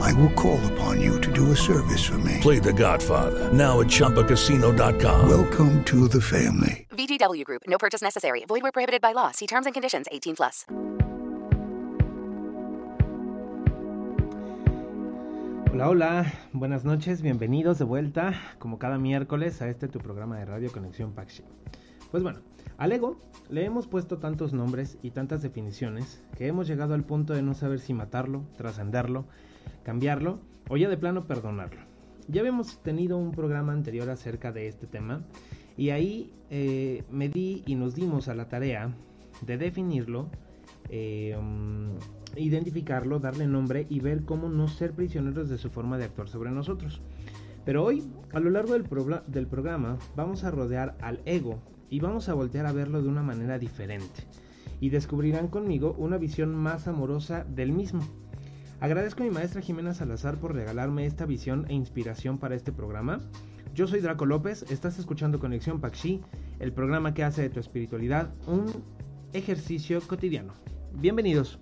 I 0.00 0.12
will 0.14 0.32
call 0.34 0.60
upon 0.72 1.00
you 1.00 1.20
to 1.20 1.32
do 1.32 1.52
a 1.52 1.56
service 1.56 2.04
for 2.04 2.18
me. 2.18 2.38
Play 2.40 2.58
The 2.58 2.72
Godfather 2.72 3.52
now 3.52 3.80
at 3.80 3.86
ChumbaCasino.com. 3.88 5.28
Welcome 5.28 5.84
to 5.84 6.08
the 6.08 6.20
family. 6.20 6.86
VGW 6.90 7.44
Group. 7.44 7.62
No 7.68 7.78
purchase 7.78 8.02
necessary. 8.02 8.44
Void 8.46 8.62
where 8.62 8.72
prohibited 8.72 9.00
by 9.00 9.12
law. 9.12 9.30
See 9.32 9.46
terms 9.46 9.66
and 9.66 9.74
conditions. 9.74 10.06
18 10.10 10.36
plus. 10.36 10.64
Hola, 15.70 15.90
hola. 15.90 16.32
Buenas 16.52 16.84
noches. 16.84 17.22
Bienvenidos 17.22 17.78
de 17.78 17.84
vuelta, 17.84 18.34
como 18.58 18.78
cada 18.78 18.98
miércoles, 18.98 19.62
a 19.62 19.68
este 19.68 19.86
tu 19.86 20.00
programa 20.00 20.38
de 20.38 20.44
radio 20.44 20.72
Conexión 20.72 21.12
Paxi. 21.12 21.44
Pues 22.10 22.22
bueno, 22.22 22.40
al 22.78 22.90
ego 22.90 23.20
le 23.48 23.64
hemos 23.64 23.86
puesto 23.86 24.18
tantos 24.18 24.52
nombres 24.52 24.98
y 25.02 25.10
tantas 25.10 25.42
definiciones 25.42 26.22
que 26.36 26.46
hemos 26.46 26.66
llegado 26.66 26.94
al 26.94 27.04
punto 27.04 27.32
de 27.32 27.42
no 27.42 27.54
saber 27.54 27.80
si 27.80 27.94
matarlo, 27.94 28.44
trascenderlo, 28.56 29.26
cambiarlo 29.82 30.40
o 30.68 30.76
ya 30.76 30.88
de 30.88 30.96
plano 30.96 31.26
perdonarlo. 31.26 31.80
Ya 32.28 32.40
habíamos 32.40 32.82
tenido 32.82 33.16
un 33.16 33.32
programa 33.32 33.72
anterior 33.72 34.10
acerca 34.10 34.52
de 34.52 34.68
este 34.68 34.86
tema 34.86 35.22
y 35.76 35.90
ahí 35.90 36.32
eh, 36.50 37.04
me 37.10 37.28
di 37.28 37.62
y 37.66 37.74
nos 37.74 37.94
dimos 37.94 38.28
a 38.28 38.34
la 38.34 38.48
tarea 38.48 38.94
de 39.46 39.56
definirlo, 39.56 40.28
eh, 40.90 41.36
identificarlo, 42.36 43.18
darle 43.18 43.46
nombre 43.46 43.86
y 43.88 44.00
ver 44.00 44.24
cómo 44.24 44.48
no 44.48 44.68
ser 44.68 44.92
prisioneros 44.92 45.48
de 45.48 45.58
su 45.58 45.70
forma 45.70 45.96
de 45.98 46.04
actuar 46.04 46.28
sobre 46.28 46.50
nosotros. 46.50 47.00
Pero 47.64 47.84
hoy, 47.84 48.02
a 48.32 48.40
lo 48.40 48.50
largo 48.50 48.72
del, 48.72 48.84
del 49.26 49.46
programa, 49.46 49.98
vamos 50.16 50.44
a 50.44 50.50
rodear 50.50 50.96
al 51.00 51.20
ego 51.26 51.60
y 51.90 52.00
vamos 52.00 52.28
a 52.28 52.34
voltear 52.34 52.66
a 52.66 52.72
verlo 52.72 53.02
de 53.02 53.08
una 53.08 53.22
manera 53.22 53.58
diferente. 53.58 54.22
Y 54.80 54.90
descubrirán 54.90 55.48
conmigo 55.48 55.94
una 55.98 56.18
visión 56.18 56.54
más 56.54 56.88
amorosa 56.88 57.44
del 57.44 57.72
mismo. 57.72 58.02
Agradezco 58.80 59.22
a 59.22 59.26
mi 59.26 59.32
maestra 59.32 59.60
Jimena 59.60 59.92
Salazar 59.92 60.38
por 60.38 60.54
regalarme 60.54 61.04
esta 61.04 61.26
visión 61.26 61.66
e 61.68 61.74
inspiración 61.74 62.38
para 62.38 62.54
este 62.54 62.70
programa. 62.70 63.18
Yo 63.74 63.88
soy 63.88 64.00
Draco 64.00 64.24
López, 64.24 64.64
estás 64.70 65.00
escuchando 65.00 65.40
Conexión 65.40 65.80
Paxi, 65.80 66.22
el 66.60 66.72
programa 66.72 67.12
que 67.12 67.24
hace 67.24 67.42
de 67.42 67.50
tu 67.50 67.58
espiritualidad 67.58 68.30
un 68.46 68.84
ejercicio 69.32 70.00
cotidiano. 70.00 70.54
Bienvenidos. 70.92 71.58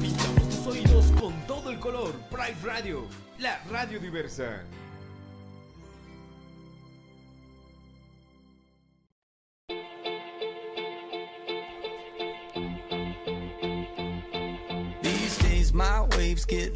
Pintamos 0.00 0.48
tus 0.48 0.66
oídos 0.68 1.12
con 1.20 1.32
todo 1.48 1.70
el 1.70 1.80
color. 1.80 2.12
Pride 2.30 2.56
Radio, 2.64 3.06
la 3.40 3.60
radio 3.64 3.98
diversa. 3.98 4.62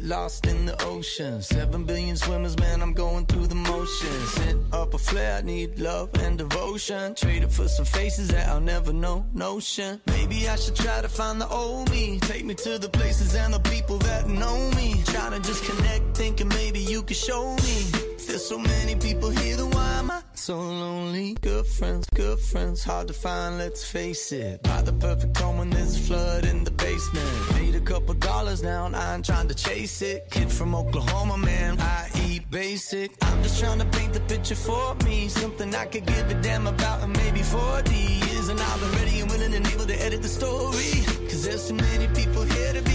Lost 0.05 0.45
in 0.45 0.65
the 0.65 0.81
ocean. 0.83 1.41
Seven 1.41 1.83
billion 1.83 2.15
swimmers, 2.15 2.57
man, 2.57 2.81
I'm 2.81 2.93
going 2.93 3.25
through 3.25 3.47
the 3.47 3.55
motions. 3.55 4.31
Set 4.31 4.55
up 4.71 4.93
a 4.93 4.97
flare, 4.97 5.41
need 5.41 5.79
love 5.79 6.09
and 6.21 6.37
devotion. 6.37 7.15
Trade 7.15 7.43
it 7.43 7.51
for 7.51 7.67
some 7.67 7.85
faces 7.85 8.27
that 8.29 8.47
I'll 8.47 8.61
never 8.61 8.93
know. 8.93 9.25
Notion. 9.33 10.01
Maybe 10.07 10.47
I 10.47 10.55
should 10.55 10.75
try 10.75 11.01
to 11.01 11.09
find 11.09 11.41
the 11.41 11.47
old 11.47 11.89
me. 11.91 12.19
Take 12.21 12.45
me 12.45 12.53
to 12.55 12.77
the 12.77 12.89
places 12.89 13.35
and 13.35 13.53
the 13.53 13.59
people 13.59 13.97
that 13.99 14.27
know 14.27 14.71
me. 14.71 15.01
Trying 15.05 15.31
to 15.31 15.47
just 15.47 15.63
connect, 15.65 16.17
thinking 16.17 16.47
maybe 16.49 16.79
you 16.79 17.01
could 17.01 17.17
show 17.17 17.55
me. 17.55 18.05
There's 18.27 18.45
so 18.45 18.57
many 18.57 18.95
people 18.95 19.29
here, 19.29 19.55
then 19.55 19.69
why 19.69 19.93
am 19.99 20.11
I 20.11 20.21
so 20.33 20.57
lonely? 20.57 21.35
Good 21.41 21.65
friends, 21.65 22.05
good 22.13 22.39
friends, 22.39 22.83
hard 22.83 23.07
to 23.07 23.13
find, 23.13 23.59
let's 23.59 23.89
face 23.89 24.31
it. 24.31 24.63
Buy 24.63 24.81
the 24.81 24.93
perfect 24.93 25.37
home 25.37 25.59
when 25.59 25.69
there's 25.69 25.95
a 25.95 25.99
flood 25.99 26.45
in 26.45 26.63
the 26.63 26.71
basement. 26.71 27.54
Couple 27.85 28.15
dollars 28.15 28.63
now, 28.63 28.87
and 28.87 28.95
I 28.95 29.13
ain't 29.13 29.23
trying 29.23 29.47
to 29.47 29.53
chase 29.53 30.01
it. 30.01 30.27
Kid 30.31 30.51
from 30.51 30.73
Oklahoma, 30.73 31.37
man, 31.37 31.79
I 31.79 32.09
eat 32.25 32.49
basic. 32.49 33.11
I'm 33.21 33.43
just 33.43 33.59
trying 33.59 33.77
to 33.77 33.85
paint 33.85 34.11
the 34.11 34.21
picture 34.21 34.55
for 34.55 34.95
me. 35.05 35.27
Something 35.27 35.73
I 35.75 35.85
could 35.85 36.07
give 36.07 36.31
a 36.31 36.33
damn 36.41 36.65
about 36.65 37.03
in 37.03 37.11
maybe 37.11 37.43
40 37.43 37.93
years. 37.93 38.49
And 38.49 38.59
I've 38.59 38.79
been 38.81 38.91
ready 38.99 39.19
and 39.19 39.29
willing 39.29 39.53
and 39.53 39.67
able 39.67 39.85
to 39.85 40.01
edit 40.01 40.23
the 40.23 40.27
story. 40.27 41.05
Cause 41.29 41.45
there's 41.45 41.61
so 41.67 41.75
many 41.75 42.07
people 42.07 42.41
here 42.41 42.73
to 42.73 42.81
be 42.81 42.94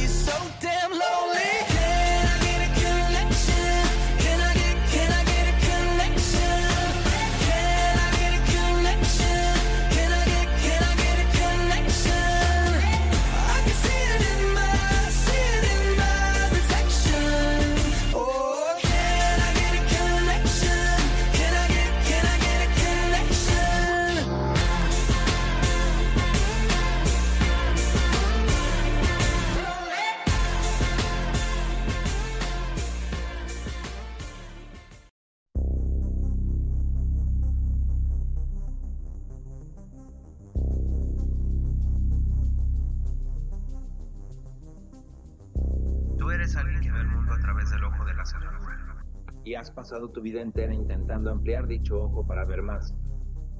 has 49.70 49.74
pasado 49.74 50.08
tu 50.10 50.20
vida 50.20 50.40
entera 50.40 50.74
intentando 50.74 51.30
ampliar 51.30 51.66
dicho 51.66 52.02
ojo 52.02 52.26
para 52.26 52.44
ver 52.44 52.60
más, 52.60 52.92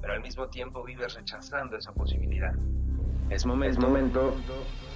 pero 0.01 0.13
al 0.13 0.21
mismo 0.21 0.49
tiempo 0.49 0.83
vives 0.83 1.13
rechazando 1.13 1.77
esa 1.77 1.93
posibilidad. 1.93 2.53
Es 3.29 3.45
momento, 3.45 3.79
momento 3.79 4.35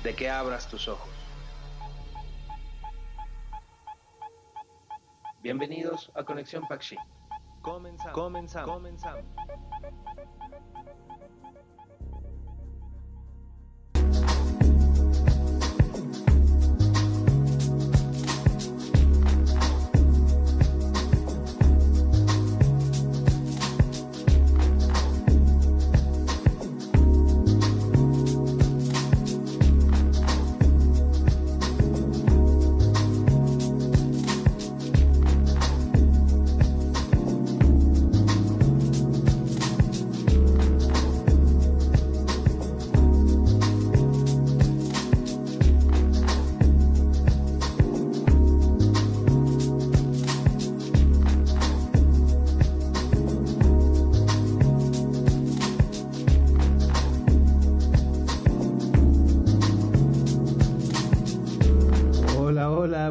de 0.04 0.14
que 0.14 0.30
abras 0.30 0.68
tus 0.68 0.90
ojos. 0.90 1.10
Bienvenidos 5.42 6.12
a 6.16 6.24
Conexión 6.26 6.68
Paxi. 6.68 6.98
Comenzamos. 7.62 8.14
Comenzamos. 8.14 8.76
Comenzamos. 8.76 9.24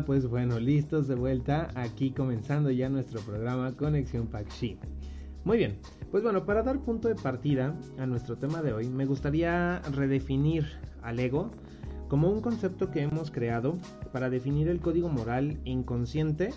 Pues 0.07 0.27
bueno, 0.27 0.61
listos 0.61 1.09
de 1.09 1.15
vuelta 1.15 1.71
aquí 1.75 2.11
comenzando 2.11 2.71
ya 2.71 2.91
nuestro 2.91 3.21
programa 3.23 3.75
Conexión 3.75 4.27
Paxi. 4.27 4.77
Muy 5.45 5.57
bien, 5.57 5.79
pues 6.11 6.23
bueno, 6.23 6.45
para 6.45 6.63
dar 6.63 6.81
punto 6.81 7.09
de 7.09 7.15
partida 7.15 7.75
a 7.99 8.05
nuestro 8.05 8.37
tema 8.37 8.61
de 8.61 8.75
hoy, 8.75 8.91
me 8.91 9.07
gustaría 9.07 9.81
redefinir 9.93 10.67
al 11.03 11.21
ego 11.21 11.51
como 12.09 12.29
un 12.29 12.43
concepto 12.43 12.91
que 12.91 13.01
hemos 13.01 13.31
creado 13.31 13.79
para 14.13 14.29
definir 14.29 14.69
el 14.69 14.81
código 14.81 15.09
moral 15.09 15.59
inconsciente 15.65 16.51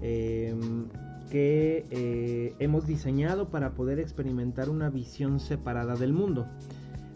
em, 0.00 0.86
que 1.30 1.86
eh, 1.90 2.56
hemos 2.58 2.84
diseñado 2.84 3.48
para 3.48 3.74
poder 3.74 4.00
experimentar 4.00 4.68
una 4.68 4.90
visión 4.90 5.38
separada 5.38 5.94
del 5.94 6.12
mundo. 6.12 6.48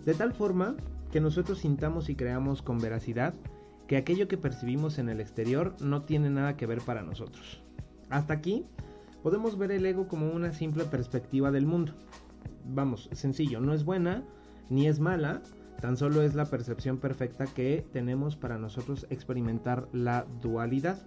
De 0.05 0.15
tal 0.15 0.33
forma 0.33 0.77
que 1.11 1.21
nosotros 1.21 1.59
sintamos 1.59 2.09
y 2.09 2.15
creamos 2.15 2.63
con 2.63 2.79
veracidad 2.79 3.35
que 3.87 3.97
aquello 3.97 4.29
que 4.29 4.37
percibimos 4.37 4.99
en 4.99 5.09
el 5.09 5.21
exterior 5.21 5.75
no 5.81 6.03
tiene 6.03 6.31
nada 6.31 6.57
que 6.57 6.67
ver 6.67 6.81
para 6.81 7.03
nosotros. 7.03 7.63
Hasta 8.11 8.35
aquí 8.35 8.67
podemos 9.23 9.59
ver 9.59 9.71
el 9.73 9.87
ego 9.87 10.09
como 10.09 10.31
una 10.31 10.53
simple 10.53 10.85
perspectiva 10.85 11.51
del 11.51 11.67
mundo. 11.67 11.93
Vamos, 12.65 13.09
sencillo, 13.13 13.61
no 13.61 13.75
es 13.75 13.85
buena 13.85 14.25
ni 14.69 14.89
es 14.89 14.99
mala, 14.99 15.43
tan 15.81 15.97
solo 15.97 16.23
es 16.23 16.35
la 16.35 16.47
percepción 16.47 16.99
perfecta 16.99 17.47
que 17.47 17.87
tenemos 17.93 18.37
para 18.37 18.59
nosotros 18.59 19.07
experimentar 19.11 19.89
la 19.93 20.27
dualidad. 20.43 20.99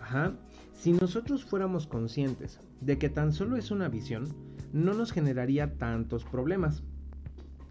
Ajá. 0.00 0.34
Si 0.72 0.92
nosotros 0.92 1.44
fuéramos 1.44 1.86
conscientes 1.86 2.58
de 2.80 2.98
que 2.98 3.10
tan 3.10 3.32
solo 3.32 3.56
es 3.56 3.70
una 3.70 3.88
visión, 3.88 4.34
no 4.72 4.94
nos 4.94 5.12
generaría 5.12 5.76
tantos 5.76 6.24
problemas. 6.24 6.82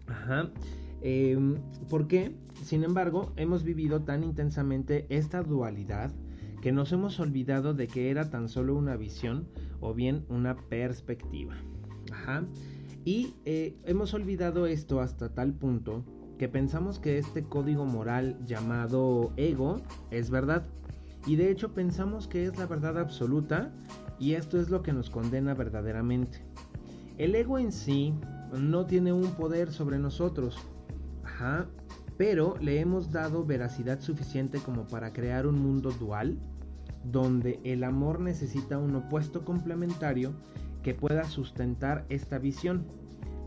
Ajá. 0.06 0.50
Em, 1.02 1.56
¿Por 1.88 2.06
qué? 2.06 2.34
Sin 2.62 2.84
embargo, 2.84 3.32
hemos 3.36 3.64
vivido 3.64 4.02
tan 4.02 4.22
intensamente 4.22 5.06
esta 5.08 5.42
dualidad 5.42 6.12
que 6.60 6.72
nos 6.72 6.92
hemos 6.92 7.18
olvidado 7.20 7.72
de 7.74 7.86
que 7.86 8.10
era 8.10 8.30
tan 8.30 8.48
solo 8.48 8.76
una 8.76 8.96
visión 8.96 9.48
o 9.80 9.94
bien 9.94 10.24
una 10.28 10.56
perspectiva. 10.56 11.56
Ajá. 12.12 12.44
Y 13.04 13.34
eh, 13.46 13.76
hemos 13.84 14.12
olvidado 14.12 14.66
esto 14.66 15.00
hasta 15.00 15.30
tal 15.30 15.54
punto 15.54 16.04
que 16.38 16.48
pensamos 16.48 16.98
que 16.98 17.18
este 17.18 17.44
código 17.44 17.86
moral 17.86 18.38
llamado 18.46 19.32
ego 19.36 19.76
es 20.10 20.30
verdad. 20.30 20.66
Y 21.26 21.36
de 21.36 21.50
hecho 21.50 21.72
pensamos 21.74 22.28
que 22.28 22.44
es 22.44 22.58
la 22.58 22.66
verdad 22.66 22.98
absoluta 22.98 23.72
y 24.18 24.34
esto 24.34 24.60
es 24.60 24.70
lo 24.70 24.82
que 24.82 24.92
nos 24.92 25.10
condena 25.10 25.54
verdaderamente. 25.54 26.42
El 27.18 27.34
ego 27.34 27.58
en 27.58 27.72
sí 27.72 28.14
no 28.58 28.86
tiene 28.86 29.12
un 29.12 29.32
poder 29.32 29.70
sobre 29.70 29.98
nosotros, 29.98 30.58
pero 32.16 32.56
le 32.60 32.80
hemos 32.80 33.12
dado 33.12 33.44
veracidad 33.44 34.00
suficiente 34.00 34.58
como 34.58 34.86
para 34.86 35.12
crear 35.12 35.46
un 35.46 35.58
mundo 35.58 35.90
dual, 35.90 36.38
donde 37.04 37.60
el 37.64 37.82
amor 37.82 38.20
necesita 38.20 38.78
un 38.78 38.94
opuesto 38.94 39.44
complementario 39.44 40.32
que 40.82 40.94
pueda 40.94 41.24
sustentar 41.24 42.04
esta 42.08 42.38
visión. 42.38 42.84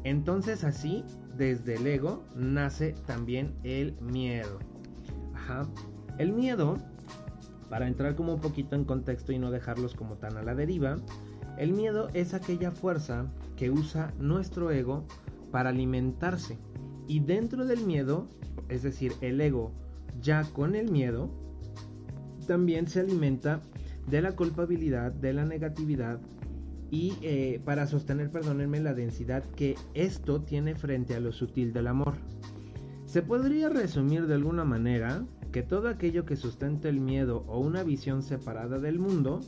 Entonces 0.04 0.64
así, 0.64 1.04
desde 1.38 1.76
el 1.76 1.86
ego, 1.86 2.24
nace 2.36 2.96
también 3.06 3.54
el 3.64 3.96
miedo. 4.02 4.60
El 6.18 6.34
miedo, 6.34 6.78
para 7.70 7.88
entrar 7.88 8.16
como 8.16 8.34
un 8.34 8.42
poquito 8.42 8.76
en 8.76 8.86
contexto 8.86 9.34
y 9.34 9.40
no 9.40 9.52
dejarlos 9.52 9.94
como 9.94 10.16
tan 10.16 10.38
a 10.38 10.42
la 10.42 10.56
deriva, 10.56 10.96
el 11.58 11.74
miedo 11.74 12.10
es 12.14 12.34
aquella 12.34 12.72
fuerza 12.72 13.28
que 13.56 13.70
usa 13.70 14.14
nuestro 14.20 14.72
ego 14.72 15.06
para 15.52 15.70
alimentarse 15.70 16.58
y 17.08 17.20
dentro 17.20 17.66
del 17.66 17.86
miedo, 17.86 18.28
es 18.70 18.84
decir, 18.84 19.14
el 19.22 19.40
ego 19.42 19.72
ya 20.22 20.44
con 20.44 20.76
el 20.76 20.92
miedo, 20.92 21.30
también 22.48 22.88
se 22.88 23.00
alimenta 23.00 23.62
de 24.10 24.22
la 24.22 24.34
culpabilidad, 24.34 25.12
de 25.12 25.34
la 25.34 25.46
negatividad 25.46 26.20
y 26.92 27.14
eh, 27.22 27.62
para 27.66 27.88
sostener, 27.88 28.30
perdónenme, 28.30 28.80
la 28.80 28.94
densidad 28.94 29.44
que 29.56 29.76
esto 29.94 30.42
tiene 30.42 30.76
frente 30.76 31.16
a 31.16 31.20
lo 31.20 31.32
sutil 31.32 31.74
del 31.74 31.88
amor. 31.88 32.16
Se 33.06 33.22
podría 33.22 33.70
resumir 33.70 34.28
de 34.28 34.36
alguna 34.36 34.64
manera 34.64 35.26
que 35.52 35.64
todo 35.64 35.88
aquello 35.88 36.26
que 36.26 36.36
sustenta 36.36 36.90
el 36.90 37.00
miedo 37.00 37.44
o 37.48 37.60
una 37.60 37.84
visión 37.84 38.22
separada 38.22 38.80
del 38.80 39.00
mundo, 39.00 39.40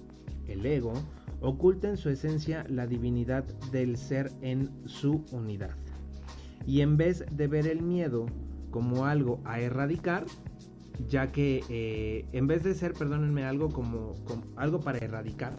el 0.48 0.66
ego, 0.66 0.94
oculta 1.42 1.90
en 1.90 1.98
su 1.98 2.10
esencia 2.10 2.66
la 2.70 2.88
divinidad 2.88 3.44
del 3.72 3.98
ser 3.98 4.32
en 4.42 4.72
su 4.86 5.24
unidad 5.32 5.76
y 6.66 6.82
en 6.82 6.98
vez 6.98 7.26
de 7.32 7.48
ver 7.48 7.68
el 7.68 7.82
miedo 7.82 8.26
como 8.72 9.06
algo 9.06 9.40
a 9.46 9.60
erradicar, 9.60 10.26
ya 11.08 11.32
que 11.32 11.64
eh, 11.70 12.26
en 12.32 12.48
vez 12.48 12.64
de 12.64 12.74
ser, 12.74 12.94
perdónenme, 12.94 13.46
algo 13.46 13.70
como, 13.70 14.14
algo 14.56 14.80
para 14.80 14.98
erradicar, 15.00 15.58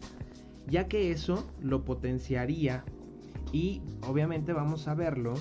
ya 0.66 0.88
que 0.88 1.10
eso 1.10 1.46
lo 1.60 1.84
potenciaría 1.84 2.84
y 3.52 3.82
obviamente 4.06 4.52
vamos 4.52 4.88
a 4.88 4.94
verlo 4.94 5.34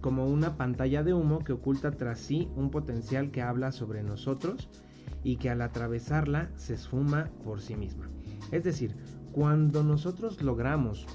como 0.00 0.26
una 0.26 0.56
pantalla 0.56 1.02
de 1.02 1.12
humo 1.12 1.40
que 1.40 1.52
oculta 1.52 1.90
tras 1.90 2.20
sí 2.20 2.48
un 2.54 2.70
potencial 2.70 3.30
que 3.30 3.42
habla 3.42 3.72
sobre 3.72 4.02
nosotros 4.02 4.68
y 5.24 5.36
que 5.36 5.50
al 5.50 5.60
atravesarla 5.62 6.50
se 6.56 6.74
esfuma 6.74 7.30
por 7.44 7.60
sí 7.60 7.74
misma. 7.74 8.08
Es 8.52 8.62
decir, 8.62 8.94
cuando 9.32 9.82
nosotros 9.82 10.40
logramos 10.42 11.06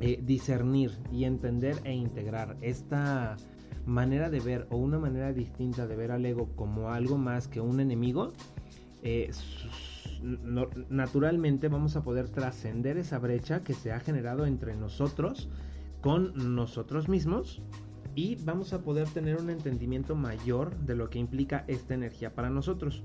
eh, 0.00 0.20
discernir 0.22 0.92
y 1.12 1.24
entender 1.24 1.76
e 1.84 1.94
integrar 1.94 2.56
esta 2.60 3.36
manera 3.86 4.30
de 4.30 4.40
ver 4.40 4.66
o 4.70 4.76
una 4.76 4.98
manera 4.98 5.32
distinta 5.32 5.86
de 5.86 5.96
ver 5.96 6.10
al 6.10 6.26
ego 6.26 6.50
como 6.56 6.90
algo 6.90 7.16
más 7.16 7.48
que 7.48 7.60
un 7.60 7.80
enemigo, 7.80 8.32
eh, 9.02 9.30
naturalmente 10.90 11.68
vamos 11.68 11.96
a 11.96 12.02
poder 12.02 12.28
trascender 12.28 12.98
esa 12.98 13.18
brecha 13.18 13.62
que 13.62 13.74
se 13.74 13.92
ha 13.92 14.00
generado 14.00 14.46
entre 14.46 14.76
nosotros 14.76 15.48
con 16.00 16.54
nosotros 16.54 17.08
mismos 17.08 17.62
y 18.14 18.36
vamos 18.36 18.72
a 18.72 18.82
poder 18.82 19.08
tener 19.08 19.36
un 19.36 19.50
entendimiento 19.50 20.14
mayor 20.14 20.76
de 20.78 20.96
lo 20.96 21.10
que 21.10 21.18
implica 21.18 21.64
esta 21.68 21.94
energía 21.94 22.34
para 22.34 22.50
nosotros. 22.50 23.02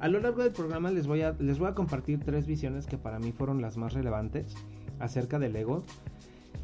A 0.00 0.08
lo 0.08 0.18
largo 0.18 0.42
del 0.42 0.52
programa 0.52 0.90
les 0.90 1.06
voy 1.06 1.22
a, 1.22 1.36
les 1.38 1.58
voy 1.58 1.68
a 1.68 1.74
compartir 1.74 2.20
tres 2.24 2.46
visiones 2.46 2.86
que 2.86 2.98
para 2.98 3.18
mí 3.18 3.30
fueron 3.30 3.62
las 3.62 3.76
más 3.76 3.92
relevantes 3.92 4.54
acerca 4.98 5.38
del 5.38 5.54
ego 5.54 5.84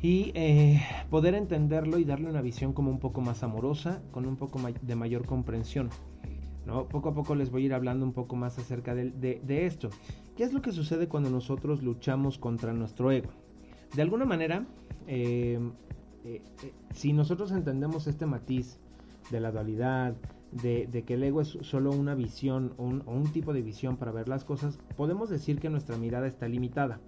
y 0.00 0.30
eh, 0.34 0.80
poder 1.10 1.34
entenderlo 1.34 1.98
y 1.98 2.04
darle 2.04 2.30
una 2.30 2.40
visión 2.40 2.72
como 2.72 2.90
un 2.90 2.98
poco 2.98 3.20
más 3.20 3.42
amorosa, 3.42 4.02
con 4.12 4.26
un 4.26 4.36
poco 4.36 4.60
de 4.80 4.94
mayor 4.94 5.26
comprensión. 5.26 5.90
¿no? 6.66 6.86
Poco 6.86 7.08
a 7.08 7.14
poco 7.14 7.34
les 7.34 7.50
voy 7.50 7.62
a 7.62 7.66
ir 7.66 7.74
hablando 7.74 8.04
un 8.04 8.12
poco 8.12 8.36
más 8.36 8.58
acerca 8.58 8.94
de, 8.94 9.66
esto. 9.66 9.90
¿Qué 10.36 10.44
es 10.44 10.52
lo 10.52 10.62
que 10.62 10.72
sucede 10.72 11.08
cuando 11.08 11.30
nosotros 11.30 11.82
luchamos 11.82 12.38
contra 12.38 12.72
nuestro 12.72 13.10
ego? 13.10 13.30
De 13.94 14.02
alguna 14.02 14.24
manera, 14.24 14.66
eh, 15.06 15.58
eh, 16.24 16.42
si 16.94 17.12
nosotros 17.12 17.50
entendemos 17.52 18.06
este 18.06 18.26
matiz 18.26 18.78
de 19.30 19.40
la 19.40 19.50
dualidad, 19.50 20.14
de, 20.52 21.04
que 21.06 21.14
el 21.14 21.24
ego 21.24 21.40
es 21.40 21.58
solo 21.60 21.90
una 21.90 22.14
visión 22.14 22.72
o 22.76 22.84
un, 22.84 23.32
tipo 23.32 23.52
de 23.52 23.62
visión 23.62 23.96
para 23.96 24.12
ver 24.12 24.28
las 24.28 24.44
cosas, 24.44 24.78
podemos 24.96 25.28
decir 25.28 25.58
que 25.58 25.70
nuestra 25.70 25.96
mirada 25.96 26.26
está 26.26 26.48
limitada. 26.48 27.00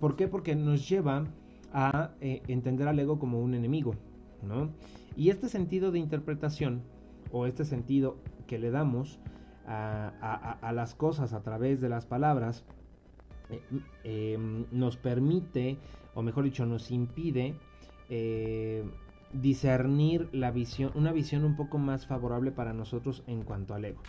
¿Por 0.00 0.16
qué? 0.16 0.26
Porque 0.28 0.56
nos 0.56 0.88
lleva 0.88 1.24
a 1.72 2.10
eh, 2.20 2.42
entender 2.48 2.88
al 2.88 2.98
ego 2.98 3.18
como 3.18 3.40
un 3.40 3.54
enemigo, 3.54 3.94
¿no? 4.42 4.70
Y 5.14 5.30
este 5.30 5.48
sentido 5.48 5.92
de 5.92 5.98
interpretación, 5.98 6.82
o 7.30 7.46
este 7.46 7.64
sentido 7.64 8.16
que 8.46 8.58
le 8.58 8.70
damos 8.70 9.20
a, 9.66 10.72
las 10.74 10.96
cosas 10.96 11.32
a 11.32 11.42
través 11.42 11.80
de 11.80 11.88
las 11.88 12.06
palabras, 12.06 12.64
eh, 13.50 13.60
em, 14.02 14.64
nos 14.72 14.96
permite, 14.96 15.76
o 16.14 16.22
mejor 16.22 16.44
dicho, 16.44 16.66
nos 16.66 16.90
impide 16.90 17.54
eh, 18.08 18.82
discernir 19.32 20.28
la 20.32 20.50
visión, 20.50 20.90
una 20.96 21.12
visión 21.12 21.44
un 21.44 21.54
poco 21.54 21.78
más 21.78 22.06
favorable 22.06 22.50
para 22.50 22.72
nosotros 22.72 23.22
en 23.28 23.42
cuanto 23.42 23.74
al 23.74 23.84
ego. 23.84 24.02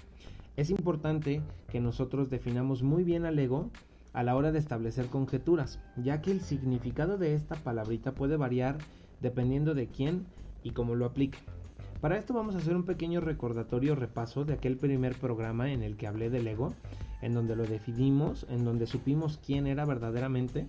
Es 0.55 0.69
importante 0.69 1.41
que 1.69 1.79
nosotros 1.79 2.29
definamos 2.29 2.81
muy 2.81 3.03
bien 3.03 3.25
al 3.25 3.37
ego 3.37 3.69
a 4.13 4.23
la 4.23 4.35
hora 4.35 4.51
de 4.51 4.59
establecer 4.59 5.07
conjeturas, 5.07 5.79
ya 5.97 6.21
que 6.21 6.31
el 6.31 6.41
significado 6.41 7.17
de 7.17 7.33
esta 7.33 7.55
palabrita 7.55 8.13
puede 8.13 8.37
variar 8.37 8.77
dependiendo 9.21 9.73
de 9.73 9.87
quién 9.87 10.25
y 10.63 10.71
cómo 10.71 10.95
lo 10.95 11.05
aplique. 11.05 11.39
Para 12.01 12.17
esto 12.17 12.33
vamos 12.33 12.55
a 12.55 12.57
hacer 12.57 12.75
un 12.75 12.83
pequeño 12.83 13.21
recordatorio 13.21 13.95
repaso 13.95 14.43
de 14.43 14.53
aquel 14.53 14.75
primer 14.75 15.15
programa 15.15 15.71
en 15.71 15.83
el 15.83 15.97
que 15.97 16.07
hablé 16.07 16.31
del 16.31 16.47
ego, 16.47 16.73
en 17.21 17.35
donde 17.35 17.55
lo 17.55 17.63
definimos, 17.63 18.47
en 18.49 18.65
donde 18.65 18.87
supimos 18.87 19.39
quién 19.45 19.67
era 19.67 19.85
verdaderamente. 19.85 20.67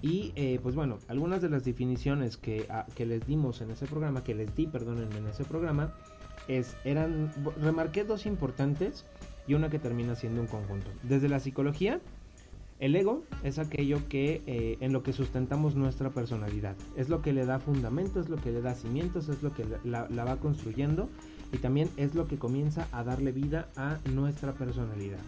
Y 0.00 0.32
eh, 0.36 0.58
pues 0.62 0.74
bueno, 0.74 0.98
algunas 1.08 1.42
de 1.42 1.50
las 1.50 1.64
definiciones 1.64 2.38
que, 2.38 2.66
ah, 2.70 2.86
que, 2.94 3.04
les 3.04 3.26
dimos 3.26 3.60
en 3.60 3.70
ese 3.70 3.86
programa, 3.86 4.24
que 4.24 4.34
les 4.34 4.54
di, 4.56 4.66
perdónenme, 4.66 5.18
en 5.18 5.26
ese 5.26 5.44
programa, 5.44 5.94
es, 6.48 6.76
eran, 6.84 7.30
remarqué 7.60 8.04
dos 8.04 8.26
importantes 8.26 9.04
y 9.46 9.54
una 9.54 9.68
que 9.68 9.78
termina 9.78 10.14
siendo 10.14 10.40
un 10.40 10.46
conjunto. 10.46 10.90
Desde 11.02 11.28
la 11.28 11.40
psicología, 11.40 12.00
el 12.84 12.94
ego 12.96 13.24
es 13.42 13.58
aquello 13.58 14.06
que 14.10 14.42
eh, 14.46 14.76
en 14.80 14.92
lo 14.92 15.02
que 15.02 15.14
sustentamos 15.14 15.74
nuestra 15.74 16.10
personalidad. 16.10 16.76
Es 16.96 17.08
lo 17.08 17.22
que 17.22 17.32
le 17.32 17.46
da 17.46 17.58
fundamento, 17.58 18.20
es 18.20 18.28
lo 18.28 18.36
que 18.36 18.52
le 18.52 18.60
da 18.60 18.74
cimientos, 18.74 19.30
es 19.30 19.42
lo 19.42 19.54
que 19.54 19.64
la, 19.84 20.06
va 20.06 20.36
construyendo 20.36 21.08
y 21.50 21.56
también 21.56 21.88
es 21.96 22.14
lo 22.14 22.28
que 22.28 22.36
comienza 22.36 22.86
a 22.92 23.02
darle 23.02 23.32
vida 23.32 23.70
a 23.76 23.96
nuestra 24.12 24.52
personalidad. 24.52 25.20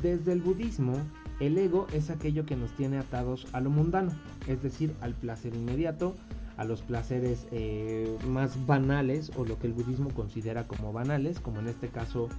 Desde 0.00 0.32
el 0.32 0.40
budismo, 0.40 0.94
el 1.40 1.58
ego 1.58 1.86
es 1.92 2.08
aquello 2.08 2.46
que 2.46 2.56
nos 2.56 2.74
tiene 2.74 2.96
atados 2.96 3.46
a 3.52 3.60
lo 3.60 3.68
mundano, 3.68 4.12
es 4.46 4.62
decir, 4.62 4.94
al 5.02 5.12
placer 5.12 5.54
inmediato, 5.54 6.14
a 6.56 6.64
los 6.64 6.80
placeres 6.80 7.48
eh, 7.52 8.16
más 8.26 8.66
banales 8.66 9.30
o 9.36 9.44
lo 9.44 9.58
que 9.58 9.66
el 9.66 9.74
budismo 9.74 10.08
considera 10.14 10.66
como 10.66 10.94
banales, 10.94 11.38
como 11.38 11.60
en 11.60 11.68
este 11.68 11.88
caso 11.88 12.30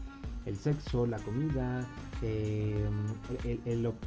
el 0.46 0.58
sexo, 0.58 1.05
la 1.05 1.17
comida, 1.19 1.88
eh, 2.22 2.86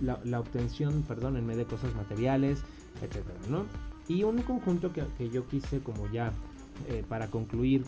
la, 0.01 0.41
obtención, 0.41 1.03
perdón, 1.03 1.37
en 1.37 1.47
medio 1.47 1.61
de 1.61 1.67
cosas 1.67 1.95
materiales, 1.95 2.62
etcétera, 3.01 3.39
¿no? 3.49 3.67
Y 4.09 4.25
un 4.25 4.43
conjunto 4.43 4.93
que, 4.93 5.31
yo 5.31 5.47
quise 5.47 5.81
como 5.81 6.11
ya 6.11 6.33
eh, 6.89 7.05
para 7.09 7.29
concluir 7.29 7.85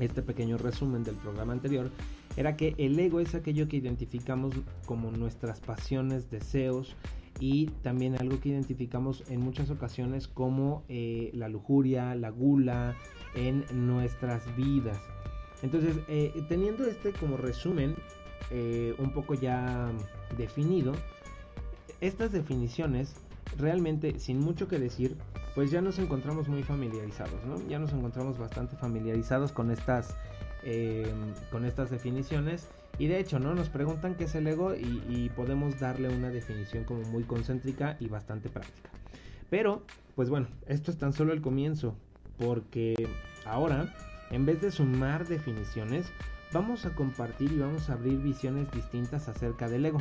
este 0.00 0.22
pequeño 0.22 0.58
resumen 0.58 1.04
del 1.04 1.16
programa 1.16 1.52
anterior 1.52 1.90
era 2.36 2.56
que 2.56 2.74
el 2.78 2.98
ego 2.98 3.20
es 3.20 3.34
aquello 3.34 3.68
que 3.68 3.76
identificamos 3.76 4.54
como 4.86 5.10
nuestras 5.10 5.60
pasiones, 5.60 6.30
deseos 6.30 6.96
y 7.40 7.66
también 7.82 8.16
algo 8.18 8.40
que 8.40 8.50
identificamos 8.50 9.24
en 9.28 9.40
muchas 9.40 9.70
ocasiones 9.70 10.28
como 10.28 10.84
eh, 10.88 11.30
la 11.34 11.48
lujuria, 11.48 12.14
la 12.14 12.30
gula 12.30 12.96
en 13.34 13.64
nuestras 13.72 14.44
vidas. 14.56 14.98
Entonces, 15.62 15.96
eh, 16.08 16.44
teniendo 16.48 16.84
este 16.86 17.12
como 17.12 17.36
resumen 17.36 17.94
eh, 18.50 18.94
un 18.98 19.12
poco 19.12 19.34
ya 19.34 19.90
definido, 20.36 20.92
estas 22.00 22.32
definiciones 22.32 23.14
realmente 23.56 24.18
sin 24.18 24.40
mucho 24.40 24.66
que 24.66 24.78
decir, 24.78 25.16
pues 25.54 25.70
ya 25.70 25.80
nos 25.80 25.98
encontramos 25.98 26.48
muy 26.48 26.62
familiarizados, 26.62 27.44
¿no? 27.44 27.56
Ya 27.68 27.78
nos 27.78 27.92
encontramos 27.92 28.38
bastante 28.38 28.76
familiarizados 28.76 29.52
con 29.52 29.70
estas, 29.70 30.16
em, 30.64 31.34
con 31.50 31.64
estas 31.64 31.90
definiciones. 31.90 32.68
Y 32.98 33.06
de 33.06 33.20
hecho, 33.20 33.38
¿no? 33.38 33.54
Nos 33.54 33.68
preguntan 33.68 34.16
qué 34.16 34.24
es 34.24 34.34
el 34.34 34.46
ego 34.46 34.74
y, 34.74 35.02
y, 35.08 35.30
podemos 35.30 35.80
darle 35.80 36.08
una 36.08 36.28
definición 36.28 36.84
como 36.84 37.02
muy 37.02 37.22
concéntrica 37.24 37.96
y 38.00 38.08
bastante 38.08 38.50
práctica. 38.50 38.90
Pero, 39.48 39.82
pues 40.14 40.28
bueno, 40.28 40.48
esto 40.66 40.90
es 40.90 40.98
tan 40.98 41.12
solo 41.12 41.32
el 41.32 41.40
comienzo, 41.40 41.94
porque 42.38 42.94
ahora 43.46 43.94
en 44.32 44.46
vez 44.46 44.60
de 44.60 44.70
sumar 44.70 45.26
definiciones, 45.28 46.10
vamos 46.52 46.86
a 46.86 46.94
compartir 46.94 47.52
y 47.52 47.58
vamos 47.58 47.88
a 47.88 47.92
abrir 47.92 48.18
visiones 48.18 48.70
distintas 48.72 49.28
acerca 49.28 49.68
del 49.68 49.86
ego. 49.86 50.00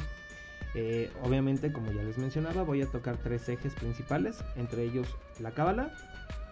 Eh, 0.74 1.12
obviamente, 1.22 1.72
como 1.74 1.92
ya 1.92 2.02
les 2.02 2.18
mencionaba, 2.18 2.64
voy 2.64 2.82
a 2.82 2.88
tocar 2.88 3.18
tres 3.18 3.48
ejes 3.50 3.74
principales, 3.74 4.44
entre 4.56 4.84
ellos 4.84 5.08
la 5.40 5.52
cábala, 5.52 5.92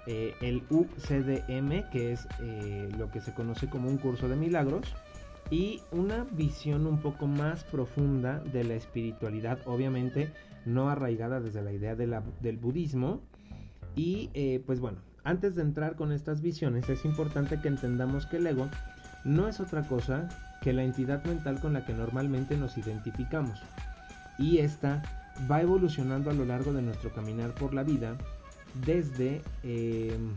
eh, 0.08 0.36
el 0.42 0.64
UCDM, 0.70 1.90
que 1.90 2.12
es 2.12 2.28
eh, 2.42 2.90
lo 2.98 3.10
que 3.12 3.22
se 3.22 3.34
conoce 3.34 3.70
como 3.70 3.90
un 3.90 3.98
curso 3.98 4.28
de 4.28 4.36
milagros, 4.36 4.94
y 5.50 5.82
una 5.92 6.26
visión 6.32 6.86
un 6.86 7.02
poco 7.02 7.28
más 7.28 7.64
profunda 7.64 8.40
de 8.40 8.66
la 8.66 8.76
espiritualidad, 8.76 9.60
obviamente 9.66 10.32
no 10.66 10.90
arraigada 10.90 11.40
desde 11.40 11.64
la 11.64 11.72
idea 11.72 11.96
del 11.96 12.58
budismo. 12.58 13.22
Y 13.96 14.30
pues 14.68 14.80
bueno, 14.80 15.00
antes 15.24 15.56
de 15.56 15.62
entrar 15.62 15.96
con 15.96 16.12
estas 16.12 16.42
visiones 16.42 16.90
es 16.90 17.06
importante 17.06 17.60
que 17.60 17.68
entendamos 17.68 18.26
que 18.26 18.38
el 18.38 18.48
ego 18.48 18.70
no 19.24 19.48
es 19.48 19.60
otra 19.60 19.88
cosa 19.88 20.28
que 20.62 20.74
la 20.74 20.84
entidad 20.84 21.24
mental 21.26 21.60
con 21.60 21.74
la 21.74 21.86
que 21.86 21.94
normalmente 21.94 22.58
nos 22.58 22.78
identificamos. 22.78 23.62
Y 24.38 24.60
esta 24.60 25.04
va 25.50 25.62
evolucionando 25.62 26.30
a 26.30 26.34
lo 26.34 26.46
largo 26.46 26.74
de 26.74 26.82
nuestro 26.82 27.14
caminar 27.14 27.54
por 27.56 27.74
la 27.74 27.84
vida 27.84 28.18
desde 28.86 29.42
em, 29.64 30.36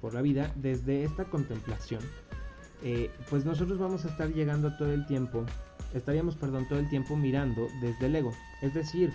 por 0.00 0.14
la 0.14 0.22
vida 0.22 0.50
desde 0.56 1.04
esta 1.04 1.24
contemplación. 1.24 2.02
Eh, 2.82 3.10
pues 3.30 3.44
nosotros 3.44 3.78
vamos 3.78 4.04
a 4.04 4.08
estar 4.08 4.28
llegando 4.28 4.76
todo 4.76 4.92
el 4.92 5.06
tiempo 5.06 5.46
estaríamos 5.94 6.36
perdón 6.36 6.68
todo 6.68 6.78
el 6.78 6.88
tiempo 6.88 7.16
mirando 7.16 7.68
desde 7.80 8.06
el 8.06 8.16
ego. 8.16 8.32
Es 8.62 8.74
decir 8.74 9.12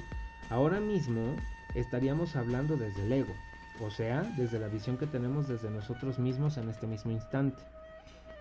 ahora 0.50 0.80
mismo 0.80 1.36
estaríamos 1.75 2.36
hablando 2.36 2.75
desde 2.75 3.06
el 3.06 3.12
ego 3.12 3.34
o 3.80 3.90
sea, 3.90 4.24
desde 4.38 4.60
la 4.60 4.68
visión 4.68 4.98
que 4.98 5.08
tenemos 5.08 5.48
desde 5.48 5.70
nosotros 5.70 6.20
mismos 6.20 6.58
en 6.58 6.70
este 6.70 6.88
mismo 6.88 7.12
instante. 7.12 7.62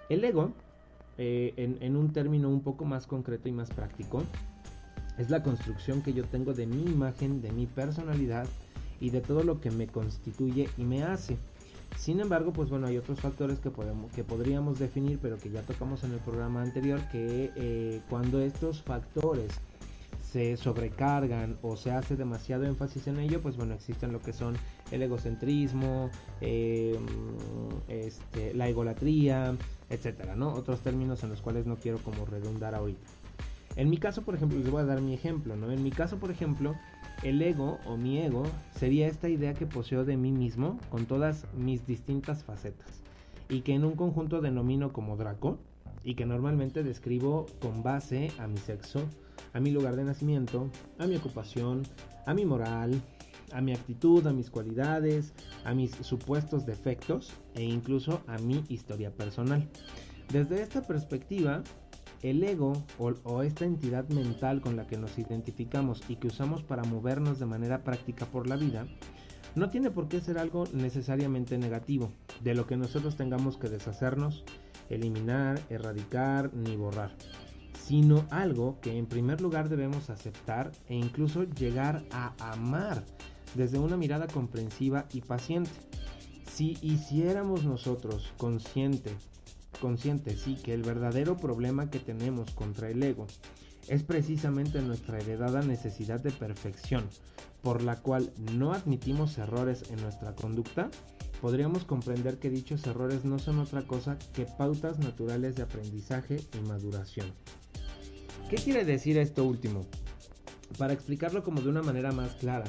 El 0.08 0.24
ego, 0.24 0.52
eh, 1.18 1.54
en, 1.80 1.96
un 1.96 2.12
término 2.12 2.48
un 2.48 2.62
poco 2.62 2.84
más 2.84 3.06
concreto 3.06 3.48
y 3.48 3.52
más 3.52 3.70
práctico, 3.70 4.24
es 5.18 5.30
la 5.30 5.42
construcción 5.42 6.02
que 6.02 6.12
yo 6.12 6.24
tengo 6.24 6.54
de 6.54 6.66
mi 6.66 6.82
imagen, 6.82 7.42
de 7.42 7.52
mi 7.52 7.66
personalidad 7.66 8.46
y 9.00 9.10
de 9.10 9.20
todo 9.20 9.44
lo 9.44 9.60
que 9.60 9.70
me 9.70 9.86
constituye 9.86 10.68
y 10.76 10.84
me 10.84 11.02
hace. 11.02 11.36
Sin 11.96 12.20
embargo, 12.20 12.52
pues 12.52 12.70
bueno, 12.70 12.86
hay 12.86 12.96
otros 12.96 13.20
factores 13.20 13.58
que, 13.58 13.70
podemos, 13.70 14.10
que 14.12 14.24
podríamos 14.24 14.78
definir, 14.78 15.18
pero 15.20 15.38
que 15.38 15.50
ya 15.50 15.62
tocamos 15.62 16.04
en 16.04 16.12
el 16.12 16.20
programa 16.20 16.62
anterior, 16.62 17.00
que 17.12 17.52
eh, 17.56 18.00
cuando 18.08 18.40
estos 18.40 18.80
factores 18.82 19.52
se 20.30 20.56
sobrecargan 20.56 21.56
o 21.62 21.76
se 21.76 21.90
hace 21.90 22.16
demasiado 22.16 22.64
énfasis 22.64 23.08
en 23.08 23.18
ello, 23.18 23.40
pues 23.42 23.56
bueno, 23.56 23.74
existen 23.74 24.12
lo 24.12 24.22
que 24.22 24.32
son 24.32 24.56
el 24.90 25.02
egocentrismo, 25.02 26.10
em, 26.40 27.06
este, 27.88 28.54
la 28.54 28.68
egolatría, 28.68 29.56
etcétera, 29.88 30.36
¿no? 30.36 30.52
Otros 30.52 30.80
términos 30.80 31.22
en 31.22 31.30
los 31.30 31.40
cuales 31.40 31.66
no 31.66 31.76
quiero 31.76 31.98
como 31.98 32.24
redundar 32.24 32.74
ahorita. 32.74 33.06
En 33.76 33.88
mi 33.88 33.98
caso, 33.98 34.22
por 34.22 34.34
ejemplo, 34.34 34.58
les 34.58 34.70
voy 34.70 34.82
a 34.82 34.84
dar 34.84 35.00
mi 35.00 35.14
ejemplo, 35.14 35.56
¿no? 35.56 35.70
En 35.70 35.82
mi 35.82 35.90
caso, 35.90 36.18
por 36.18 36.30
ejemplo, 36.30 36.74
el 37.22 37.40
ego 37.42 37.78
o 37.86 37.96
mi 37.96 38.18
ego 38.18 38.44
sería 38.74 39.06
esta 39.06 39.28
idea 39.28 39.54
que 39.54 39.66
poseo 39.66 40.04
de 40.04 40.16
mí 40.16 40.32
mismo 40.32 40.78
con 40.90 41.06
todas 41.06 41.46
mis 41.54 41.86
distintas 41.86 42.44
facetas 42.44 43.02
y 43.48 43.60
que 43.60 43.74
en 43.74 43.84
un 43.84 43.94
conjunto 43.94 44.40
denomino 44.40 44.92
como 44.92 45.16
Draco 45.16 45.58
y 46.02 46.14
que 46.14 46.24
normalmente 46.24 46.82
describo 46.82 47.46
con 47.60 47.82
base 47.82 48.30
a 48.38 48.46
mi 48.46 48.56
sexo, 48.56 49.02
a 49.52 49.60
mi 49.60 49.70
lugar 49.70 49.96
de 49.96 50.04
nacimiento, 50.04 50.70
a 50.98 51.06
mi 51.06 51.16
ocupación, 51.16 51.82
a 52.26 52.32
mi 52.32 52.46
moral, 52.46 53.02
a 53.52 53.60
mi 53.60 53.72
actitud, 53.72 54.26
a 54.26 54.32
mis 54.32 54.50
cualidades, 54.50 55.32
a 55.64 55.74
mis 55.74 55.92
supuestos 55.92 56.66
defectos 56.66 57.32
e 57.54 57.62
incluso 57.62 58.22
a 58.26 58.38
mi 58.38 58.64
historia 58.68 59.10
personal. 59.10 59.68
Desde 60.32 60.62
esta 60.62 60.82
perspectiva, 60.82 61.62
el 62.22 62.42
ego 62.44 62.84
o, 62.98 63.42
esta 63.42 63.64
entidad 63.64 64.08
mental 64.10 64.60
con 64.60 64.76
la 64.76 64.86
que 64.86 64.98
nos 64.98 65.18
identificamos 65.18 66.02
y 66.08 66.16
que 66.16 66.28
usamos 66.28 66.62
para 66.62 66.84
movernos 66.84 67.38
de 67.38 67.46
manera 67.46 67.82
práctica 67.82 68.26
por 68.26 68.46
la 68.46 68.56
vida, 68.56 68.86
no 69.54 69.70
tiene 69.70 69.90
por 69.90 70.08
qué 70.08 70.20
ser 70.20 70.38
algo 70.38 70.64
necesariamente 70.72 71.58
negativo, 71.58 72.12
de 72.42 72.54
lo 72.54 72.66
que 72.66 72.76
nosotros 72.76 73.16
tengamos 73.16 73.56
que 73.56 73.68
deshacernos, 73.68 74.44
eliminar, 74.88 75.60
erradicar 75.68 76.54
ni 76.54 76.76
borrar 76.76 77.16
sino 77.90 78.24
algo 78.30 78.78
que 78.80 78.96
en 78.96 79.06
primer 79.06 79.40
lugar 79.40 79.68
debemos 79.68 80.10
aceptar 80.10 80.70
e 80.86 80.94
incluso 80.94 81.42
llegar 81.42 82.04
a 82.12 82.34
amar 82.52 83.02
desde 83.54 83.78
una 83.78 83.96
mirada 83.96 84.26
comprensiva 84.26 85.06
y 85.12 85.20
paciente. 85.20 85.70
Si 86.52 86.78
hiciéramos 86.82 87.64
nosotros 87.64 88.32
consciente, 88.36 89.12
consciente 89.80 90.36
sí, 90.36 90.56
que 90.56 90.74
el 90.74 90.82
verdadero 90.82 91.36
problema 91.36 91.90
que 91.90 91.98
tenemos 91.98 92.50
contra 92.52 92.90
el 92.90 93.02
ego 93.02 93.26
es 93.88 94.02
precisamente 94.02 94.82
nuestra 94.82 95.18
heredada 95.18 95.62
necesidad 95.62 96.20
de 96.20 96.30
perfección, 96.30 97.04
por 97.62 97.82
la 97.82 97.96
cual 97.96 98.32
no 98.52 98.72
admitimos 98.72 99.38
errores 99.38 99.90
en 99.90 100.00
nuestra 100.02 100.34
conducta, 100.34 100.90
podríamos 101.40 101.84
comprender 101.84 102.38
que 102.38 102.50
dichos 102.50 102.86
errores 102.86 103.24
no 103.24 103.38
son 103.38 103.58
otra 103.58 103.82
cosa 103.82 104.18
que 104.34 104.44
pautas 104.44 104.98
naturales 104.98 105.56
de 105.56 105.62
aprendizaje 105.62 106.40
y 106.56 106.68
maduración. 106.68 107.32
¿Qué 108.48 108.56
quiere 108.56 108.84
decir 108.84 109.18
esto 109.18 109.44
último? 109.44 109.86
Para 110.78 110.92
explicarlo 110.92 111.42
como 111.42 111.60
de 111.60 111.68
una 111.68 111.82
manera 111.82 112.12
más 112.12 112.34
clara, 112.34 112.66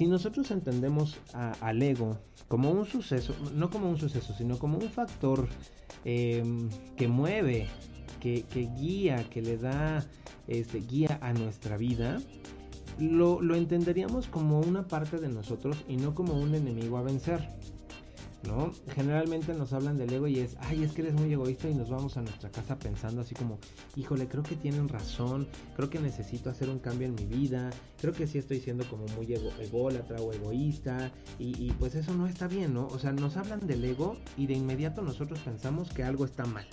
si 0.00 0.06
nosotros 0.06 0.50
entendemos 0.50 1.18
al 1.34 1.82
ego 1.82 2.16
como 2.48 2.70
un 2.70 2.86
suceso, 2.86 3.34
no 3.54 3.68
como 3.68 3.90
un 3.90 3.98
suceso, 3.98 4.32
sino 4.32 4.58
como 4.58 4.78
un 4.78 4.88
factor 4.88 5.46
em, 6.06 6.70
que 6.96 7.06
mueve, 7.06 7.68
que, 8.18 8.42
guía, 8.78 9.28
que 9.28 9.42
le 9.42 9.58
da 9.58 10.02
este, 10.48 10.78
guía 10.78 11.18
a 11.20 11.34
nuestra 11.34 11.76
vida, 11.76 12.18
lo, 12.98 13.42
lo 13.42 13.56
entenderíamos 13.56 14.26
como 14.28 14.60
una 14.60 14.88
parte 14.88 15.18
de 15.18 15.28
nosotros 15.28 15.84
y 15.86 15.98
no 15.98 16.14
como 16.14 16.32
un 16.32 16.54
enemigo 16.54 16.96
a 16.96 17.02
vencer. 17.02 17.59
¿No? 18.44 18.72
Generalmente 18.94 19.54
nos 19.54 19.72
hablan 19.72 19.96
del 19.96 20.12
ego 20.12 20.26
y 20.26 20.38
es, 20.40 20.56
ay, 20.60 20.82
es 20.82 20.92
que 20.92 21.02
eres 21.02 21.14
muy 21.14 21.32
egoísta 21.32 21.68
y 21.68 21.74
nos 21.74 21.90
vamos 21.90 22.16
a 22.16 22.22
nuestra 22.22 22.50
casa 22.50 22.78
pensando 22.78 23.20
así 23.20 23.34
como, 23.34 23.58
híjole, 23.96 24.28
creo 24.28 24.42
que 24.42 24.56
tienen 24.56 24.88
razón, 24.88 25.48
creo 25.76 25.90
que 25.90 25.98
necesito 25.98 26.50
hacer 26.50 26.70
un 26.70 26.78
cambio 26.78 27.06
en 27.06 27.14
mi 27.14 27.26
vida, 27.26 27.70
creo 28.00 28.12
que 28.12 28.26
sí 28.26 28.38
estoy 28.38 28.60
siendo 28.60 28.84
como 28.88 29.06
muy 29.16 29.32
ego 29.32 29.50
ególatra 29.60 30.20
o 30.20 30.32
egoísta 30.32 31.12
y, 31.38 31.62
y 31.62 31.72
pues 31.72 31.94
eso 31.94 32.14
no 32.14 32.26
está 32.26 32.48
bien, 32.48 32.74
¿no? 32.74 32.86
O 32.88 32.98
sea, 32.98 33.12
nos 33.12 33.36
hablan 33.36 33.66
del 33.66 33.84
ego 33.84 34.16
y 34.36 34.46
de 34.46 34.54
inmediato 34.54 35.02
nosotros 35.02 35.40
pensamos 35.40 35.90
que 35.90 36.02
algo 36.02 36.24
está 36.24 36.44
mal 36.46 36.66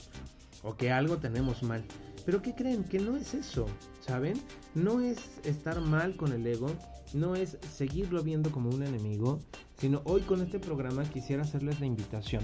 o 0.63 0.75
que 0.75 0.91
algo 0.91 1.17
tenemos 1.17 1.63
mal. 1.63 1.83
Pero 2.25 2.41
¿qué 2.41 2.53
creen? 2.53 2.83
Que 2.83 2.99
no 2.99 3.15
es 3.15 3.33
eso, 3.33 3.67
¿saben? 4.01 4.41
No 4.75 4.99
es 4.99 5.39
estar 5.45 5.79
mal 5.79 6.17
con 6.17 6.33
el 6.33 6.45
ego, 6.45 6.67
no 7.13 7.35
es 7.35 7.57
seguirlo 7.73 8.21
viendo 8.21 8.51
como 8.51 8.69
un 8.69 8.83
enemigo, 8.83 9.39
sino 9.77 10.01
hoy 10.05 10.21
con 10.21 10.41
este 10.41 10.59
programa 10.59 11.03
quisiera 11.03 11.43
hacerles 11.43 11.79
la 11.79 11.85
invitación 11.85 12.43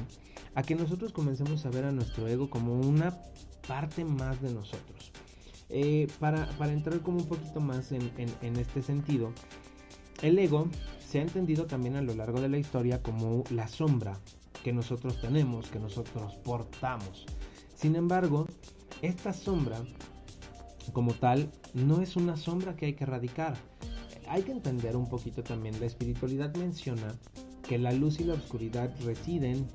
a 0.55 0.63
que 0.63 0.75
nosotros 0.75 1.11
comencemos 1.13 1.65
a 1.65 1.69
ver 1.69 1.85
a 1.85 1.91
nuestro 1.91 2.27
ego 2.27 2.49
como 2.49 2.79
una 2.79 3.17
parte 3.67 4.05
más 4.05 4.41
de 4.41 4.53
nosotros. 4.53 5.11
Eh, 5.69 6.07
para, 6.19 6.47
entrar 6.67 6.99
como 7.01 7.17
un 7.17 7.27
poquito 7.27 7.59
más 7.59 7.91
en, 7.91 8.11
en 8.17 8.55
este 8.57 8.81
sentido, 8.81 9.31
el 10.21 10.37
ego 10.37 10.67
se 10.99 11.19
ha 11.19 11.21
entendido 11.23 11.65
también 11.65 11.95
a 11.95 12.01
lo 12.01 12.13
largo 12.13 12.39
de 12.41 12.49
la 12.49 12.57
historia 12.57 13.01
como 13.01 13.43
la 13.49 13.67
sombra 13.67 14.19
que 14.63 14.73
nosotros 14.73 15.19
tenemos, 15.19 15.69
que 15.69 15.79
nosotros 15.79 16.35
portamos. 16.43 17.25
Sin 17.75 17.95
embargo, 17.95 18.47
esta 19.01 19.33
sombra 19.33 19.83
como 20.91 21.13
tal 21.13 21.51
no 21.73 22.01
es 22.01 22.15
una 22.15 22.37
sombra 22.37 22.75
que 22.75 22.87
hay 22.87 22.93
que 22.93 23.03
erradicar. 23.03 23.55
Hay 24.33 24.41
que 24.41 24.51
entender 24.51 24.95
un 24.97 25.07
poquito 25.07 25.43
también, 25.43 25.79
la 25.79 25.85
espiritualidad 25.85 26.55
menciona 26.55 27.13
que 27.61 27.77
la 27.77 27.91
luz 27.91 28.19
y 28.19 28.23
la 28.23 28.33
oscuridad 28.33 28.91
residen 29.05 29.67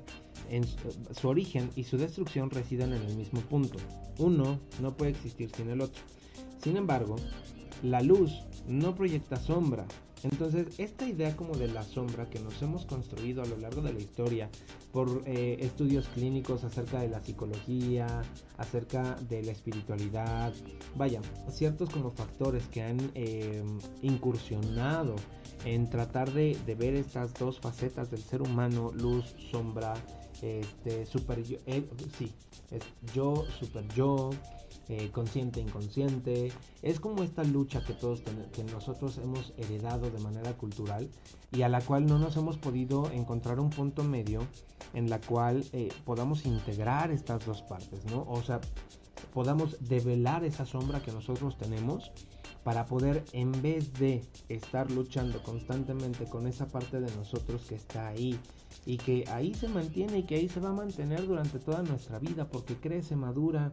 en 0.49 0.65
su, 0.67 1.29
origen 1.29 1.69
y 1.77 1.85
su 1.85 1.97
destrucción 1.97 2.49
residen 2.49 2.91
en 2.91 3.01
el 3.03 3.15
mismo 3.15 3.39
punto. 3.39 3.77
Uno 4.17 4.59
no 4.81 4.97
puede 4.97 5.11
existir 5.11 5.49
sin 5.55 5.69
el 5.69 5.79
otro. 5.79 6.03
Sin 6.61 6.75
embargo, 6.75 7.15
la 7.83 8.01
luz 8.01 8.33
no 8.67 8.95
proyecta 8.95 9.37
sombra, 9.37 9.87
entonces, 10.23 10.79
esta 10.79 11.07
idea 11.07 11.35
como 11.35 11.55
de 11.55 11.67
la 11.67 11.83
sombra 11.83 12.29
que 12.29 12.39
nos 12.39 12.61
hemos 12.61 12.85
construido 12.85 13.41
a 13.41 13.45
lo 13.45 13.57
largo 13.57 13.81
de 13.81 13.93
la 13.93 13.99
historia 13.99 14.49
por 14.91 15.23
eh, 15.25 15.57
estudios 15.61 16.07
clínicos 16.09 16.63
acerca 16.63 16.99
de 16.99 17.09
la 17.09 17.21
psicología, 17.21 18.21
acerca 18.57 19.15
de 19.29 19.43
la 19.43 19.51
espiritualidad, 19.51 20.53
vaya, 20.95 21.21
ciertos 21.49 21.89
como 21.89 22.11
factores 22.11 22.67
que 22.67 22.81
han 22.81 23.11
eh, 23.15 23.63
incursionado 24.01 25.15
en 25.65 25.89
tratar 25.89 26.31
de, 26.31 26.57
ver 26.77 26.95
estas 26.95 27.33
dos 27.33 27.59
facetas 27.59 28.11
del 28.11 28.21
ser 28.21 28.41
humano, 28.41 28.91
luz, 28.93 29.35
sombra, 29.51 29.93
este, 30.41 31.05
super 31.05 31.43
yo, 31.43 31.57
eh, 31.65 31.83
sí, 32.17 32.31
es 32.71 32.83
yo, 33.13 33.45
super 33.59 33.87
yo, 33.93 34.31
eh, 34.89 35.11
consciente, 35.11 35.61
inconsciente. 35.61 36.51
Es 36.81 36.99
como 36.99 37.23
esta 37.23 37.43
lucha 37.43 37.83
que 37.85 37.93
todos 37.93 38.23
que 38.51 38.63
nosotros 38.63 39.19
hemos 39.19 39.53
heredado 39.57 40.09
de 40.09 40.19
manera 40.19 40.57
cultural 40.57 41.07
y 41.51 41.61
a 41.61 41.69
la 41.69 41.79
cual 41.79 42.07
no 42.07 42.17
nos 42.17 42.35
hemos 42.37 42.57
podido 42.57 43.11
encontrar 43.11 43.59
un 43.59 43.69
punto 43.69 44.03
medio 44.03 44.41
en 44.95 45.09
la 45.09 45.21
cual 45.21 45.63
eh, 45.73 45.89
podamos 46.05 46.45
integrar 46.45 47.11
estas 47.11 47.45
dos 47.45 47.61
partes, 47.61 48.03
¿no? 48.05 48.25
O 48.27 48.41
sea, 48.41 48.61
podamos 49.31 49.77
develar 49.79 50.43
esa 50.43 50.65
sombra 50.65 51.01
que 51.03 51.11
nosotros 51.11 51.57
tenemos 51.57 52.11
para 52.63 52.85
poder 52.85 53.23
en 53.31 53.51
vez 53.61 53.93
de 53.93 54.25
estar 54.49 54.91
luchando 54.91 55.43
constantemente 55.43 56.25
con 56.25 56.47
esa 56.47 56.67
parte 56.67 56.99
de 56.99 57.15
nosotros 57.15 57.63
que 57.67 57.75
está 57.75 58.07
ahí 58.07 58.39
y 58.89 58.97
que 58.97 59.23
ahí 59.29 59.53
se 59.53 59.67
mantiene 59.67 60.17
y 60.17 60.23
que 60.23 60.33
ahí 60.33 60.49
se 60.49 60.59
va 60.59 60.69
a 60.69 60.73
mantener 60.73 61.27
durante 61.27 61.59
toda 61.59 61.83
nuestra 61.83 62.17
vida 62.17 62.49
porque 62.49 62.75
crece, 62.75 63.15
madura, 63.15 63.71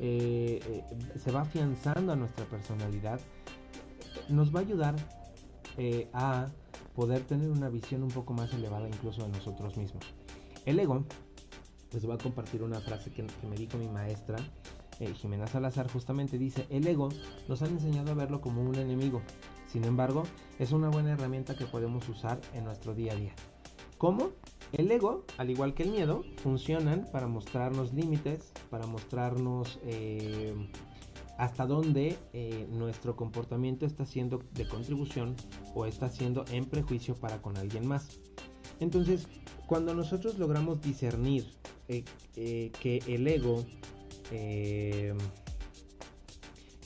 eh, 0.00 0.58
eh, 0.66 1.18
se 1.22 1.30
va 1.30 1.42
afianzando 1.42 2.12
a 2.12 2.16
nuestra 2.16 2.46
personalidad, 2.46 3.20
nos 4.30 4.54
va 4.54 4.60
a 4.60 4.62
ayudar 4.62 4.96
eh, 5.76 6.08
a 6.14 6.48
poder 6.94 7.24
tener 7.24 7.50
una 7.50 7.68
visión 7.68 8.04
un 8.04 8.08
poco 8.08 8.32
más 8.32 8.54
elevada 8.54 8.88
incluso 8.88 9.22
de 9.24 9.28
nosotros 9.28 9.76
mismos. 9.76 10.02
El 10.64 10.78
ego, 10.78 11.04
pues 11.90 12.08
va 12.08 12.14
a 12.14 12.18
compartir 12.18 12.62
una 12.62 12.80
frase 12.80 13.10
que, 13.10 13.22
que 13.22 13.46
me 13.46 13.56
dijo 13.56 13.76
mi 13.76 13.88
maestra, 13.88 14.38
Jimena 14.98 15.46
Salazar, 15.46 15.90
justamente 15.90 16.38
dice, 16.38 16.66
el 16.70 16.86
ego 16.86 17.10
nos 17.48 17.60
han 17.60 17.72
enseñado 17.72 18.12
a 18.12 18.14
verlo 18.14 18.40
como 18.40 18.62
un 18.62 18.76
enemigo, 18.76 19.20
sin 19.70 19.84
embargo, 19.84 20.22
es 20.58 20.72
una 20.72 20.88
buena 20.88 21.12
herramienta 21.12 21.54
que 21.54 21.66
podemos 21.66 22.08
usar 22.08 22.40
en 22.54 22.64
nuestro 22.64 22.94
día 22.94 23.12
a 23.12 23.16
día. 23.16 23.34
¿Cómo? 23.98 24.32
El 24.76 24.90
ego, 24.90 25.24
al 25.38 25.50
igual 25.50 25.72
que 25.74 25.84
el 25.84 25.90
miedo, 25.90 26.24
funcionan 26.42 27.06
para 27.12 27.28
mostrarnos 27.28 27.92
límites, 27.94 28.52
para 28.70 28.86
mostrarnos 28.86 29.78
eh, 29.84 30.52
hasta 31.38 31.64
dónde 31.64 32.18
eh, 32.32 32.66
nuestro 32.70 33.14
comportamiento 33.14 33.86
está 33.86 34.04
siendo 34.04 34.42
de 34.52 34.66
contribución 34.66 35.36
o 35.74 35.86
está 35.86 36.08
siendo 36.08 36.44
en 36.50 36.64
prejuicio 36.64 37.14
para 37.14 37.40
con 37.40 37.56
alguien 37.56 37.86
más. 37.86 38.18
Entonces, 38.80 39.28
cuando 39.66 39.94
nosotros 39.94 40.38
logramos 40.40 40.80
discernir 40.80 41.46
eh, 41.86 42.02
que 42.34 42.98
el 43.06 43.28
ego 43.28 43.64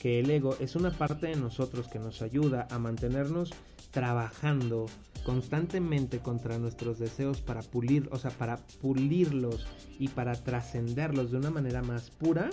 que 0.00 0.20
el 0.20 0.30
ego 0.30 0.56
es 0.60 0.76
una 0.76 0.90
parte 0.90 1.28
de 1.28 1.36
nosotros 1.36 1.88
que 1.88 1.98
nos 1.98 2.22
ayuda 2.22 2.66
a 2.70 2.78
mantenernos 2.78 3.52
trabajando 3.90 4.86
constantemente 5.24 6.20
contra 6.20 6.58
nuestros 6.58 6.98
deseos 6.98 7.40
para 7.40 7.62
pulir, 7.62 8.08
o 8.12 8.18
sea, 8.18 8.30
para 8.30 8.58
pulirlos 8.80 9.66
y 9.98 10.08
para 10.08 10.34
trascenderlos 10.34 11.30
de 11.30 11.38
una 11.38 11.50
manera 11.50 11.82
más 11.82 12.10
pura, 12.10 12.50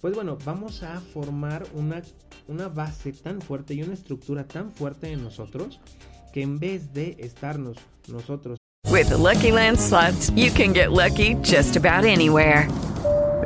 pues 0.00 0.14
bueno, 0.14 0.38
vamos 0.44 0.82
a 0.82 1.00
formar 1.00 1.66
una, 1.74 2.02
una 2.46 2.68
base 2.68 3.12
tan 3.12 3.40
fuerte 3.40 3.74
y 3.74 3.82
una 3.82 3.94
estructura 3.94 4.46
tan 4.46 4.72
fuerte 4.72 5.10
en 5.10 5.22
nosotros 5.22 5.80
que 6.32 6.42
en 6.42 6.58
vez 6.58 6.92
de 6.92 7.16
estarnos 7.18 7.76
nosotros 8.06 8.58
With 8.90 9.10
the 9.10 9.18
Lucky 9.18 9.52
Land 9.52 9.78
slots, 9.78 10.30
you 10.30 10.50
can 10.50 10.72
get 10.72 10.92
lucky 10.92 11.34
just 11.42 11.76
about 11.76 12.04
anywhere. 12.04 12.66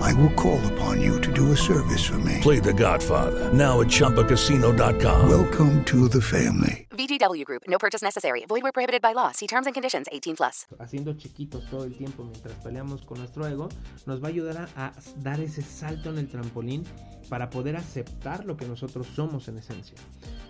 I 0.00 0.14
will 0.14 0.30
call 0.30 0.60
upon 0.72 1.00
you 1.00 1.20
to 1.20 1.30
do 1.32 1.52
a 1.52 1.56
service 1.56 2.04
for 2.04 2.18
me. 2.18 2.38
Play 2.40 2.58
The 2.58 2.72
Godfather, 2.72 3.52
now 3.52 3.80
at 3.80 3.88
Choppacasino.com. 3.88 5.28
Welcome 5.28 5.84
to 5.84 6.08
the 6.08 6.20
family. 6.20 6.86
VGW 6.90 7.44
Group. 7.44 7.62
No 7.68 7.78
purchase 7.78 8.02
necessary. 8.02 8.44
Void 8.48 8.62
where 8.62 8.72
prohibited 8.72 9.02
by 9.02 9.12
law. 9.12 9.30
See 9.32 9.46
terms 9.46 9.66
and 9.66 9.74
conditions 9.74 10.06
18 10.10 10.36
plus. 10.36 10.66
Haciendo 10.78 11.12
chiquitos 11.14 11.68
todo 11.70 11.84
el 11.84 11.94
tiempo 11.96 12.24
mientras 12.24 12.54
peleamos 12.56 13.02
con 13.02 13.18
nuestro 13.18 13.46
ego, 13.46 13.68
nos 14.06 14.22
va 14.22 14.28
a 14.28 14.30
ayudar 14.30 14.68
a, 14.76 14.86
a 14.86 14.92
dar 15.16 15.40
ese 15.40 15.62
salto 15.62 16.10
en 16.10 16.18
el 16.18 16.28
trampolín 16.28 16.84
para 17.28 17.48
poder 17.50 17.76
aceptar 17.76 18.44
lo 18.44 18.56
que 18.56 18.66
nosotros 18.66 19.06
somos 19.14 19.48
en 19.48 19.58
esencia. 19.58 19.96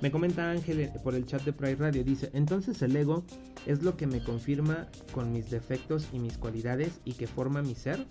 Me 0.01 0.11
comenta 0.11 0.51
Ángel 0.51 0.81
eh, 0.81 0.93
por 1.05 1.15
el 1.15 1.27
chat 1.27 1.43
de 1.43 1.53
Pride 1.53 1.77
Radio, 1.77 2.03
dice, 2.03 2.31
entonces 2.33 2.81
el 2.83 2.97
ego 2.97 3.23
es 3.67 3.83
lo 3.83 3.97
que 3.97 4.07
me 4.07 4.25
confirma 4.25 4.89
con 5.13 5.33
mis 5.33 5.51
defectos 5.51 6.09
y 6.13 6.19
mis 6.19 6.39
cualidades 6.39 7.01
y 7.05 7.13
que 7.13 7.27
forma 7.27 7.63
mi 7.63 7.75
ser. 7.75 8.07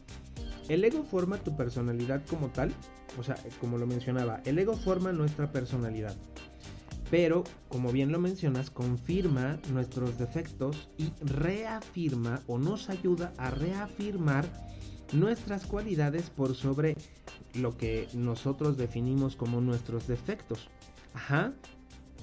El 0.70 0.84
ego 0.86 1.04
forma 1.04 1.38
tu 1.38 1.58
personalidad 1.58 2.26
como 2.28 2.48
tal, 2.48 2.72
o 3.18 3.24
sea, 3.24 3.36
como 3.60 3.78
lo 3.78 3.86
mencionaba, 3.86 4.42
el 4.46 4.58
ego 4.60 4.76
forma 4.78 5.12
nuestra 5.12 5.52
personalidad 5.52 6.16
pero 7.10 7.44
como 7.70 7.92
bien 7.92 8.12
lo 8.12 8.20
mencionas, 8.20 8.70
confirma 8.70 9.60
nuestros 9.72 10.18
defectos 10.18 10.90
y 10.98 11.12
reafirma 11.22 12.42
o 12.48 12.58
nos 12.58 12.90
ayuda 12.90 13.34
a 13.38 13.52
reafirmar 13.52 14.46
nuestras 15.14 15.66
cualidades 15.66 16.30
por 16.30 16.56
sobre 16.56 16.96
lo 17.56 17.78
que 17.78 18.08
nosotros 18.14 18.78
definimos 18.78 19.36
como 19.36 19.60
nuestros 19.60 20.08
defectos. 20.08 20.70
Ajá. 21.14 21.54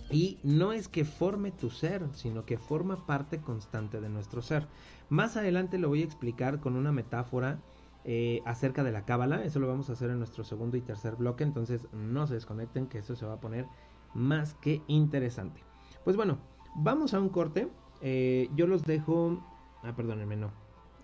Y 0.09 0.39
no 0.45 0.73
es 0.73 0.87
que 0.87 1.05
forme 1.05 1.51
tu 1.51 1.69
ser, 1.69 2.05
sino 2.15 2.45
que 2.45 2.59
forma 2.59 3.07
parte 3.07 3.41
constante 3.41 4.01
de 4.01 4.09
nuestro 4.09 4.41
ser. 4.41 4.69
Más 5.09 5.37
adelante 5.37 5.79
lo 5.79 5.89
voy 5.89 6.03
a 6.03 6.05
explicar 6.05 6.61
con 6.61 6.77
una 6.77 6.93
metáfora 6.93 7.59
eh, 8.09 8.41
acerca 8.47 8.85
de 8.85 8.93
la 8.93 9.05
cábala. 9.05 9.45
Eso 9.45 9.59
lo 9.59 9.67
vamos 9.67 9.91
a 9.91 9.95
hacer 9.95 10.11
en 10.11 10.19
nuestro 10.19 10.45
segundo 10.45 10.77
y 10.77 10.81
tercer 10.81 11.17
bloque. 11.17 11.45
Entonces 11.45 11.89
no 11.93 12.27
se 12.27 12.35
desconecten 12.35 12.87
que 12.87 12.99
eso 12.99 13.17
se 13.17 13.27
va 13.27 13.35
a 13.35 13.41
poner 13.41 13.67
más 14.15 14.55
que 14.55 14.81
interesante. 14.87 15.61
Pues 16.05 16.17
bueno, 16.17 16.39
vamos 16.77 17.13
a 17.13 17.21
un 17.21 17.29
corte. 17.29 17.69
Eh, 18.01 18.49
yo 18.55 18.67
los 18.67 18.85
dejo. 18.85 19.43
Ah, 19.83 19.95
perdónenme, 19.97 20.37
no. 20.37 20.53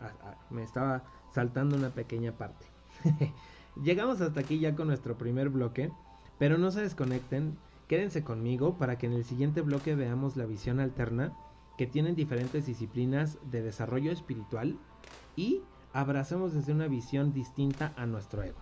Ah, 0.00 0.12
ah, 0.22 0.36
me 0.50 0.62
estaba 0.62 1.02
saltando 1.32 1.76
una 1.76 1.90
pequeña 1.90 2.32
parte. 2.32 2.66
Llegamos 3.82 4.20
hasta 4.20 4.40
aquí 4.40 4.60
ya 4.60 4.76
con 4.76 4.86
nuestro 4.86 5.18
primer 5.18 5.48
bloque. 5.48 5.90
Pero 6.38 6.56
no 6.56 6.70
se 6.70 6.82
desconecten 6.82 7.58
quédense 7.92 8.24
conmigo 8.24 8.78
para 8.78 8.96
que 8.96 9.04
en 9.04 9.12
el 9.12 9.22
siguiente 9.22 9.60
bloque 9.60 9.94
veamos 9.94 10.38
la 10.38 10.46
visión 10.46 10.80
alterna 10.80 11.36
que 11.76 11.86
tienen 11.86 12.14
diferentes 12.14 12.64
disciplinas 12.64 13.38
de 13.50 13.60
desarrollo 13.60 14.12
espiritual 14.12 14.78
y 15.36 15.60
abracemos 15.92 16.52
desde 16.52 16.72
una 16.72 16.88
visión 16.88 17.33
distinta 17.33 17.92
a 17.96 18.07
nuestro 18.07 18.42
ego. 18.42 18.59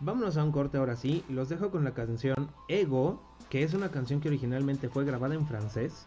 Vámonos 0.00 0.38
a 0.38 0.44
un 0.44 0.52
corte 0.52 0.78
ahora 0.78 0.96
sí, 0.96 1.24
los 1.28 1.50
dejo 1.50 1.70
con 1.70 1.84
la 1.84 1.92
canción 1.92 2.48
Ego, 2.68 3.22
que 3.50 3.62
es 3.62 3.74
una 3.74 3.90
canción 3.90 4.20
que 4.20 4.28
originalmente 4.28 4.88
fue 4.88 5.04
grabada 5.04 5.34
en 5.34 5.46
francés, 5.46 6.04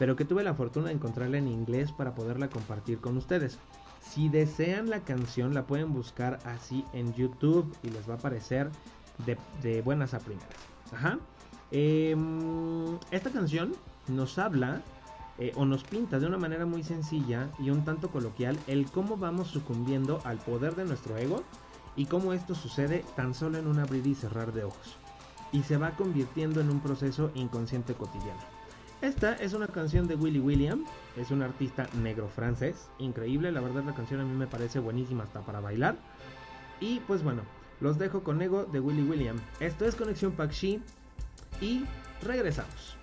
pero 0.00 0.16
que 0.16 0.24
tuve 0.24 0.42
la 0.42 0.54
fortuna 0.54 0.88
de 0.88 0.94
encontrarla 0.94 1.38
en 1.38 1.46
inglés 1.46 1.92
para 1.92 2.14
poderla 2.14 2.48
compartir 2.48 2.98
con 2.98 3.16
ustedes. 3.16 3.58
Si 4.00 4.28
desean 4.28 4.90
la 4.90 5.00
canción 5.00 5.54
la 5.54 5.66
pueden 5.66 5.92
buscar 5.92 6.38
así 6.44 6.84
en 6.92 7.14
YouTube 7.14 7.72
y 7.84 7.90
les 7.90 8.08
va 8.08 8.14
a 8.14 8.16
aparecer 8.16 8.68
de, 9.62 9.82
buenas 9.82 10.12
a 10.12 10.18
primeras. 10.18 10.50
Ajá. 10.92 11.18
Em, 11.70 12.98
esta 13.12 13.30
canción 13.30 13.74
nos 14.08 14.38
habla 14.38 14.82
eh, 15.38 15.52
o 15.54 15.64
nos 15.64 15.84
pinta 15.84 16.18
de 16.18 16.26
una 16.26 16.38
manera 16.38 16.66
muy 16.66 16.82
sencilla 16.82 17.48
y 17.58 17.70
un 17.70 17.84
tanto 17.84 18.10
coloquial 18.10 18.58
el 18.66 18.90
cómo 18.90 19.16
vamos 19.16 19.48
sucumbiendo 19.48 20.20
al 20.24 20.38
poder 20.38 20.76
de 20.76 20.84
nuestro 20.84 21.16
ego 21.16 21.42
y 21.94 22.06
cómo 22.06 22.32
esto 22.32 22.54
sucede 22.54 23.04
tan 23.16 23.34
solo 23.34 23.58
en 23.58 23.66
un 23.66 23.78
abrir 23.78 24.06
y 24.06 24.14
cerrar 24.14 24.52
de 24.52 24.64
ojos 24.64 24.96
y 25.52 25.62
se 25.62 25.76
va 25.76 25.92
convirtiendo 25.92 26.60
en 26.60 26.70
un 26.70 26.80
proceso 26.80 27.30
inconsciente 27.34 27.94
cotidiano. 27.94 28.40
Esta 29.02 29.34
es 29.34 29.52
una 29.52 29.68
canción 29.68 30.08
de 30.08 30.16
Willy 30.16 30.40
William, 30.40 30.84
es 31.16 31.30
un 31.30 31.42
artista 31.42 31.86
negro 32.02 32.28
francés, 32.28 32.88
increíble, 32.98 33.52
la 33.52 33.60
verdad 33.60 33.84
la 33.84 33.94
canción 33.94 34.20
a 34.20 34.24
mí 34.24 34.34
me 34.34 34.46
parece 34.46 34.78
buenísima 34.78 35.24
hasta 35.24 35.40
para 35.40 35.60
bailar. 35.60 35.96
Y 36.80 37.00
pues 37.00 37.22
bueno, 37.22 37.42
los 37.80 37.98
dejo 37.98 38.22
con 38.22 38.40
Ego 38.40 38.64
de 38.64 38.80
Willy 38.80 39.02
William. 39.02 39.36
Esto 39.60 39.84
es 39.84 39.94
Conexión 39.96 40.32
Pakshi 40.32 40.82
y 41.60 41.84
regresamos. 42.22 42.96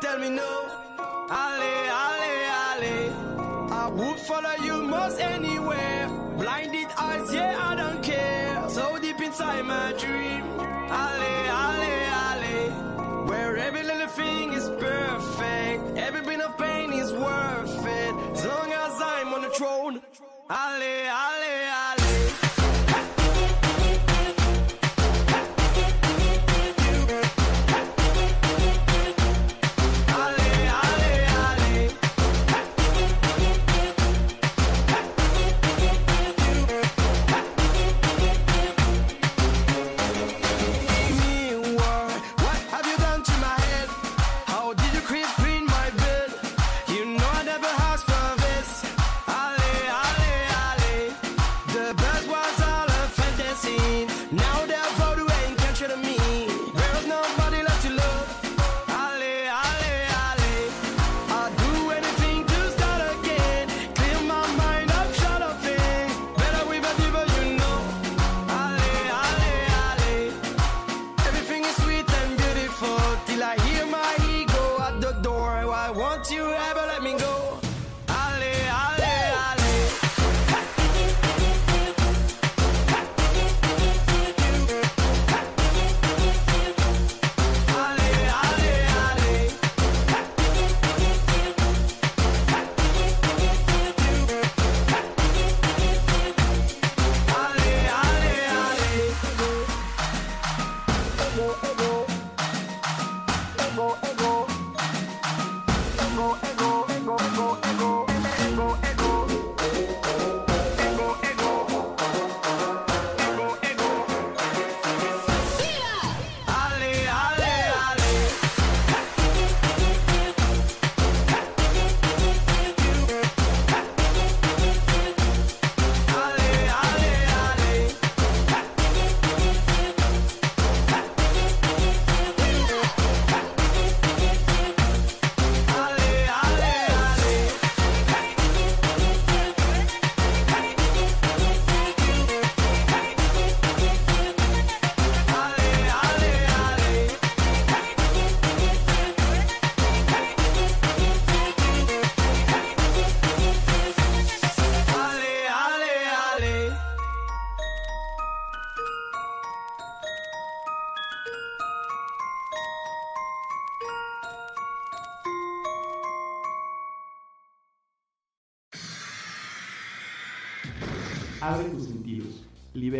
Tell 0.00 0.18
me 0.18 0.30
no. 0.30 0.52
Ale, 1.30 1.72
ale, 2.08 2.32
ale. 2.68 3.12
I 3.72 3.88
would 3.88 4.18
follow 4.20 4.54
you 4.64 4.82
most 4.82 5.20
anywhere. 5.20 6.08
Blinded 6.38 6.88
eyes, 6.98 7.32
yeah, 7.32 7.58
I 7.70 7.74
don't 7.76 8.02
care. 8.02 8.68
So 8.68 8.98
deep 8.98 9.20
inside 9.20 9.64
my 9.64 9.92
dream. 9.98 10.42
Ale, 11.02 11.32
ale, 11.64 11.92
ale. 12.26 13.26
Where 13.28 13.56
every 13.58 13.82
little 13.82 14.08
thing 14.08 14.52
is 14.52 14.68
perfect. 14.68 15.98
Every 15.98 16.22
bit 16.22 16.40
of 16.40 16.56
pain 16.58 16.92
is 16.92 17.12
worth 17.12 17.86
it. 17.86 18.14
As 18.36 18.46
long 18.46 18.72
as 18.72 18.92
I'm 19.00 19.34
on 19.34 19.42
the 19.42 19.50
throne. 19.50 20.00
Ale, 20.50 20.92
ale, 21.08 21.29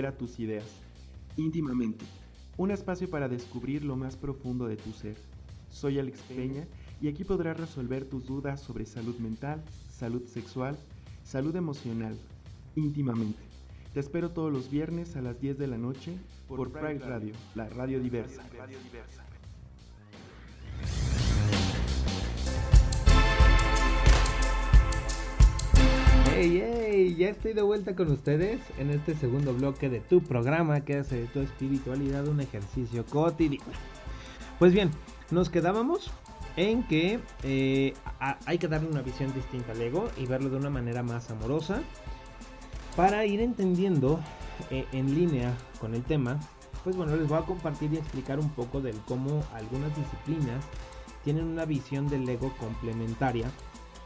libera 0.00 0.16
tus 0.16 0.40
ideas. 0.40 0.64
Íntimamente, 1.36 2.06
un 2.56 2.70
espacio 2.70 3.10
para 3.10 3.28
descubrir 3.28 3.84
lo 3.84 3.96
más 3.96 4.16
profundo 4.16 4.66
de 4.66 4.76
tu 4.76 4.92
ser. 4.92 5.14
Soy 5.68 5.98
Alex 5.98 6.22
Peña 6.22 6.64
y 7.02 7.08
aquí 7.08 7.22
podrás 7.22 7.58
resolver 7.58 8.06
tus 8.06 8.24
dudas 8.24 8.62
sobre 8.62 8.86
salud 8.86 9.18
mental, 9.18 9.62
salud 9.90 10.24
sexual, 10.26 10.78
salud 11.22 11.54
emocional, 11.54 12.16
íntimamente. 12.76 13.42
Te 13.92 14.00
espero 14.00 14.30
todos 14.30 14.50
los 14.50 14.70
viernes 14.70 15.16
a 15.16 15.20
las 15.20 15.38
10 15.38 15.58
de 15.58 15.66
la 15.66 15.76
noche 15.76 16.16
por 16.48 16.72
Pride 16.72 17.00
Radio, 17.00 17.34
la 17.54 17.68
radio 17.68 18.00
diversa. 18.00 18.42
Hey, 26.32 26.62
hey, 26.62 27.16
ya 27.18 27.28
estoy 27.28 27.54
de 27.54 27.62
vuelta 27.62 27.96
con 27.96 28.10
ustedes 28.10 28.60
en 28.78 28.90
este 28.90 29.14
segundo 29.16 29.52
bloque 29.52 29.88
de 29.88 30.00
tu 30.00 30.22
programa 30.22 30.80
que 30.82 30.96
hace 30.96 31.22
de 31.22 31.26
tu 31.26 31.40
espiritualidad 31.40 32.28
un 32.28 32.40
ejercicio 32.40 33.04
cotidiano. 33.04 33.64
Pues 34.58 34.72
bien, 34.72 34.90
nos 35.30 35.50
quedábamos 35.50 36.10
en 36.56 36.84
que 36.84 37.18
eh, 37.42 37.94
hay 38.46 38.58
que 38.58 38.68
darle 38.68 38.88
una 38.88 39.02
visión 39.02 39.34
distinta 39.34 39.72
al 39.72 39.80
ego 39.82 40.08
y 40.16 40.26
verlo 40.26 40.50
de 40.50 40.56
una 40.56 40.70
manera 40.70 41.02
más 41.02 41.30
amorosa 41.30 41.82
para 42.96 43.26
ir 43.26 43.40
entendiendo 43.40 44.20
eh, 44.70 44.86
en 44.92 45.14
línea 45.14 45.52
con 45.80 45.94
el 45.94 46.04
tema. 46.04 46.38
Pues 46.84 46.96
bueno, 46.96 47.16
les 47.16 47.28
voy 47.28 47.38
a 47.38 47.42
compartir 47.42 47.92
y 47.92 47.96
explicar 47.96 48.38
un 48.38 48.50
poco 48.50 48.80
del 48.80 48.96
cómo 49.00 49.44
algunas 49.52 49.94
disciplinas 49.96 50.64
tienen 51.24 51.44
una 51.44 51.64
visión 51.64 52.08
del 52.08 52.26
ego 52.28 52.54
complementaria 52.58 53.50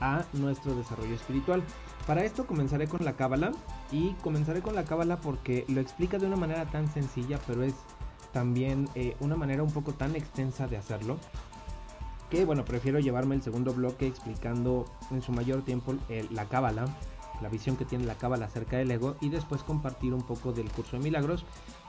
a 0.00 0.24
nuestro 0.32 0.74
desarrollo 0.74 1.14
espiritual. 1.14 1.62
Para 2.06 2.24
esto 2.24 2.46
comenzaré 2.46 2.86
con 2.86 3.04
la 3.04 3.14
cábala 3.14 3.52
y 3.90 4.12
comenzaré 4.22 4.60
con 4.60 4.74
la 4.74 4.84
cábala 4.84 5.20
porque 5.20 5.64
lo 5.68 5.80
explica 5.80 6.18
de 6.18 6.26
una 6.26 6.36
manera 6.36 6.66
tan 6.66 6.92
sencilla, 6.92 7.38
pero 7.46 7.62
es 7.62 7.74
también 8.32 8.88
eh, 8.94 9.16
una 9.20 9.36
manera 9.36 9.62
un 9.62 9.72
poco 9.72 9.92
tan 9.92 10.14
extensa 10.16 10.66
de 10.66 10.76
hacerlo 10.76 11.18
que 12.30 12.44
bueno, 12.44 12.64
prefiero 12.64 12.98
llevarme 12.98 13.34
el 13.36 13.42
segundo 13.42 13.72
bloque 13.72 14.06
explicando 14.06 14.86
en 15.10 15.22
su 15.22 15.32
mayor 15.32 15.62
tiempo 15.62 15.94
la 16.30 16.46
cábala, 16.46 16.84
la 17.40 17.48
visión 17.48 17.76
que 17.76 17.84
tiene 17.84 18.06
la 18.06 18.16
cábala 18.16 18.46
acerca 18.46 18.76
del 18.76 18.90
ego 18.90 19.16
y 19.20 19.28
después 19.28 19.62
compartir 19.62 20.12
un 20.14 20.22
poco 20.22 20.52
del 20.52 20.70
curso 20.70 20.96
de 20.96 21.04
milagros 21.04 21.44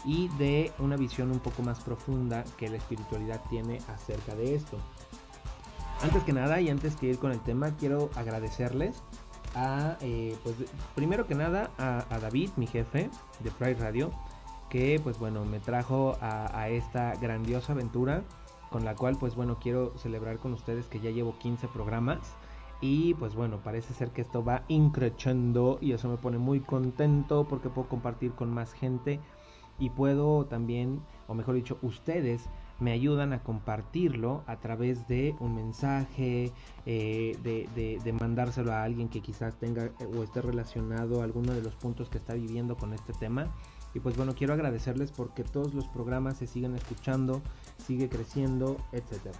y 0.05 0.27
de 0.37 0.71
una 0.77 0.97
visión 0.97 1.31
un 1.31 1.39
poco 1.39 1.63
más 1.63 1.79
profunda 1.79 2.43
que 2.57 2.69
la 2.69 2.77
espiritualidad 2.77 3.41
tiene 3.49 3.79
acerca 3.87 4.35
de 4.35 4.55
esto. 4.55 4.77
Antes 6.03 6.23
que 6.23 6.33
nada 6.33 6.59
y 6.61 6.69
antes 6.69 6.95
que 6.95 7.07
ir 7.07 7.17
con 7.17 7.31
el 7.31 7.39
tema, 7.39 7.71
quiero 7.77 8.09
agradecerles 8.15 9.01
a, 9.55 9.97
eh, 10.01 10.35
pues 10.43 10.55
primero 10.93 11.27
que 11.27 11.35
nada 11.35 11.71
a, 11.77 12.19
David, 12.19 12.51
mi 12.57 12.67
jefe 12.67 13.09
de 13.39 13.51
Pride 13.51 13.75
Radio, 13.75 14.11
que 14.69 14.99
pues 15.03 15.17
bueno, 15.17 15.45
me 15.45 15.59
trajo 15.59 16.17
a, 16.21 16.59
a 16.59 16.69
esta 16.69 17.15
grandiosa 17.15 17.73
aventura 17.73 18.23
con 18.69 18.83
la 18.83 18.95
cual 18.95 19.15
pues 19.17 19.35
bueno 19.35 19.57
quiero 19.59 19.97
celebrar 19.97 20.37
con 20.37 20.53
ustedes 20.53 20.87
que 20.87 20.99
ya 20.99 21.09
llevo 21.09 21.37
15 21.37 21.67
programas 21.69 22.35
y 22.81 23.13
pues 23.13 23.33
bueno 23.35 23.59
parece 23.63 23.93
ser 23.93 24.09
que 24.09 24.21
esto 24.21 24.43
va 24.43 24.63
increchando 24.67 25.77
y 25.81 25.93
eso 25.93 26.09
me 26.09 26.17
pone 26.17 26.37
muy 26.37 26.59
contento 26.59 27.47
porque 27.47 27.69
puedo 27.69 27.87
compartir 27.87 28.31
con 28.33 28.53
más 28.53 28.73
gente 28.73 29.19
y 29.79 29.89
puedo 29.91 30.45
también 30.45 31.01
o 31.27 31.33
mejor 31.33 31.55
dicho 31.55 31.77
ustedes 31.81 32.49
me 32.79 32.91
ayudan 32.91 33.33
a 33.33 33.41
compartirlo 33.41 34.43
a 34.47 34.57
través 34.57 35.07
de 35.07 35.35
un 35.39 35.55
mensaje, 35.55 36.51
eh, 36.85 37.37
de, 37.43 37.99
de, 38.03 38.13
mandárselo 38.13 38.73
a 38.73 38.83
alguien 38.83 39.07
que 39.07 39.21
quizás 39.21 39.55
tenga 39.57 39.91
o 40.15 40.23
esté 40.23 40.41
relacionado 40.41 41.21
a 41.21 41.23
alguno 41.23 41.53
de 41.53 41.61
los 41.61 41.75
puntos 41.75 42.09
que 42.09 42.17
está 42.17 42.33
viviendo 42.33 42.75
con 42.75 42.93
este 42.93 43.13
tema. 43.13 43.53
Y 43.93 44.01
pues 44.01 44.17
bueno, 44.17 44.35
quiero 44.35 44.53
agradecerles 44.53 45.11
porque 45.11 45.43
todos 45.43 45.73
los 45.73 45.87
programas 45.87 46.37
se 46.37 46.47
siguen 46.47 46.75
escuchando, 46.75 47.41
sigue 47.77 48.09
creciendo, 48.09 48.77
etcétera. 48.91 49.39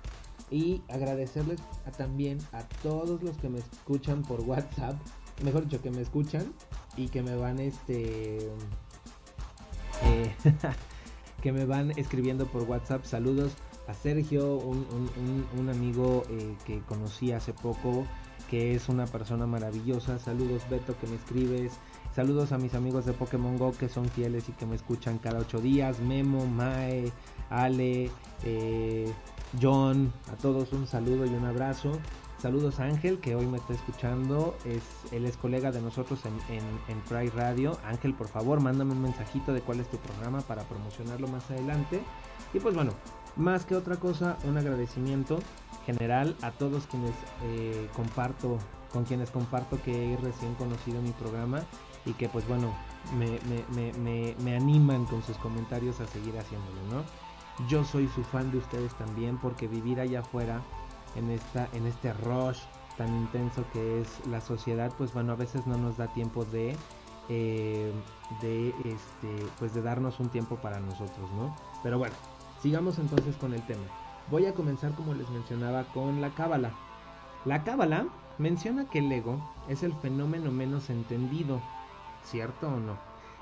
Y 0.50 0.82
agradecerles 0.88 1.60
también 1.98 2.38
a 2.54 2.64
todos 2.82 3.22
los 3.22 3.38
que 3.38 3.50
me 3.50 3.60
escuchan 3.60 4.22
por 4.22 4.42
WhatsApp, 4.42 4.96
mejor 5.44 5.66
dicho, 5.66 5.82
que 5.82 5.92
me 5.92 6.02
escuchan 6.02 6.54
y 6.96 7.10
que 7.10 7.22
me 7.22 7.36
van 7.36 7.60
este 7.60 8.50
eh, 10.04 10.36
que 11.46 11.52
me 11.52 11.66
van 11.66 11.92
escribiendo 11.92 12.48
por 12.48 12.64
WhatsApp. 12.64 13.06
Saludos 13.06 13.52
a 13.88 13.94
Sergio, 13.94 14.56
un, 14.56 15.70
amigo 15.70 16.24
eh, 16.28 16.56
que 16.66 16.80
conocí 16.80 17.34
hace 17.34 17.54
poco, 17.54 18.08
que 18.50 18.74
es 18.74 18.90
una 18.90 19.06
persona 19.06 19.46
maravillosa. 19.46 20.18
Saludos 20.18 20.64
Beto 20.72 20.98
que 20.98 21.06
me 21.06 21.18
escribes. 21.18 21.74
Saludos 22.16 22.52
a 22.52 22.58
mis 22.58 22.74
amigos 22.74 23.06
de 23.06 23.14
Pokémon 23.14 23.60
Go 23.60 23.74
que 23.74 23.90
son 23.90 24.10
fieles 24.10 24.50
y 24.50 24.54
que 24.54 24.66
me 24.66 24.76
escuchan 24.76 25.20
cada 25.20 25.38
ocho 25.38 25.60
días. 25.60 26.00
Memo, 26.00 26.48
Mae, 26.48 27.12
Ale, 27.52 28.10
eh, 28.44 29.14
John, 29.62 30.12
a 30.34 30.36
todos 30.38 30.74
un 30.74 30.88
saludo 30.88 31.28
y 31.28 31.30
un 31.30 31.46
abrazo. 31.46 31.92
Saludos 32.46 32.80
a 32.80 32.84
Ángel 32.84 33.18
que 33.18 33.36
hoy 33.36 33.48
me 33.48 33.58
está 33.58 33.74
escuchando. 33.74 34.56
Es, 34.66 34.84
él 35.12 35.26
es 35.26 35.36
colega 35.36 35.72
de 35.72 35.82
nosotros 35.82 36.20
en, 36.26 36.62
en, 36.88 37.00
Pride 37.10 37.32
Radio. 37.32 37.80
Ángel, 37.84 38.14
por 38.14 38.28
favor, 38.28 38.60
mándame 38.60 38.92
un 38.92 39.02
mensajito 39.02 39.52
de 39.52 39.62
cuál 39.62 39.80
es 39.80 39.90
tu 39.90 39.98
programa 39.98 40.42
para 40.42 40.62
promocionarlo 40.62 41.28
más 41.28 41.50
adelante. 41.50 42.02
Y 42.54 42.60
pues 42.60 42.76
bueno, 42.76 42.92
más 43.36 43.66
que 43.66 43.76
otra 43.76 43.96
cosa, 43.96 44.38
un 44.44 44.60
agradecimiento 44.60 45.40
general 45.88 46.36
a 46.44 46.52
todos 46.52 46.86
quienes 46.86 47.16
eh, 47.46 47.90
comparto, 47.96 48.60
con 48.94 49.06
quienes 49.06 49.32
comparto 49.32 49.82
que 49.82 50.14
he 50.14 50.18
recién 50.18 50.54
conocido 50.54 51.02
mi 51.02 51.14
programa 51.14 51.64
y 52.06 52.14
que 52.14 52.30
pues 52.30 52.48
bueno, 52.48 52.76
me, 53.18 54.56
animan 54.56 55.06
con 55.06 55.24
sus 55.24 55.38
comentarios 55.38 56.00
a 56.00 56.06
seguir 56.06 56.38
haciéndolo, 56.38 56.80
¿no? 56.92 57.68
Yo 57.68 57.84
soy 57.84 58.08
su 58.10 58.24
fan 58.24 58.52
de 58.52 58.60
ustedes 58.60 58.94
también 59.00 59.40
porque 59.40 59.68
vivir 59.68 60.00
allá 60.00 60.20
afuera 60.20 60.62
en, 61.16 61.32
esta, 61.32 61.68
en 61.74 61.86
este 61.88 62.14
rush 62.14 62.60
tan 62.98 63.14
intenso 63.16 63.66
que 63.74 64.02
es 64.02 64.26
la 64.28 64.42
sociedad, 64.42 64.92
pues 64.98 65.14
bueno, 65.14 65.34
a 65.34 65.36
veces 65.36 65.68
no 65.68 65.78
nos 65.78 65.98
da 65.98 66.08
tiempo 66.14 66.46
de, 66.46 66.76
eh, 67.30 67.92
de, 68.42 68.70
este, 68.86 69.46
pues 69.60 69.74
de 69.74 69.82
darnos 69.82 70.20
un 70.20 70.30
tiempo 70.30 70.56
para 70.58 70.80
nosotros, 70.80 71.30
¿no? 71.32 71.56
Pero 71.84 71.98
bueno, 71.98 72.16
sigamos 72.62 72.98
entonces 73.00 73.36
con 73.36 73.54
el 73.54 73.66
tema. 73.66 73.84
Voy 74.32 74.46
a 74.46 74.54
comenzar 74.54 74.94
como 74.96 75.14
les 75.14 75.30
mencionaba 75.30 75.84
con 75.94 76.22
la 76.22 76.34
cábala. 76.34 76.72
La 77.44 77.64
cábala 77.64 78.08
menciona 78.38 78.90
que 78.90 79.00
el 79.00 79.12
ego 79.12 79.40
es 79.68 79.84
el 79.84 79.94
fenómeno 79.94 80.52
menos 80.52 80.90
entendido 80.90 81.62
¿cierto 82.26 82.68
o 82.68 82.80
no? 82.80 82.98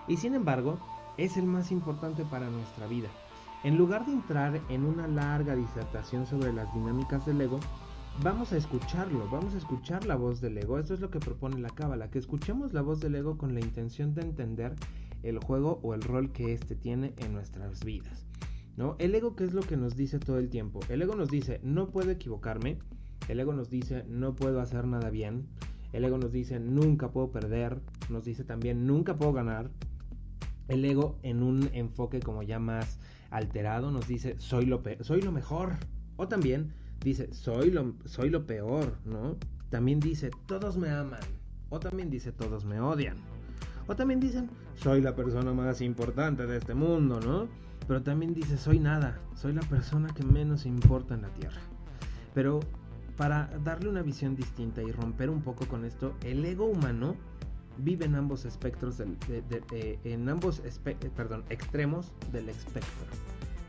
Y 0.08 0.18
sin 0.18 0.36
embargo, 0.36 0.78
es 1.18 1.38
el 1.38 1.46
más 1.46 1.72
importante 1.72 2.24
para 2.26 2.50
nuestra 2.50 2.88
vida. 2.88 3.10
En 3.64 3.78
lugar 3.78 4.06
de 4.06 4.12
entrar 4.12 4.62
en 4.68 4.84
una 4.84 5.08
larga 5.08 5.56
disertación 5.56 6.26
sobre 6.26 6.52
las 6.52 6.74
dinámicas 6.74 7.26
del 7.26 7.40
ego, 7.40 7.62
vamos 8.22 8.52
a 8.52 8.58
escucharlo, 8.58 9.30
vamos 9.30 9.56
a 9.56 9.58
escuchar 9.58 10.06
la 10.06 10.18
voz 10.18 10.42
del 10.42 10.58
ego. 10.58 10.78
Esto 10.78 10.94
es 10.94 11.00
lo 11.00 11.10
que 11.10 11.22
propone 11.22 11.62
la 11.62 11.70
cábala, 11.70 12.12
que 12.12 12.20
escuchemos 12.20 12.74
la 12.74 12.82
voz 12.82 13.00
del 13.00 13.16
ego 13.16 13.38
con 13.38 13.54
la 13.54 13.62
intención 13.62 14.14
de 14.16 14.24
entender 14.24 14.76
el 15.24 15.40
juego 15.40 15.80
o 15.82 15.94
el 15.94 16.02
rol 16.02 16.34
que 16.34 16.52
éste 16.52 16.76
tiene 16.76 17.14
en 17.16 17.32
nuestras 17.32 17.86
vidas. 17.86 18.26
¿no? 18.76 18.98
El 19.00 19.16
ego, 19.16 19.34
¿qué 19.38 19.46
es 19.46 19.54
lo 19.54 19.62
que 19.62 19.78
nos 19.78 19.96
dice 19.96 20.20
todo 20.20 20.40
el 20.40 20.50
tiempo? 20.50 20.82
El 20.90 21.02
ego 21.02 21.16
nos 21.16 21.30
dice, 21.30 21.62
no 21.64 21.88
puedo 21.88 22.12
equivocarme. 22.12 22.80
El 23.30 23.40
ego 23.40 23.54
nos 23.54 23.70
dice, 23.70 24.04
no 24.10 24.36
puedo 24.36 24.60
hacer 24.60 24.86
nada 24.88 25.10
bien. 25.10 25.48
El 25.94 26.04
ego 26.04 26.18
nos 26.18 26.34
dice 26.34 26.60
nunca 26.60 27.12
puedo 27.12 27.32
perder, 27.32 27.80
nos 28.10 28.26
dice 28.26 28.44
también 28.44 28.86
nunca 28.86 29.16
puedo 29.16 29.32
ganar. 29.32 29.70
El 30.68 30.84
ego 30.84 31.18
en 31.24 31.44
un 31.44 31.70
enfoque 31.72 32.20
como 32.20 32.44
ya 32.44 32.60
más 32.60 33.00
alterado 33.34 33.92
nos 33.92 34.08
dice 34.08 34.36
soy 34.38 34.66
lo, 34.66 34.82
soy 35.02 35.22
lo 35.22 35.32
mejor. 35.32 35.74
O 36.16 36.28
también 36.28 36.74
dice 37.04 37.34
soy 37.34 37.72
lo, 37.72 37.94
soy 38.06 38.30
lo 38.30 38.46
peor, 38.46 38.98
¿no? 39.06 39.38
También 39.70 40.00
dice 40.00 40.32
todos 40.46 40.78
me 40.78 40.90
aman. 40.90 41.20
O 41.70 41.80
también 41.80 42.10
dice 42.10 42.32
todos 42.32 42.64
me 42.64 42.80
odian. 42.80 43.18
O 43.88 43.96
también 43.96 44.20
dicen 44.20 44.50
soy 44.76 45.02
la 45.02 45.16
persona 45.16 45.52
más 45.54 45.82
importante 45.82 46.46
de 46.46 46.58
este 46.58 46.74
mundo, 46.74 47.20
¿no? 47.20 47.48
Pero 47.88 48.04
también 48.04 48.34
dice 48.34 48.58
soy 48.58 48.80
nada, 48.80 49.20
soy 49.36 49.54
la 49.54 49.62
persona 49.62 50.14
que 50.14 50.24
menos 50.24 50.66
importa 50.66 51.16
en 51.16 51.24
la 51.24 51.30
tierra. 51.30 51.62
Pero 52.34 52.60
para 53.18 53.50
darle 53.64 53.90
una 53.90 54.02
visión 54.02 54.36
distinta 54.36 54.82
y 54.82 54.92
romper 54.92 55.30
un 55.30 55.42
poco 55.42 55.68
con 55.68 55.86
esto, 55.86 56.16
el 56.24 56.46
ego 56.46 56.66
humano 56.66 57.16
vive 57.78 58.06
en 58.06 58.16
ambos 58.16 58.46
espectros, 58.46 58.98
de, 58.98 60.00
en 60.04 60.30
ambos 60.30 60.62
eh, 60.66 61.10
perdón, 61.16 61.44
extremos 61.50 62.12
del 62.32 62.50
espectro. 62.50 63.08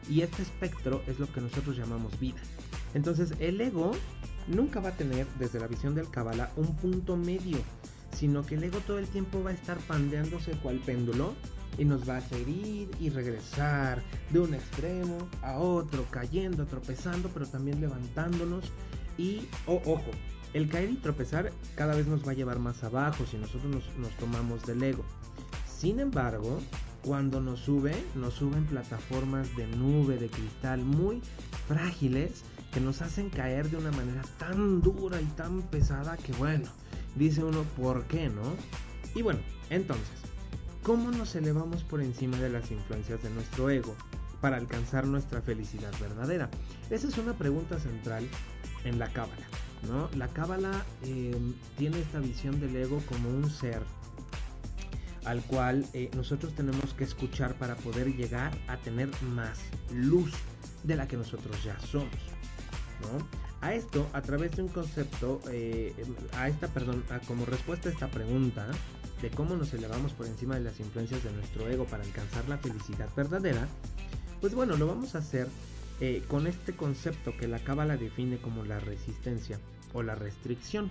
Y 0.08 0.20
este 0.20 0.42
espectro 0.42 1.02
es 1.06 1.18
lo 1.18 1.32
que 1.32 1.40
nosotros 1.40 1.76
llamamos 1.76 2.18
vida. 2.20 2.40
Entonces 2.94 3.34
el 3.40 3.60
ego 3.60 3.92
nunca 4.48 4.80
va 4.80 4.90
a 4.90 4.96
tener, 4.96 5.26
desde 5.38 5.58
la 5.60 5.66
visión 5.66 5.94
del 5.94 6.10
Kabbalah, 6.10 6.50
un 6.56 6.76
punto 6.76 7.16
medio, 7.16 7.58
sino 8.12 8.44
que 8.44 8.54
el 8.54 8.64
ego 8.64 8.78
todo 8.86 8.98
el 8.98 9.08
tiempo 9.08 9.42
va 9.42 9.50
a 9.50 9.54
estar 9.54 9.78
pandeándose 9.78 10.52
cual 10.58 10.78
péndulo 10.78 11.34
y 11.78 11.84
nos 11.84 12.08
va 12.08 12.16
a 12.16 12.18
hacer 12.18 12.48
y 12.48 13.10
regresar 13.10 14.02
de 14.30 14.40
un 14.40 14.54
extremo 14.54 15.28
a 15.42 15.58
otro, 15.58 16.06
cayendo, 16.10 16.66
tropezando, 16.66 17.30
pero 17.30 17.46
también 17.46 17.80
levantándonos 17.80 18.70
y, 19.18 19.48
ojo, 19.66 20.10
el 20.54 20.68
caer 20.68 20.90
y 20.90 20.94
tropezar 20.94 21.52
cada 21.74 21.94
vez 21.94 22.06
nos 22.06 22.26
va 22.26 22.32
a 22.32 22.34
llevar 22.34 22.58
más 22.58 22.82
abajo 22.82 23.26
si 23.26 23.36
nosotros 23.36 23.84
nos, 23.98 24.10
tomamos 24.16 24.64
del 24.64 24.82
ego. 24.82 25.04
Sin 25.68 26.00
embargo, 26.00 26.60
cuando 27.02 27.40
nos 27.40 27.60
sube, 27.60 27.94
nos 28.14 28.34
sube 28.34 28.56
en 28.56 28.64
plataformas 28.64 29.54
de 29.56 29.66
nube, 29.66 30.16
de 30.16 30.28
cristal, 30.28 30.80
muy 30.80 31.20
frágiles, 31.68 32.42
que 32.72 32.80
nos 32.80 33.02
hacen 33.02 33.28
caer 33.28 33.68
de 33.68 33.76
una 33.76 33.92
manera 33.92 34.22
tan 34.38 34.80
dura 34.80 35.20
y 35.20 35.26
tan 35.36 35.60
pesada 35.62 36.16
que 36.16 36.32
bueno, 36.32 36.70
dice 37.14 37.44
uno, 37.44 37.62
¿por 37.76 38.04
qué 38.04 38.30
no? 38.30 38.54
Y 39.14 39.22
bueno, 39.22 39.40
entonces, 39.68 40.24
¿Cómo 40.84 41.10
nos 41.10 41.34
elevamos 41.34 41.82
por 41.82 42.02
encima 42.02 42.36
de 42.36 42.50
las 42.50 42.70
influencias 42.70 43.22
de 43.22 43.30
nuestro 43.30 43.70
ego 43.70 43.96
para 44.42 44.58
alcanzar 44.58 45.06
nuestra 45.06 45.40
felicidad 45.40 45.90
verdadera? 45.98 46.50
Esa 46.90 47.08
es 47.08 47.16
una 47.16 47.32
pregunta 47.32 47.78
central 47.78 48.28
en 48.84 48.98
la 48.98 49.10
cábala. 49.10 49.46
¿No? 49.84 50.08
La 50.16 50.28
cábala 50.28 50.84
eh, 51.02 51.36
tiene 51.76 52.00
esta 52.00 52.20
visión 52.20 52.60
del 52.60 52.74
ego 52.76 53.02
como 53.08 53.28
un 53.28 53.50
ser 53.50 53.82
al 55.24 55.42
cual 55.42 55.86
eh, 55.92 56.10
nosotros 56.14 56.54
tenemos 56.54 56.92
que 56.94 57.04
escuchar 57.04 57.54
para 57.54 57.76
poder 57.76 58.14
llegar 58.14 58.52
a 58.68 58.76
tener 58.76 59.08
más 59.22 59.58
luz 59.92 60.32
de 60.82 60.96
la 60.96 61.08
que 61.08 61.16
nosotros 61.16 61.62
ya 61.64 61.78
somos. 61.80 62.10
A 63.60 63.74
esto, 63.74 64.06
a 64.12 64.22
través 64.22 64.56
de 64.56 64.62
un 64.62 64.68
concepto, 64.68 65.40
eh, 65.50 65.94
a 66.36 66.48
esta, 66.48 66.68
perdón, 66.68 67.04
como 67.26 67.44
respuesta 67.46 67.88
a 67.88 67.92
esta 67.92 68.08
pregunta 68.08 68.66
de 69.22 69.30
cómo 69.30 69.56
nos 69.56 69.72
elevamos 69.72 70.12
por 70.12 70.26
encima 70.26 70.54
de 70.54 70.60
las 70.60 70.80
influencias 70.80 71.24
de 71.24 71.32
nuestro 71.32 71.68
ego 71.68 71.84
para 71.84 72.04
alcanzar 72.04 72.46
la 72.48 72.58
felicidad 72.58 73.08
verdadera, 73.16 73.66
pues 74.40 74.54
bueno, 74.54 74.76
lo 74.76 74.86
vamos 74.86 75.14
a 75.14 75.18
hacer 75.18 75.48
eh, 76.00 76.22
con 76.28 76.46
este 76.46 76.74
concepto 76.74 77.36
que 77.36 77.48
la 77.48 77.58
cábala 77.58 77.96
define 77.96 78.38
como 78.38 78.64
la 78.64 78.80
resistencia 78.80 79.60
o 79.92 80.02
la 80.02 80.14
restricción. 80.14 80.90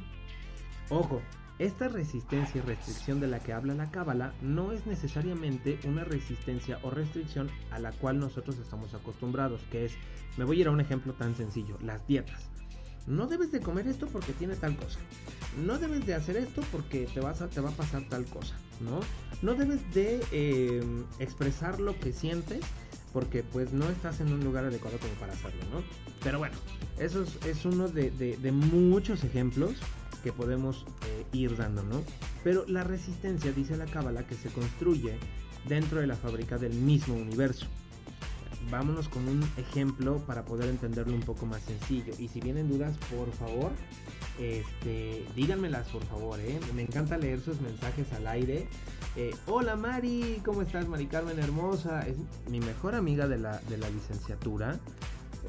Ojo, 0.89 1.21
esta 1.59 1.87
resistencia 1.87 2.59
y 2.59 2.61
restricción 2.61 3.19
de 3.19 3.27
la 3.27 3.39
que 3.39 3.53
habla 3.53 3.75
la 3.75 3.91
cábala 3.91 4.33
no 4.41 4.71
es 4.71 4.87
necesariamente 4.87 5.79
una 5.85 6.03
resistencia 6.03 6.79
o 6.81 6.89
restricción 6.89 7.49
a 7.71 7.79
la 7.79 7.91
cual 7.91 8.19
nosotros 8.19 8.57
estamos 8.57 8.93
acostumbrados, 8.93 9.61
que 9.71 9.85
es, 9.85 9.93
me 10.37 10.45
voy 10.45 10.57
a 10.57 10.61
ir 10.61 10.67
a 10.67 10.71
un 10.71 10.81
ejemplo 10.81 11.13
tan 11.13 11.35
sencillo, 11.35 11.77
las 11.81 12.05
dietas. 12.07 12.49
No 13.05 13.27
debes 13.27 13.51
de 13.51 13.59
comer 13.59 13.87
esto 13.87 14.07
porque 14.07 14.31
tiene 14.33 14.55
tal 14.55 14.75
cosa. 14.77 14.99
No 15.63 15.77
debes 15.77 16.05
de 16.05 16.15
hacer 16.15 16.37
esto 16.37 16.63
porque 16.71 17.07
te, 17.13 17.19
va 17.19 17.31
a 17.31 17.71
pasar 17.71 18.07
tal 18.09 18.25
cosa, 18.25 18.55
¿no? 18.79 19.01
No 19.41 19.53
debes 19.53 19.93
de 19.93 20.21
em, 20.31 21.03
expresar 21.19 21.79
lo 21.79 21.99
que 21.99 22.13
sientes 22.13 22.61
porque 23.13 23.43
pues 23.43 23.71
no 23.71 23.87
estás 23.89 24.19
en 24.19 24.33
un 24.33 24.43
lugar 24.43 24.65
adecuado 24.65 24.97
como 24.97 25.13
para 25.13 25.33
hacerlo, 25.33 25.61
¿no? 25.71 25.83
Pero 26.23 26.39
bueno, 26.39 26.55
eso 26.99 27.23
es, 27.45 27.65
uno 27.65 27.87
de 27.87 28.51
muchos 28.51 29.23
ejemplos 29.23 29.75
que 30.23 30.31
podemos 30.31 30.85
eh, 31.05 31.25
ir 31.33 31.55
dando, 31.57 31.83
¿no? 31.83 32.03
Pero 32.43 32.65
la 32.67 32.83
resistencia, 32.83 33.51
dice 33.51 33.77
la 33.77 33.85
cábala, 33.85 34.25
que 34.25 34.35
se 34.35 34.49
construye 34.49 35.17
dentro 35.67 35.99
de 35.99 36.07
la 36.07 36.15
fábrica 36.15 36.57
del 36.57 36.73
mismo 36.73 37.15
universo. 37.15 37.67
Vámonos 38.69 39.07
con 39.09 39.27
un 39.27 39.43
ejemplo 39.57 40.17
para 40.19 40.45
poder 40.45 40.69
entenderlo 40.69 41.13
un 41.13 41.21
poco 41.21 41.45
más 41.45 41.61
sencillo. 41.61 42.13
Y 42.17 42.27
si 42.27 42.39
vienen 42.39 42.69
dudas, 42.69 42.97
por 43.15 43.31
favor, 43.33 43.71
este, 44.39 45.25
díganmelas 45.35 45.87
por 45.89 46.03
favor, 46.05 46.39
¿eh? 46.39 46.59
Me 46.75 46.83
encanta 46.83 47.17
leer 47.17 47.39
sus 47.39 47.61
mensajes 47.61 48.11
al 48.13 48.27
aire. 48.27 48.67
Eh, 49.15 49.35
Hola 49.45 49.75
Mari, 49.75 50.41
¿cómo 50.43 50.63
estás 50.63 50.87
Mari 50.87 51.05
Carmen 51.05 51.37
Hermosa? 51.39 52.07
Es 52.07 52.17
mi 52.49 52.59
mejor 52.59 52.95
amiga 52.95 53.27
de 53.27 53.37
la, 53.37 53.59
de 53.69 53.77
la 53.77 53.89
licenciatura. 53.89 54.79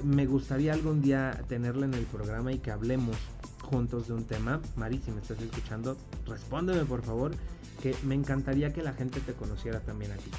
Me 0.02 0.26
gustaría 0.26 0.72
algún 0.74 1.00
día 1.00 1.40
tenerla 1.48 1.86
en 1.86 1.94
el 1.94 2.04
programa 2.04 2.52
y 2.52 2.58
que 2.58 2.72
hablemos 2.72 3.16
juntos 3.62 4.08
de 4.08 4.14
un 4.14 4.24
tema. 4.24 4.60
Mari, 4.76 5.00
si 5.04 5.10
me 5.12 5.20
estás 5.20 5.40
escuchando, 5.40 5.96
respóndeme 6.26 6.84
por 6.84 7.02
favor, 7.02 7.32
que 7.80 7.94
me 8.02 8.14
encantaría 8.14 8.72
que 8.72 8.82
la 8.82 8.92
gente 8.92 9.20
te 9.20 9.32
conociera 9.32 9.80
también 9.80 10.12
a 10.12 10.16
ti. 10.16 10.30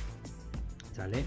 ¿Sale? 0.96 1.26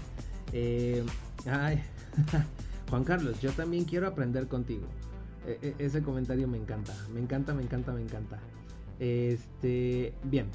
Eh, 0.53 1.03
Juan 2.89 3.03
Carlos, 3.03 3.39
yo 3.41 3.51
también 3.51 3.85
quiero 3.85 4.07
aprender 4.07 4.47
contigo. 4.47 4.85
E, 5.45 5.75
e, 5.79 5.85
ese 5.85 6.01
comentario 6.01 6.47
me 6.47 6.57
encanta, 6.57 6.93
me 7.13 7.19
encanta, 7.19 7.53
me 7.53 7.63
encanta, 7.63 7.91
me 7.91 8.01
encanta. 8.01 8.39
Este, 8.99 10.13
bien. 10.23 10.47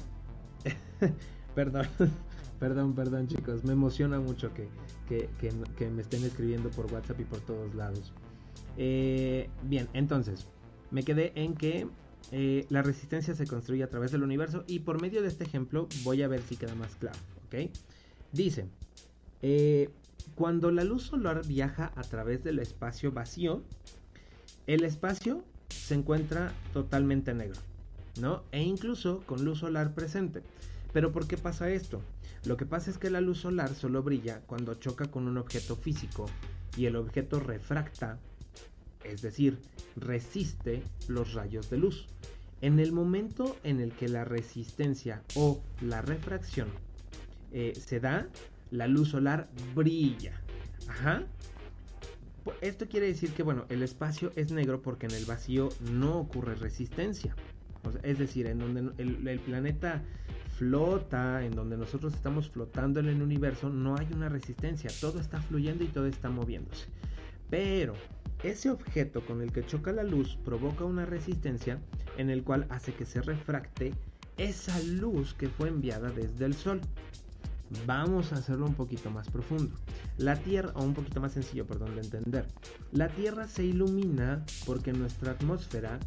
perdón, 1.55 1.87
perdón, 2.59 2.93
perdón 2.93 3.27
chicos, 3.27 3.63
me 3.63 3.73
emociona 3.73 4.19
mucho 4.19 4.51
que, 4.53 4.67
que, 5.07 5.89
me 5.89 6.01
estén 6.01 6.23
escribiendo 6.23 6.69
por 6.69 6.91
WhatsApp 6.91 7.19
y 7.19 7.23
por 7.23 7.39
todos 7.39 7.73
lados. 7.75 8.13
Eh, 8.77 9.49
bien, 9.63 9.87
entonces, 9.93 10.47
me 10.91 11.03
quedé 11.03 11.31
en 11.35 11.55
que 11.55 11.87
eh, 12.31 12.65
la 12.69 12.81
resistencia 12.81 13.35
se 13.35 13.47
construye 13.47 13.83
a 13.83 13.89
través 13.89 14.11
del 14.11 14.23
universo 14.23 14.63
y 14.67 14.79
por 14.79 15.01
medio 15.01 15.21
de 15.21 15.27
este 15.27 15.43
ejemplo 15.43 15.87
voy 16.03 16.23
a 16.23 16.27
ver 16.27 16.41
si 16.41 16.55
queda 16.55 16.75
más 16.75 16.95
claro, 16.95 17.17
¿ok? 17.47 17.69
Dice, 18.31 18.67
eh, 19.41 19.89
cuando 20.35 20.71
la 20.71 20.83
luz 20.83 21.03
solar 21.03 21.45
viaja 21.45 21.91
a 21.95 22.01
través 22.01 22.43
del 22.43 22.59
espacio 22.59 23.11
vacío, 23.11 23.63
el 24.67 24.83
espacio 24.83 25.43
se 25.69 25.95
encuentra 25.95 26.53
totalmente 26.73 27.33
negro, 27.33 27.59
¿no? 28.19 28.43
E 28.51 28.61
incluso 28.61 29.23
con 29.25 29.43
luz 29.43 29.59
solar 29.59 29.93
presente. 29.93 30.41
Pero 30.93 31.11
¿por 31.11 31.27
qué 31.27 31.37
pasa 31.37 31.69
esto? 31.69 32.01
Lo 32.45 32.57
que 32.57 32.65
pasa 32.65 32.91
es 32.91 32.97
que 32.97 33.09
la 33.09 33.21
luz 33.21 33.39
solar 33.39 33.73
solo 33.73 34.03
brilla 34.03 34.41
cuando 34.45 34.75
choca 34.75 35.05
con 35.05 35.27
un 35.27 35.37
objeto 35.37 35.75
físico 35.75 36.27
y 36.77 36.85
el 36.85 36.95
objeto 36.95 37.39
refracta 37.39 38.19
es 39.05 39.21
decir, 39.21 39.57
resiste 39.95 40.83
los 41.07 41.33
rayos 41.33 41.69
de 41.69 41.77
luz. 41.77 42.07
En 42.61 42.79
el 42.79 42.91
momento 42.91 43.57
en 43.63 43.79
el 43.79 43.91
que 43.91 44.07
la 44.07 44.25
resistencia 44.25 45.21
o 45.35 45.61
la 45.81 46.01
refracción 46.01 46.69
eh, 47.51 47.73
se 47.75 47.99
da, 47.99 48.27
la 48.71 48.87
luz 48.87 49.09
solar 49.09 49.49
brilla. 49.73 50.33
Ajá. 50.87 51.23
Esto 52.61 52.87
quiere 52.87 53.07
decir 53.07 53.31
que, 53.31 53.43
bueno, 53.43 53.65
el 53.69 53.81
espacio 53.81 54.31
es 54.35 54.51
negro 54.51 54.81
porque 54.81 55.07
en 55.07 55.13
el 55.13 55.25
vacío 55.25 55.69
no 55.91 56.19
ocurre 56.19 56.55
resistencia. 56.55 57.35
es 58.03 58.19
decir, 58.19 58.47
en 58.47 58.59
donde 58.59 58.91
el, 59.01 59.27
el 59.27 59.39
planeta 59.39 60.03
flota, 60.57 61.43
en 61.43 61.51
donde 61.51 61.77
nosotros 61.77 62.13
estamos 62.13 62.49
flotando 62.49 62.99
en 62.99 63.07
el 63.07 63.21
universo, 63.21 63.69
no 63.69 63.95
hay 63.97 64.07
una 64.13 64.29
resistencia. 64.29 64.89
Todo 65.01 65.19
está 65.19 65.41
fluyendo 65.41 65.83
y 65.83 65.87
todo 65.87 66.05
está 66.05 66.29
moviéndose. 66.29 66.87
Pero 67.49 67.93
ese 68.43 68.69
objeto 68.69 69.25
con 69.25 69.41
el 69.41 69.51
que 69.51 69.65
choca 69.65 69.91
la 69.91 70.03
luz 70.03 70.37
provoca 70.45 70.85
una 70.85 71.05
resistencia 71.05 71.79
en 72.17 72.29
el 72.29 72.43
cual 72.43 72.67
hace 72.69 72.93
que 72.93 73.05
se 73.05 73.21
refracte 73.21 73.93
esa 74.37 74.79
luz 74.83 75.33
que 75.33 75.47
fue 75.47 75.69
enviada 75.69 76.11
desde 76.11 76.45
el 76.45 76.53
Sol. 76.53 76.81
Vamos 77.85 78.31
a 78.31 78.35
hacerlo 78.35 78.65
un 78.65 78.75
poquito 78.75 79.09
más 79.09 79.29
profundo. 79.29 79.75
La 80.17 80.35
Tierra, 80.35 80.71
o 80.75 80.83
un 80.83 80.93
poquito 80.93 81.19
más 81.19 81.33
sencillo, 81.33 81.65
perdón, 81.65 81.95
de 81.95 82.01
entender. 82.01 82.47
La 82.91 83.09
Tierra 83.09 83.47
se 83.47 83.63
ilumina 83.63 84.45
porque 84.65 84.93
nuestra 84.93 85.31
atmósfera, 85.31 85.99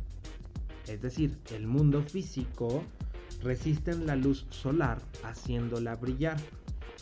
es 0.86 1.02
decir, 1.02 1.36
el 1.52 1.66
mundo 1.66 2.02
físico, 2.02 2.84
resisten 3.42 4.06
la 4.06 4.16
luz 4.16 4.46
solar 4.50 5.02
haciéndola 5.24 5.96
brillar. 5.96 6.36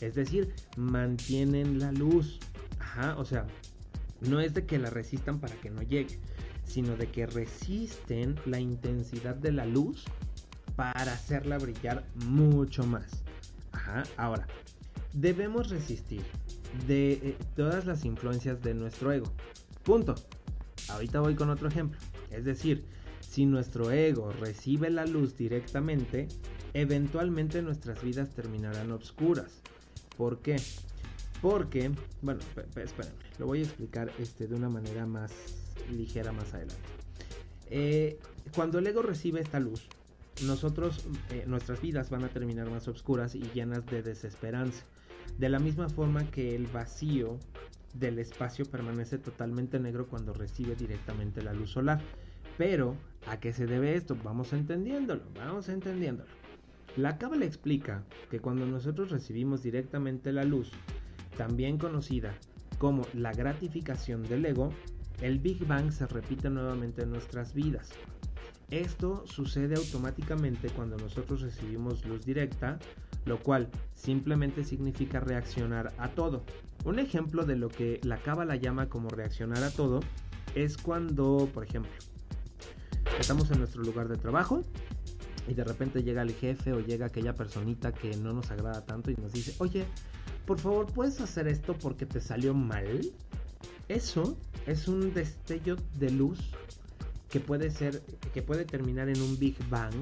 Es 0.01 0.15
decir, 0.15 0.55
mantienen 0.77 1.79
la 1.79 1.93
luz. 1.93 2.39
O 3.19 3.25
sea, 3.27 3.47
no 4.23 4.41
es 4.41 4.55
de 4.55 4.65
que 4.65 4.79
la 4.79 4.89
resistan 4.89 5.39
para 5.39 5.55
que 5.57 5.71
no 5.71 5.83
llegue, 5.83 6.19
sino 6.65 6.97
de 6.97 7.11
que 7.11 7.27
resisten 7.27 8.37
la 8.47 8.59
intensidad 8.59 9.35
de 9.35 9.53
la 9.53 9.67
luz 9.67 10.05
para 10.77 11.13
hacerla 11.13 11.59
brillar 11.59 12.07
mucho 12.15 12.87
más. 12.87 13.23
Ajá, 13.77 14.05
ahora, 14.17 14.47
debemos 15.13 15.69
resistir 15.69 16.23
de 16.87 17.13
eh, 17.13 17.37
todas 17.55 17.85
las 17.85 18.07
influencias 18.07 18.63
de 18.63 18.73
nuestro 18.73 19.13
ego. 19.13 19.31
Punto. 19.83 20.15
Ahorita 20.89 21.21
voy 21.21 21.35
con 21.35 21.51
otro 21.51 21.69
ejemplo. 21.69 22.01
Es 22.31 22.47
decir, 22.47 22.87
si 23.21 23.45
nuestro 23.45 23.91
ego 23.91 24.33
recibe 24.33 24.89
la 24.89 25.05
luz 25.05 25.37
directamente, 25.37 26.27
eventualmente 26.73 27.61
nuestras 27.61 28.03
vidas 28.03 28.31
terminarán 28.31 28.93
obscuras. 28.93 29.61
¿Por 30.17 30.41
qué? 30.41 30.57
Porque, 31.43 31.91
bueno, 32.23 32.41
espérenme, 32.57 33.15
lo 33.39 33.47
voy 33.47 33.61
a 33.61 33.65
explicar 33.65 34.11
este, 34.19 34.47
de 34.47 34.55
una 34.55 34.71
manera 34.71 35.05
más 35.05 35.33
ligera 35.93 36.33
más 36.33 36.55
adelante. 36.55 36.81
Eh, 37.69 38.19
cuando 38.55 38.79
el 38.79 38.87
ego 38.87 39.03
recibe 39.03 39.41
esta 39.41 39.61
luz, 39.61 39.87
nosotros, 40.45 41.07
eh, 41.31 41.45
nuestras 41.47 41.81
vidas 41.81 42.11
van 42.11 42.25
a 42.25 42.29
terminar 42.29 42.71
más 42.71 42.89
oscuras 42.89 43.35
y 43.35 43.43
llenas 43.55 43.87
de 43.87 44.03
desesperanza. 44.03 44.85
De 45.39 45.49
la 45.49 45.59
misma 45.59 45.89
forma 45.89 46.31
que 46.31 46.55
el 46.55 46.67
vacío 46.67 47.39
del 47.95 48.19
espacio 48.19 48.65
permanece 48.67 49.19
totalmente 49.19 49.79
negro 49.81 50.07
cuando 50.07 50.35
recibe 50.35 50.75
directamente 50.75 51.43
la 51.43 51.53
luz 51.53 51.71
solar. 51.71 52.01
Pero, 52.59 52.97
¿a 53.27 53.39
qué 53.39 53.53
se 53.53 53.67
debe 53.67 53.95
esto? 53.95 54.17
Vamos 54.23 54.53
entendiéndolo, 54.53 55.23
vamos 55.35 55.69
entendiéndolo. 55.69 56.31
La 56.97 57.19
cábala 57.19 57.45
explica 57.45 58.03
que 58.31 58.41
cuando 58.41 58.65
nosotros 58.67 59.11
recibimos 59.11 59.63
directamente 59.63 60.33
la 60.33 60.45
luz, 60.45 60.73
también 61.37 61.77
conocida 61.77 62.35
como 62.79 63.07
la 63.13 63.33
gratificación 63.33 64.23
del 64.23 64.47
ego, 64.47 64.71
el 65.21 65.39
Big 65.39 65.67
Bang 65.67 65.93
se 65.93 66.07
repite 66.07 66.49
nuevamente 66.51 67.03
en 67.03 67.11
nuestras 67.11 67.55
vidas. 67.55 67.91
Esto 68.71 69.25
sucede 69.27 69.77
automáticamente 69.77 70.71
cuando 70.71 70.97
nosotros 70.97 71.41
recibimos 71.41 72.05
luz 72.05 72.25
directa, 72.25 72.79
lo 73.25 73.39
cual 73.39 73.69
simplemente 73.95 74.65
significa 74.65 75.21
reaccionar 75.21 75.93
a 75.99 76.09
todo. 76.09 76.43
Un 76.85 76.99
ejemplo 76.99 77.45
de 77.45 77.57
lo 77.57 77.69
que 77.69 78.01
la 78.03 78.19
cábala 78.19 78.57
llama 78.57 78.89
como 78.89 79.09
reaccionar 79.09 79.63
a 79.63 79.71
todo 79.71 80.01
es 80.57 80.77
cuando, 80.77 81.49
por 81.55 81.63
ejemplo, 81.65 81.93
estamos 83.21 83.51
en 83.53 83.59
nuestro 83.59 83.83
lugar 83.83 84.09
de 84.09 84.17
trabajo 84.17 84.63
y 85.49 85.55
de 85.55 85.63
repente 85.63 86.03
llega 86.03 86.23
el 86.23 86.33
jefe 86.33 86.73
o 86.73 86.81
llega 86.81 87.07
aquella 87.07 87.35
personita 87.35 87.93
que 87.93 88.17
no 88.17 88.33
nos 88.33 88.51
agrada 88.51 88.85
tanto 88.85 89.13
y 89.13 89.17
nos 89.17 89.33
dice, 89.33 89.55
oye, 89.59 89.85
por 90.45 90.59
favor, 90.59 90.87
¿puedes 90.93 91.21
hacer 91.21 91.47
esto 91.47 91.75
porque 91.75 92.05
te 92.05 92.21
salió 92.21 92.53
mal? 92.53 93.01
Eso 93.89 94.37
es 94.67 94.89
un 94.89 95.15
destello 95.15 95.77
de 95.99 96.11
luz 96.11 96.41
que 97.31 97.41
puede 97.41 97.71
ser, 97.71 98.03
que 98.33 98.43
puede 98.43 98.65
terminar 98.65 99.09
en 99.09 99.21
un 99.21 99.39
Big 99.39 99.57
Bang 99.69 99.95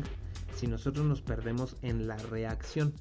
si 0.57 0.66
nosotros 0.66 1.05
nos 1.07 1.20
perdemos 1.20 1.77
en 1.83 2.07
la 2.07 2.16
reacción. 2.16 2.93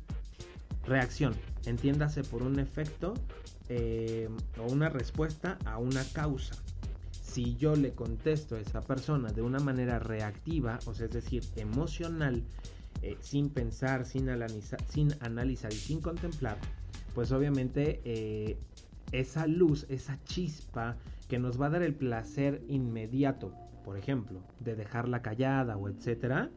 Reacción, 0.86 1.34
entiéndase 1.66 2.24
por 2.24 2.44
un 2.44 2.60
efecto 2.60 3.14
eh, 3.70 4.28
o 4.60 4.72
una 4.72 4.90
respuesta 4.90 5.58
a 5.66 5.78
una 5.78 6.04
causa. 6.14 6.56
Si 7.22 7.56
yo 7.56 7.76
le 7.76 7.94
contesto 7.94 8.56
a 8.56 8.60
esa 8.60 8.82
persona 8.82 9.32
de 9.32 9.42
una 9.42 9.60
manera 9.60 10.00
reactiva, 10.00 10.80
o 10.86 10.94
sea, 10.94 11.06
es 11.06 11.14
decir, 11.14 11.44
emocional, 11.56 12.44
eh, 13.02 13.18
sin 13.22 13.50
pensar, 13.50 14.06
sin, 14.06 14.30
analizar, 14.30 14.80
sin 14.90 15.14
analizar 15.22 15.74
y 15.74 15.78
sin 15.78 16.02
contemplar, 16.02 16.58
pues 17.16 17.32
obviamente 17.32 18.02
eh, 18.06 18.58
esa 19.12 19.48
luz, 19.48 19.86
esa 19.90 20.20
chispa 20.26 20.98
que 21.30 21.40
nos 21.40 21.60
va 21.60 21.68
a 21.68 21.72
dar 21.72 21.84
el 21.84 21.96
placer 21.96 22.62
inmediato, 22.68 23.54
por 23.84 23.98
ejemplo, 23.98 24.42
de 24.60 24.76
dejarla 24.76 25.22
callada 25.22 25.78
o 25.78 25.90
etcétera, 25.90 26.50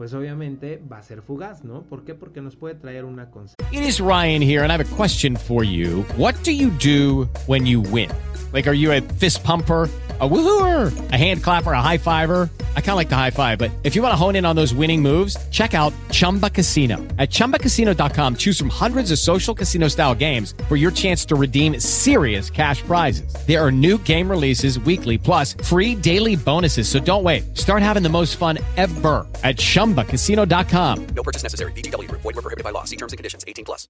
pues 0.00 0.14
obviamente 0.14 0.80
va 0.90 0.96
a 0.96 1.02
ser 1.02 1.20
fugaz, 1.20 1.62
¿no? 1.62 1.82
¿Por 1.82 2.06
qué? 2.06 2.14
Porque 2.14 2.40
nos 2.40 2.56
puede 2.56 2.74
traer 2.74 3.04
una. 3.04 3.28
It 3.70 3.82
is 3.82 4.00
Ryan 4.00 4.40
here 4.40 4.62
and 4.62 4.72
I 4.72 4.76
have 4.78 4.80
a 4.80 4.96
question 4.96 5.36
for 5.36 5.62
you. 5.62 6.06
What 6.16 6.42
do 6.42 6.52
you 6.52 6.70
do 6.70 7.28
when 7.46 7.66
you 7.66 7.82
win? 7.82 8.08
Like, 8.50 8.66
are 8.66 8.72
you 8.72 8.92
a 8.92 9.02
fist 9.18 9.44
pumper? 9.44 9.90
a 10.20 10.28
woohooer, 10.28 11.12
a 11.12 11.16
hand 11.16 11.42
clapper, 11.42 11.72
a 11.72 11.80
high 11.80 11.96
fiver. 11.96 12.50
I 12.76 12.80
kind 12.80 12.90
of 12.90 12.96
like 12.96 13.08
the 13.08 13.16
high 13.16 13.30
five, 13.30 13.58
but 13.58 13.70
if 13.84 13.96
you 13.96 14.02
want 14.02 14.12
to 14.12 14.16
hone 14.16 14.36
in 14.36 14.44
on 14.44 14.54
those 14.54 14.74
winning 14.74 15.00
moves, 15.00 15.36
check 15.48 15.72
out 15.72 15.94
Chumba 16.10 16.50
Casino. 16.50 16.98
At 17.18 17.30
ChumbaCasino.com, 17.30 18.36
choose 18.36 18.58
from 18.58 18.68
hundreds 18.68 19.10
of 19.12 19.18
social 19.18 19.54
casino 19.54 19.88
style 19.88 20.14
games 20.14 20.54
for 20.68 20.76
your 20.76 20.90
chance 20.90 21.24
to 21.26 21.36
redeem 21.36 21.80
serious 21.80 22.50
cash 22.50 22.82
prizes. 22.82 23.32
There 23.46 23.64
are 23.64 23.72
new 23.72 23.96
game 23.96 24.28
releases 24.28 24.78
weekly, 24.80 25.16
plus 25.16 25.54
free 25.64 25.94
daily 25.94 26.36
bonuses. 26.36 26.86
So 26.86 26.98
don't 26.98 27.24
wait. 27.24 27.56
Start 27.56 27.80
having 27.80 28.02
the 28.02 28.10
most 28.10 28.36
fun 28.36 28.58
ever 28.76 29.26
at 29.42 29.56
ChumbaCasino.com. 29.90 31.06
No 31.14 31.22
purchase 31.22 31.42
necessary. 31.42 31.72
BGW. 31.72 32.10
Void 32.10 32.34
were 32.34 32.42
prohibited 32.42 32.64
by 32.64 32.70
law. 32.70 32.84
See 32.84 32.96
terms 32.96 33.12
and 33.12 33.18
conditions. 33.18 33.44
18 33.46 33.64
plus. 33.64 33.88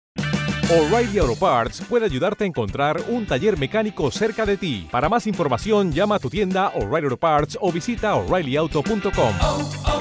O'Reilly 0.71 1.19
Auto 1.19 1.35
Parts 1.35 1.83
puede 1.83 2.05
ayudarte 2.05 2.45
a 2.45 2.47
encontrar 2.47 3.03
un 3.09 3.27
taller 3.27 3.59
mecánico 3.59 4.11
cerca 4.11 4.47
de 4.47 4.57
ti. 4.57 4.89
Para 4.91 5.09
más 5.09 5.27
información, 5.27 5.91
llama 5.93 6.15
a 6.15 6.19
tu 6.21 6.31
tienda 6.31 6.69
O'Reilly 6.77 7.07
Auto 7.07 7.17
Parts 7.17 7.59
o 7.61 7.73
visita 7.73 8.15
oreillyauto.com. 8.15 9.35
Oh, 9.43 9.71
oh, 9.87 9.99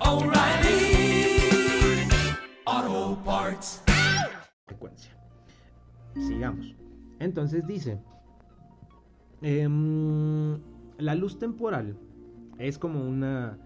oh, 0.00 0.18
O'Reilly 0.18 1.38
Auto 2.64 3.22
Parts. 3.24 3.82
Secuencia. 4.68 5.16
Sigamos. 6.14 6.74
Entonces 7.20 7.64
dice, 7.66 8.00
em, 9.40 10.58
la 10.98 11.14
luz 11.14 11.38
temporal 11.38 11.96
es 12.58 12.76
como 12.76 13.06
una... 13.06 13.56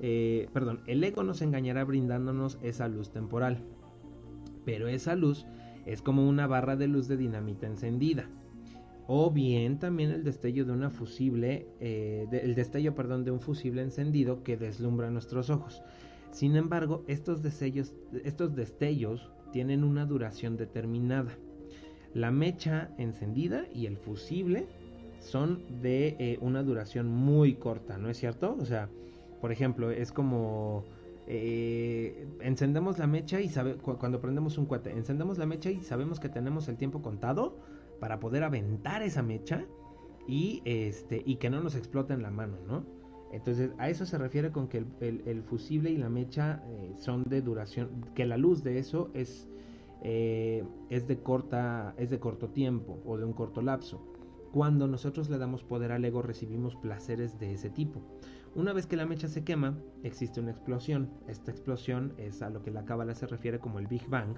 eh, 0.00 0.48
perdón, 0.52 0.80
el 0.86 1.02
ego 1.04 1.22
nos 1.22 1.42
engañará 1.42 1.84
brindándonos 1.84 2.58
esa 2.62 2.88
luz 2.88 3.10
temporal. 3.10 3.58
Pero 4.64 4.88
esa 4.88 5.14
luz 5.14 5.46
es 5.86 6.02
como 6.02 6.28
una 6.28 6.46
barra 6.46 6.76
de 6.76 6.88
luz 6.88 7.08
de 7.08 7.16
dinamita 7.16 7.66
encendida. 7.66 8.28
O 9.06 9.30
bien 9.30 9.78
también 9.78 10.10
el 10.10 10.24
destello 10.24 10.64
de 10.64 10.72
una 10.72 10.90
fusible, 10.90 11.68
eh, 11.80 12.26
el 12.32 12.54
destello, 12.54 12.94
perdón, 12.94 13.24
de 13.24 13.30
un 13.30 13.40
fusible 13.40 13.82
encendido 13.82 14.42
que 14.42 14.56
deslumbra 14.56 15.10
nuestros 15.10 15.50
ojos. 15.50 15.82
Sin 16.30 16.56
embargo, 16.56 17.04
estos 17.06 17.42
destellos, 17.42 17.94
estos 18.24 18.56
destellos 18.56 19.30
tienen 19.52 19.84
una 19.84 20.06
duración 20.06 20.56
determinada. 20.56 21.36
La 22.14 22.30
mecha 22.30 22.90
encendida 22.96 23.66
y 23.74 23.86
el 23.86 23.98
fusible 23.98 24.66
son 25.20 25.62
de 25.82 26.16
eh, 26.18 26.38
una 26.40 26.62
duración 26.62 27.08
muy 27.08 27.54
corta, 27.54 27.98
¿no 27.98 28.08
es 28.08 28.16
cierto? 28.16 28.56
O 28.58 28.64
sea, 28.64 28.88
por 29.44 29.52
ejemplo, 29.52 29.90
es 29.90 30.10
como 30.10 30.84
eh, 31.26 32.26
encendemos 32.40 32.98
la 32.98 33.06
mecha 33.06 33.42
y 33.42 33.50
sabe, 33.50 33.76
cu- 33.76 33.98
cuando 33.98 34.18
prendemos 34.18 34.56
un 34.56 34.64
cohete, 34.64 34.90
encendemos 34.90 35.36
la 35.36 35.44
mecha 35.44 35.70
y 35.70 35.82
sabemos 35.82 36.18
que 36.18 36.30
tenemos 36.30 36.66
el 36.68 36.78
tiempo 36.78 37.02
contado 37.02 37.58
para 38.00 38.20
poder 38.20 38.42
aventar 38.42 39.02
esa 39.02 39.22
mecha 39.22 39.66
y 40.26 40.62
este 40.64 41.22
y 41.26 41.36
que 41.36 41.50
no 41.50 41.60
nos 41.60 41.74
explote 41.74 42.14
en 42.14 42.22
la 42.22 42.30
mano, 42.30 42.56
¿no? 42.66 42.86
Entonces 43.32 43.72
a 43.76 43.90
eso 43.90 44.06
se 44.06 44.16
refiere 44.16 44.50
con 44.50 44.66
que 44.66 44.78
el 45.00 45.42
fusible 45.42 45.90
y 45.90 45.98
la 45.98 46.08
mecha 46.08 46.62
eh, 46.66 46.94
son 46.96 47.24
de 47.24 47.42
duración, 47.42 47.90
que 48.14 48.24
la 48.24 48.38
luz 48.38 48.64
de 48.64 48.78
eso 48.78 49.10
es 49.12 49.46
eh, 50.02 50.64
es 50.88 51.06
de 51.06 51.18
corta 51.18 51.92
es 51.98 52.08
de 52.08 52.18
corto 52.18 52.48
tiempo 52.48 53.02
o 53.04 53.18
de 53.18 53.26
un 53.26 53.34
corto 53.34 53.60
lapso. 53.60 54.10
Cuando 54.54 54.86
nosotros 54.86 55.28
le 55.28 55.36
damos 55.36 55.64
poder 55.64 55.92
al 55.92 56.02
ego 56.02 56.22
recibimos 56.22 56.76
placeres 56.76 57.38
de 57.38 57.52
ese 57.52 57.68
tipo. 57.68 58.00
Una 58.56 58.72
vez 58.72 58.86
que 58.86 58.96
la 58.96 59.04
mecha 59.04 59.26
se 59.26 59.42
quema, 59.42 59.76
existe 60.04 60.40
una 60.40 60.52
explosión. 60.52 61.10
Esta 61.26 61.50
explosión 61.50 62.12
es 62.18 62.40
a 62.40 62.50
lo 62.50 62.62
que 62.62 62.70
la 62.70 62.84
cábala 62.84 63.14
se 63.16 63.26
refiere 63.26 63.58
como 63.58 63.80
el 63.80 63.88
Big 63.88 64.08
Bang. 64.08 64.36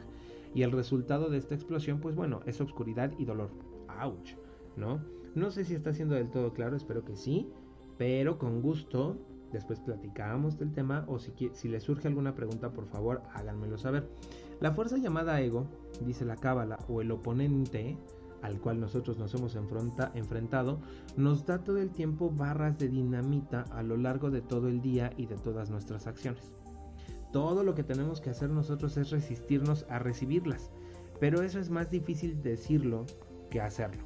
Y 0.54 0.62
el 0.62 0.72
resultado 0.72 1.28
de 1.28 1.36
esta 1.36 1.54
explosión, 1.54 2.00
pues 2.00 2.16
bueno, 2.16 2.40
es 2.46 2.62
obscuridad 2.62 3.12
y 3.18 3.26
dolor. 3.26 3.50
¡Auch! 3.88 4.36
¿No? 4.74 5.02
No 5.34 5.50
sé 5.50 5.64
si 5.64 5.74
está 5.74 5.92
siendo 5.92 6.14
del 6.14 6.30
todo 6.30 6.54
claro, 6.54 6.76
espero 6.76 7.04
que 7.04 7.14
sí. 7.14 7.50
Pero 7.98 8.38
con 8.38 8.62
gusto, 8.62 9.18
después 9.52 9.80
platicamos 9.80 10.58
del 10.58 10.72
tema. 10.72 11.04
O 11.08 11.18
si, 11.18 11.32
si 11.52 11.68
les 11.68 11.82
surge 11.82 12.08
alguna 12.08 12.34
pregunta, 12.34 12.72
por 12.72 12.86
favor, 12.86 13.20
háganmelo 13.34 13.76
saber. 13.76 14.08
La 14.60 14.72
fuerza 14.72 14.96
llamada 14.96 15.38
ego, 15.42 15.66
dice 16.06 16.24
la 16.24 16.36
cábala, 16.36 16.78
o 16.88 17.02
el 17.02 17.10
oponente 17.10 17.98
al 18.46 18.60
cual 18.60 18.80
nosotros 18.80 19.18
nos 19.18 19.34
hemos 19.34 19.56
enfrenta- 19.56 20.12
enfrentado, 20.14 20.78
nos 21.16 21.44
da 21.46 21.64
todo 21.64 21.78
el 21.78 21.90
tiempo 21.90 22.30
barras 22.30 22.78
de 22.78 22.88
dinamita 22.88 23.62
a 23.72 23.82
lo 23.82 23.96
largo 23.96 24.30
de 24.30 24.40
todo 24.40 24.68
el 24.68 24.80
día 24.80 25.12
y 25.16 25.26
de 25.26 25.36
todas 25.36 25.70
nuestras 25.70 26.06
acciones. 26.06 26.52
Todo 27.32 27.64
lo 27.64 27.74
que 27.74 27.82
tenemos 27.82 28.20
que 28.20 28.30
hacer 28.30 28.50
nosotros 28.50 28.96
es 28.96 29.10
resistirnos 29.10 29.84
a 29.90 29.98
recibirlas, 29.98 30.70
pero 31.20 31.42
eso 31.42 31.58
es 31.58 31.70
más 31.70 31.90
difícil 31.90 32.42
decirlo 32.42 33.04
que 33.50 33.60
hacerlo. 33.60 34.04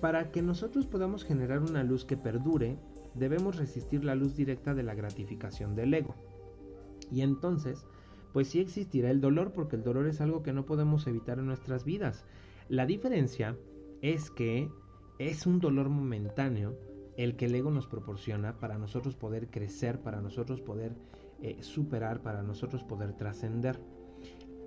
Para 0.00 0.30
que 0.30 0.42
nosotros 0.42 0.86
podamos 0.86 1.24
generar 1.24 1.60
una 1.60 1.84
luz 1.84 2.04
que 2.04 2.16
perdure, 2.16 2.76
debemos 3.14 3.56
resistir 3.56 4.04
la 4.04 4.14
luz 4.14 4.34
directa 4.34 4.74
de 4.74 4.82
la 4.82 4.94
gratificación 4.94 5.76
del 5.76 5.94
ego. 5.94 6.14
Y 7.10 7.20
entonces, 7.20 7.86
pues 8.32 8.48
sí 8.48 8.60
existirá 8.60 9.10
el 9.10 9.20
dolor 9.20 9.52
porque 9.52 9.76
el 9.76 9.84
dolor 9.84 10.06
es 10.06 10.20
algo 10.20 10.42
que 10.42 10.52
no 10.52 10.64
podemos 10.64 11.06
evitar 11.06 11.38
en 11.38 11.46
nuestras 11.46 11.84
vidas. 11.84 12.24
La 12.72 12.86
diferencia 12.86 13.58
es 14.00 14.30
que 14.30 14.70
es 15.18 15.46
un 15.46 15.60
dolor 15.60 15.90
momentáneo 15.90 16.78
el 17.18 17.36
que 17.36 17.44
el 17.44 17.54
ego 17.54 17.70
nos 17.70 17.86
proporciona 17.86 18.58
para 18.60 18.78
nosotros 18.78 19.14
poder 19.14 19.50
crecer, 19.50 20.00
para 20.00 20.22
nosotros 20.22 20.62
poder 20.62 20.96
eh, 21.42 21.58
superar, 21.60 22.22
para 22.22 22.42
nosotros 22.42 22.82
poder 22.82 23.12
trascender. 23.12 23.78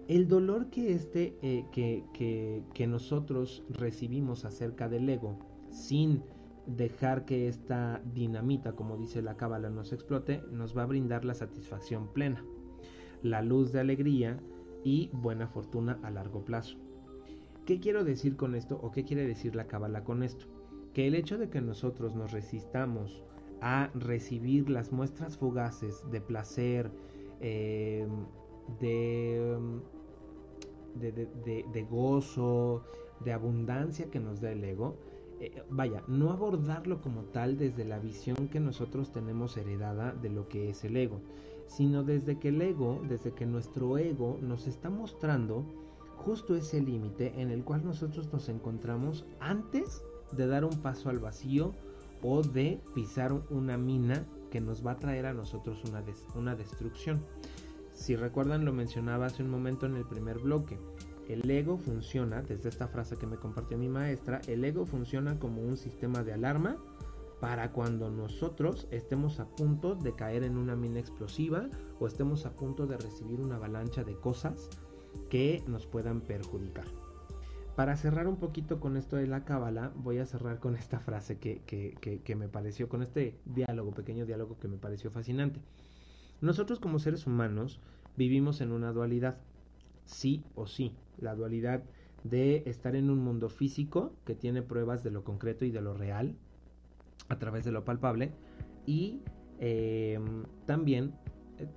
El 0.07 0.27
dolor 0.27 0.69
que, 0.69 0.93
este, 0.93 1.35
eh, 1.41 1.65
que, 1.71 2.03
que, 2.13 2.61
que 2.75 2.85
nosotros 2.85 3.63
recibimos 3.69 4.45
acerca 4.45 4.87
del 4.87 5.09
ego, 5.09 5.39
sin 5.71 6.21
dejar 6.67 7.25
que 7.25 7.47
esta 7.47 8.03
dinamita, 8.13 8.73
como 8.73 8.97
dice 8.97 9.23
la 9.23 9.35
cábala, 9.35 9.71
nos 9.71 9.93
explote, 9.93 10.43
nos 10.51 10.77
va 10.77 10.83
a 10.83 10.85
brindar 10.85 11.25
la 11.25 11.33
satisfacción 11.33 12.13
plena, 12.13 12.45
la 13.23 13.41
luz 13.41 13.71
de 13.71 13.79
alegría 13.79 14.39
y 14.83 15.09
buena 15.11 15.47
fortuna 15.47 15.99
a 16.03 16.11
largo 16.11 16.45
plazo. 16.45 16.84
¿Qué 17.65 17.79
quiero 17.79 18.03
decir 18.03 18.35
con 18.37 18.55
esto 18.55 18.79
o 18.81 18.91
qué 18.91 19.03
quiere 19.03 19.25
decir 19.25 19.55
la 19.55 19.67
cábala 19.67 20.03
con 20.03 20.21
esto? 20.23 20.45
Que 20.93 21.07
el 21.07 21.15
hecho 21.15 21.37
de 21.37 21.49
que 21.49 21.61
nosotros 21.61 22.15
nos 22.15 22.31
resistamos 22.31 23.23
a 23.61 23.89
recibir 23.95 24.69
las 24.69 24.91
muestras 24.91 25.37
fugaces 25.37 26.03
de 26.11 26.21
placer, 26.21 26.91
eh, 27.41 28.07
de, 28.79 29.57
de, 30.95 31.11
de- 31.11 31.65
de- 31.71 31.83
gozo, 31.83 32.83
de 33.23 33.33
abundancia 33.33 34.09
que 34.11 34.19
nos 34.19 34.41
da 34.41 34.51
el 34.51 34.63
ego, 34.63 34.97
eh, 35.39 35.63
vaya, 35.69 36.03
no 36.07 36.31
abordarlo 36.31 37.01
como 37.01 37.23
tal 37.23 37.57
desde 37.57 37.83
la 37.85 37.99
visión 37.99 38.47
que 38.49 38.59
nosotros 38.59 39.11
tenemos 39.11 39.57
heredada 39.57 40.13
de 40.13 40.29
lo 40.29 40.47
que 40.47 40.69
es 40.69 40.83
el 40.83 40.95
ego, 40.97 41.19
sino 41.67 42.03
desde 42.03 42.37
que 42.39 42.49
el 42.49 42.61
ego, 42.61 43.01
desde 43.07 43.33
que 43.33 43.45
nuestro 43.45 43.97
ego 43.97 44.37
nos 44.41 44.67
está 44.67 44.89
mostrando 44.89 45.65
justo 46.25 46.55
ese 46.55 46.81
límite 46.81 47.39
en 47.39 47.51
el 47.51 47.63
cual 47.63 47.85
nosotros 47.85 48.33
nos 48.33 48.49
encontramos 48.49 49.25
antes 49.39 50.01
de 50.31 50.47
dar 50.47 50.65
un 50.65 50.81
paso 50.81 51.09
al 51.09 51.19
vacío 51.19 51.75
o 52.23 52.41
de 52.41 52.81
pisar 52.95 53.31
una 53.51 53.77
mina 53.77 54.25
que 54.49 54.59
nos 54.59 54.85
va 54.85 54.93
a 54.93 54.99
traer 54.99 55.27
a 55.27 55.33
nosotros 55.33 55.83
una, 55.87 56.03
una 56.33 56.55
destrucción. 56.55 57.23
Si 57.93 58.15
recuerdan 58.15 58.65
lo 58.65 58.73
mencionaba 58.73 59.27
hace 59.27 59.43
un 59.43 59.49
momento 59.49 59.85
en 59.85 59.95
el 59.95 60.05
primer 60.05 60.39
bloque. 60.39 60.79
El 61.29 61.49
ego 61.49 61.77
funciona, 61.77 62.41
desde 62.41 62.69
esta 62.69 62.87
frase 62.87 63.17
que 63.17 63.27
me 63.27 63.37
compartió 63.37 63.77
mi 63.77 63.89
maestra, 63.89 64.41
el 64.47 64.65
ego 64.65 64.85
funciona 64.85 65.37
como 65.39 65.61
un 65.61 65.77
sistema 65.77 66.23
de 66.23 66.33
alarma 66.33 66.77
para 67.39 67.71
cuando 67.71 68.09
nosotros 68.09 68.87
estemos 68.91 69.39
a 69.39 69.45
punto 69.45 69.93
de 69.95 70.15
caer 70.15 70.43
en 70.43 70.57
una 70.57 70.75
mina 70.75 70.99
explosiva 70.99 71.67
o 71.99 72.07
estemos 72.07 72.45
a 72.45 72.55
punto 72.55 72.87
de 72.87 72.97
recibir 72.97 73.41
una 73.41 73.57
avalancha 73.57 74.03
de 74.03 74.15
cosas 74.15 74.69
que 75.29 75.63
nos 75.67 75.85
puedan 75.85 76.21
perjudicar. 76.21 76.85
Para 77.75 77.97
cerrar 77.97 78.27
un 78.27 78.37
poquito 78.37 78.79
con 78.79 78.95
esto 78.95 79.17
de 79.17 79.27
la 79.27 79.43
cábala, 79.43 79.91
voy 79.95 80.19
a 80.19 80.25
cerrar 80.25 80.59
con 80.59 80.75
esta 80.75 80.99
frase 80.99 81.39
que, 81.39 81.61
que, 81.65 82.21
que, 82.23 82.35
me 82.35 82.47
pareció, 82.47 82.87
con 82.87 83.01
este 83.01 83.37
diálogo, 83.43 83.91
pequeño 83.91 84.25
diálogo 84.25 84.57
que 84.57 84.69
me 84.69 84.77
pareció 84.77 85.11
fascinante. 85.11 85.59
Nosotros 86.39 86.79
como 86.79 86.99
seres 86.99 87.27
humanos 87.27 87.81
vivimos 88.15 88.61
en 88.61 88.71
una 88.71 88.93
dualidad, 88.93 89.37
sí 90.05 90.43
o 90.55 90.67
sí, 90.67 90.95
la 91.19 91.35
dualidad 91.35 91.83
de 92.23 92.63
estar 92.65 92.95
en 92.95 93.09
un 93.09 93.19
mundo 93.19 93.49
físico 93.49 94.13
que 94.25 94.35
tiene 94.35 94.61
pruebas 94.61 95.03
de 95.03 95.11
lo 95.11 95.23
concreto 95.23 95.65
y 95.65 95.71
de 95.71 95.81
lo 95.81 95.93
real 95.93 96.35
a 97.27 97.37
través 97.39 97.65
de 97.65 97.71
lo 97.71 97.83
palpable 97.83 98.31
y 98.85 99.21
eh, 99.59 100.19
también 100.65 101.13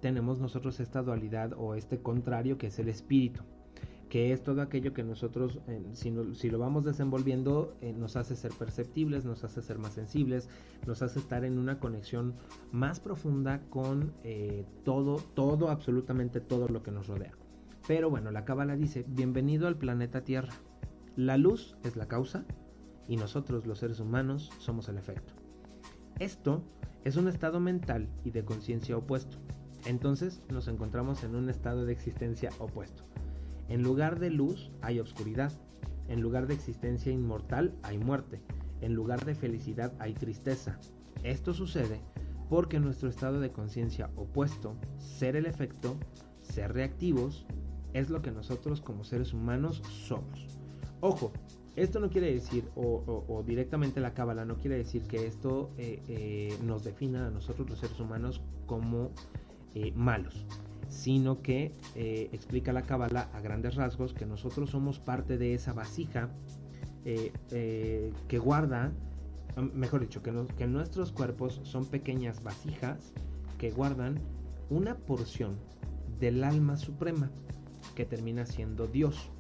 tenemos 0.00 0.40
nosotros 0.40 0.80
esta 0.80 1.02
dualidad 1.02 1.52
o 1.56 1.74
este 1.74 2.00
contrario 2.00 2.58
que 2.58 2.68
es 2.68 2.78
el 2.78 2.88
espíritu 2.88 3.42
que 4.08 4.32
es 4.32 4.42
todo 4.42 4.62
aquello 4.62 4.94
que 4.94 5.02
nosotros, 5.02 5.60
si, 5.92 6.50
lo 6.50 6.58
vamos 6.58 6.84
desenvolviendo, 6.84 7.76
eh, 7.80 7.92
nos 7.92 8.16
hace 8.16 8.36
ser 8.36 8.52
perceptibles, 8.52 9.24
nos 9.24 9.44
hace 9.44 9.60
ser 9.60 9.78
más 9.78 9.92
sensibles, 9.92 10.48
nos 10.86 11.02
hace 11.02 11.18
estar 11.18 11.44
en 11.44 11.58
una 11.58 11.78
conexión 11.78 12.34
más 12.72 13.00
profunda 13.00 13.60
con 13.68 14.14
eh, 14.24 14.64
todo, 14.84 15.16
todo, 15.34 15.68
absolutamente 15.68 16.40
todo 16.40 16.68
lo 16.68 16.82
que 16.82 16.90
nos 16.90 17.06
rodea. 17.06 17.32
Pero 17.86 18.10
bueno, 18.10 18.30
la 18.30 18.44
cábala 18.44 18.76
dice, 18.76 19.04
bienvenido 19.06 19.66
al 19.66 19.76
planeta 19.76 20.24
Tierra. 20.24 20.54
La 21.16 21.36
luz 21.36 21.76
es 21.84 21.96
la 21.96 22.08
causa 22.08 22.44
y 23.08 23.16
nosotros 23.16 23.66
los 23.66 23.78
seres 23.78 24.00
humanos 24.00 24.50
somos 24.58 24.88
el 24.88 24.98
efecto. 24.98 25.34
Esto 26.18 26.62
es 27.04 27.16
un 27.16 27.28
estado 27.28 27.60
mental 27.60 28.08
y 28.24 28.30
de 28.30 28.44
conciencia 28.44 28.96
opuesto. 28.96 29.38
Entonces 29.84 30.42
nos 30.50 30.68
encontramos 30.68 31.24
en 31.24 31.34
un 31.34 31.48
estado 31.48 31.84
de 31.84 31.92
existencia 31.92 32.50
opuesto. 32.58 33.04
En 33.68 33.82
lugar 33.82 34.18
de 34.18 34.30
luz 34.30 34.70
hay 34.80 34.98
obscuridad. 35.00 35.52
En 36.08 36.20
lugar 36.20 36.46
de 36.46 36.54
existencia 36.54 37.12
inmortal 37.12 37.74
hay 37.82 37.98
muerte. 37.98 38.40
En 38.80 38.94
lugar 38.94 39.24
de 39.24 39.34
felicidad 39.34 39.92
hay 39.98 40.14
tristeza. 40.14 40.78
Esto 41.22 41.52
sucede 41.52 42.00
porque 42.48 42.80
nuestro 42.80 43.08
estado 43.08 43.40
de 43.40 43.50
conciencia 43.50 44.10
opuesto, 44.16 44.76
ser 44.98 45.36
el 45.36 45.46
efecto, 45.46 45.96
ser 46.40 46.72
reactivos, 46.72 47.46
es 47.92 48.10
lo 48.10 48.22
que 48.22 48.30
nosotros 48.30 48.80
como 48.80 49.04
seres 49.04 49.34
humanos 49.34 49.82
somos. 49.86 50.46
Ojo, 51.00 51.32
esto 51.76 52.00
no 52.00 52.10
quiere 52.10 52.32
decir, 52.32 52.68
o, 52.74 53.44
directamente 53.46 54.00
la 54.00 54.14
cábala 54.14 54.44
no 54.44 54.56
quiere 54.56 54.76
decir 54.76 55.02
que 55.02 55.26
esto 55.26 55.70
eh, 55.78 56.02
eh, 56.08 56.58
nos 56.64 56.84
defina 56.84 57.28
a 57.28 57.30
nosotros 57.30 57.68
los 57.70 57.78
seres 57.78 58.00
humanos 58.00 58.40
como 58.66 59.12
eh, 59.80 59.92
malos 59.94 60.44
sino 60.88 61.42
que 61.42 61.72
eh, 61.94 62.28
explica 62.32 62.72
la 62.72 62.82
Cábala 62.82 63.30
a 63.32 63.40
grandes 63.40 63.76
rasgos 63.76 64.12
que 64.12 64.26
nosotros 64.26 64.70
somos 64.70 64.98
parte 64.98 65.38
de 65.38 65.54
esa 65.54 65.72
vasija 65.72 66.30
eh, 67.04 68.12
que 68.26 68.38
guarda, 68.38 68.90
mejor 69.74 70.00
dicho, 70.00 70.22
que, 70.22 70.32
que 70.56 70.66
nuestros 70.66 71.12
cuerpos 71.12 71.60
son 71.62 71.86
pequeñas 71.86 72.42
vasijas 72.42 73.12
que 73.58 73.70
guardan 73.70 74.18
una 74.70 74.96
porción 74.96 75.56
del 76.18 76.42
alma 76.42 76.76
suprema 76.76 77.30
que 77.94 78.04
termina 78.04 78.44
siendo 78.44 78.88
Dios. 78.88 79.30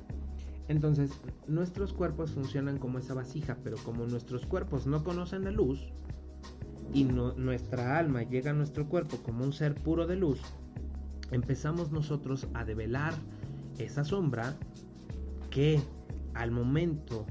Entonces, 0.68 1.10
nuestros 1.48 1.92
cuerpos 1.92 2.30
funcionan 2.30 2.78
como 2.78 2.98
esa 2.98 3.14
vasija, 3.14 3.56
pero 3.64 3.78
como 3.78 4.06
nuestros 4.06 4.46
cuerpos 4.46 4.86
no 4.86 5.02
conocen 5.02 5.44
la 5.44 5.50
luz 5.50 5.92
y 6.92 7.04
nuestra 7.04 7.98
alma 7.98 8.22
llega 8.22 8.50
a 8.50 8.54
nuestro 8.54 8.88
cuerpo 8.88 9.18
como 9.18 9.44
un 9.44 9.52
ser 9.52 9.74
puro 9.74 10.06
de 10.06 10.16
luz, 10.16 10.40
empezamos 11.30 11.90
nosotros 11.90 12.46
a 12.54 12.64
develar 12.64 13.14
esa 13.78 14.04
sombra 14.04 14.56
que 15.50 15.80
al 16.34 16.50
momento 16.50 17.26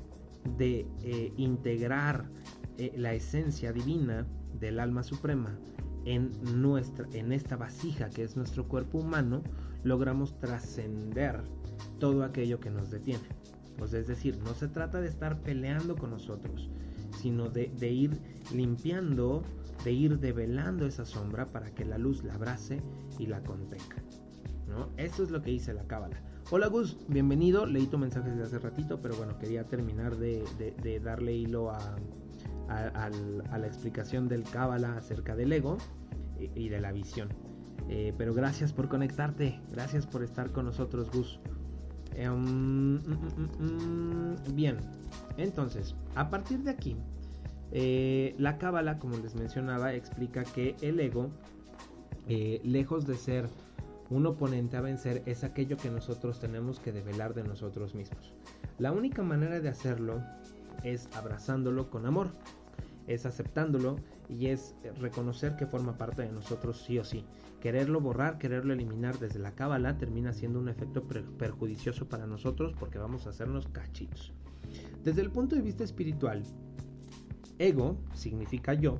de 0.57 0.87
eh, 1.03 1.33
integrar 1.37 2.25
eh, 2.77 2.93
la 2.95 3.13
esencia 3.13 3.73
divina 3.73 4.25
del 4.59 4.79
alma 4.79 5.03
suprema 5.03 5.57
en 6.05 6.31
nuestra 6.61 7.05
en 7.13 7.33
esta 7.33 7.57
vasija 7.57 8.09
que 8.09 8.23
es 8.23 8.37
nuestro 8.37 8.67
cuerpo 8.67 8.99
humano 8.99 9.43
logramos 9.83 10.39
trascender 10.39 11.43
todo 11.99 12.23
aquello 12.23 12.59
que 12.59 12.69
nos 12.69 12.89
detiene. 12.89 13.27
Pues 13.77 13.93
es 13.93 14.07
decir 14.07 14.37
no 14.43 14.53
se 14.53 14.67
trata 14.67 15.01
de 15.01 15.07
estar 15.07 15.41
peleando 15.41 15.95
con 15.95 16.11
nosotros 16.11 16.69
sino 17.17 17.49
de, 17.49 17.71
de 17.77 17.89
ir 17.89 18.21
limpiando 18.53 19.43
de 19.83 19.91
ir 19.91 20.19
develando 20.19 20.85
esa 20.85 21.05
sombra 21.05 21.45
para 21.45 21.71
que 21.71 21.85
la 21.85 21.97
luz 21.97 22.23
la 22.23 22.33
abrace 22.33 22.81
y 23.19 23.27
la 23.27 23.43
contenga. 23.43 24.03
¿no? 24.67 24.89
Eso 24.97 25.23
es 25.23 25.31
lo 25.31 25.41
que 25.41 25.51
dice 25.51 25.73
la 25.73 25.83
cábala. 25.83 26.21
Hola 26.49 26.67
Gus, 26.67 26.97
bienvenido. 27.07 27.65
Leí 27.65 27.87
tu 27.87 27.97
mensaje 27.97 28.29
desde 28.29 28.43
hace 28.43 28.59
ratito, 28.59 29.01
pero 29.01 29.15
bueno, 29.15 29.37
quería 29.37 29.65
terminar 29.65 30.15
de, 30.17 31.01
darle 31.03 31.35
hilo 31.35 31.71
a, 31.71 31.95
la 32.67 33.67
explicación 33.67 34.27
del 34.27 34.43
cábala 34.43 34.97
acerca 34.97 35.35
del 35.35 35.53
ego 35.53 35.77
y, 36.37 36.69
de 36.69 36.81
la 36.81 36.91
visión. 36.91 37.29
Eh, 37.89 38.13
pero 38.17 38.33
gracias 38.33 38.73
por 38.73 38.89
conectarte, 38.89 39.61
gracias 39.71 40.05
por 40.05 40.23
estar 40.23 40.51
con 40.51 40.65
nosotros, 40.65 41.09
Gus. 41.11 41.39
Em, 42.17 42.33
mm, 42.33 42.97
mm, 42.97 43.63
mm, 43.63 44.55
bien, 44.55 44.77
entonces, 45.37 45.95
a 46.15 46.31
partir 46.31 46.63
de 46.63 46.71
aquí, 46.71 46.95
eh, 47.71 48.33
la 48.39 48.57
cábala, 48.57 48.97
como 48.97 49.17
les 49.17 49.35
mencionaba, 49.35 49.93
explica 49.93 50.43
que 50.43 50.75
el 50.81 50.99
ego, 50.99 51.29
eh, 52.27 52.59
lejos 52.63 53.05
de 53.05 53.13
ser 53.15 53.47
un 54.09 54.25
oponente 54.25 54.77
a 54.77 54.81
vencer, 54.81 55.21
es 55.27 55.43
aquello 55.43 55.77
que 55.77 55.91
nosotros 55.91 56.39
tenemos 56.39 56.79
que 56.79 56.91
develar 56.91 57.35
de 57.35 57.43
nosotros 57.43 57.93
mismos. 57.93 58.33
La 58.79 58.91
única 58.91 59.21
manera 59.21 59.59
de 59.59 59.69
hacerlo 59.69 60.23
es 60.83 61.09
abrazándolo 61.13 61.91
con 61.91 62.07
amor, 62.07 62.31
es 63.05 63.27
aceptándolo 63.27 63.97
y 64.27 64.47
es 64.47 64.73
reconocer 64.99 65.55
que 65.55 65.67
forma 65.67 65.99
parte 65.99 66.23
de 66.23 66.31
nosotros 66.31 66.83
sí 66.83 66.97
o 66.97 67.03
sí. 67.03 67.25
Quererlo 67.61 67.99
borrar, 67.99 68.37
quererlo 68.37 68.73
eliminar 68.73 69.17
desde 69.19 69.39
la 69.39 69.55
cábala 69.55 69.97
termina 69.97 70.33
siendo 70.33 70.59
un 70.59 70.69
efecto 70.69 71.03
perjudicioso 71.03 72.07
para 72.07 72.27
nosotros 72.27 72.73
porque 72.79 72.99
vamos 72.99 73.25
a 73.25 73.31
hacernos 73.31 73.67
cachitos. 73.67 74.33
Desde 75.03 75.21
el 75.21 75.31
punto 75.31 75.55
de 75.55 75.61
vista 75.61 75.83
espiritual, 75.83 76.43
Ego 77.57 77.97
significa 78.13 78.73
yo, 78.73 78.99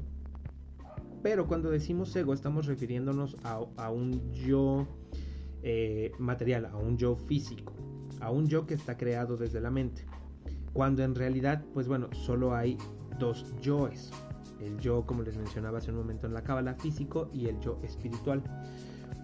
pero 1.21 1.47
cuando 1.47 1.69
decimos 1.69 2.15
ego 2.15 2.33
estamos 2.33 2.67
refiriéndonos 2.67 3.37
a, 3.43 3.89
un 3.89 4.31
yo 4.31 4.87
eh, 5.61 6.11
material, 6.19 6.65
a 6.65 6.77
un 6.77 6.97
yo 6.97 7.15
físico, 7.15 7.73
a 8.21 8.31
un 8.31 8.47
yo 8.47 8.65
que 8.65 8.75
está 8.75 8.97
creado 8.97 9.35
desde 9.37 9.59
la 9.59 9.71
mente. 9.71 10.05
Cuando 10.73 11.03
en 11.03 11.15
realidad, 11.15 11.63
pues 11.73 11.87
bueno, 11.87 12.07
solo 12.13 12.55
hay 12.55 12.77
dos 13.19 13.53
yoes. 13.61 14.11
El 14.61 14.79
yo, 14.79 15.05
como 15.05 15.23
les 15.23 15.37
mencionaba 15.37 15.77
hace 15.79 15.91
un 15.91 15.97
momento 15.97 16.27
en 16.27 16.33
la 16.33 16.43
cábala, 16.43 16.75
físico 16.75 17.29
y 17.33 17.47
el 17.47 17.59
yo 17.59 17.79
espiritual. 17.83 18.43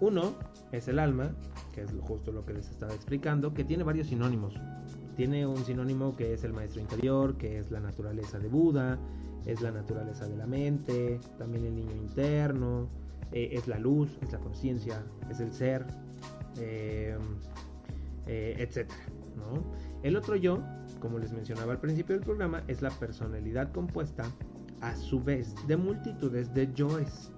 Uno 0.00 0.34
es 0.72 0.88
el 0.88 0.98
alma, 0.98 1.34
que 1.72 1.82
es 1.82 1.90
justo 2.00 2.32
lo 2.32 2.44
que 2.44 2.54
les 2.54 2.68
estaba 2.68 2.94
explicando, 2.94 3.54
que 3.54 3.64
tiene 3.64 3.84
varios 3.84 4.08
sinónimos. 4.08 4.54
Tiene 5.16 5.46
un 5.46 5.64
sinónimo 5.64 6.16
que 6.16 6.34
es 6.34 6.44
el 6.44 6.52
maestro 6.52 6.80
interior, 6.80 7.36
que 7.36 7.58
es 7.58 7.70
la 7.70 7.80
naturaleza 7.80 8.38
de 8.38 8.48
Buda, 8.48 8.98
es 9.46 9.60
la 9.60 9.70
naturaleza 9.70 10.26
de 10.26 10.36
la 10.36 10.46
mente, 10.46 11.20
también 11.38 11.64
el 11.64 11.76
niño 11.76 11.94
interno, 11.94 12.88
eh, 13.32 13.50
es 13.52 13.68
la 13.68 13.78
luz, 13.78 14.18
es 14.22 14.32
la 14.32 14.38
conciencia, 14.38 15.04
es 15.30 15.40
el 15.40 15.52
ser, 15.52 15.86
eh, 16.58 17.16
eh, 18.26 18.56
etc. 18.58 18.90
El 20.02 20.16
otro 20.16 20.36
yo, 20.36 20.62
como 21.00 21.18
les 21.18 21.32
mencionaba 21.32 21.72
al 21.72 21.80
principio 21.80 22.14
del 22.14 22.24
programa, 22.24 22.62
es 22.68 22.82
la 22.82 22.90
personalidad 22.90 23.72
compuesta 23.72 24.24
a 24.84 24.94
su 24.96 25.22
vez 25.22 25.54
de 25.66 25.76
multitudes 25.76 26.52
de 26.52 26.72
yoes. 26.74 27.30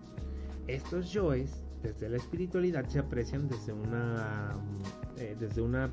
Estos 0.66 1.12
yoes, 1.12 1.64
desde 1.82 2.08
la 2.08 2.16
espiritualidad, 2.16 2.88
se 2.88 2.98
aprecian 2.98 3.48
desde 3.48 3.72
una, 3.72 4.56
desde 5.38 5.62
una 5.62 5.90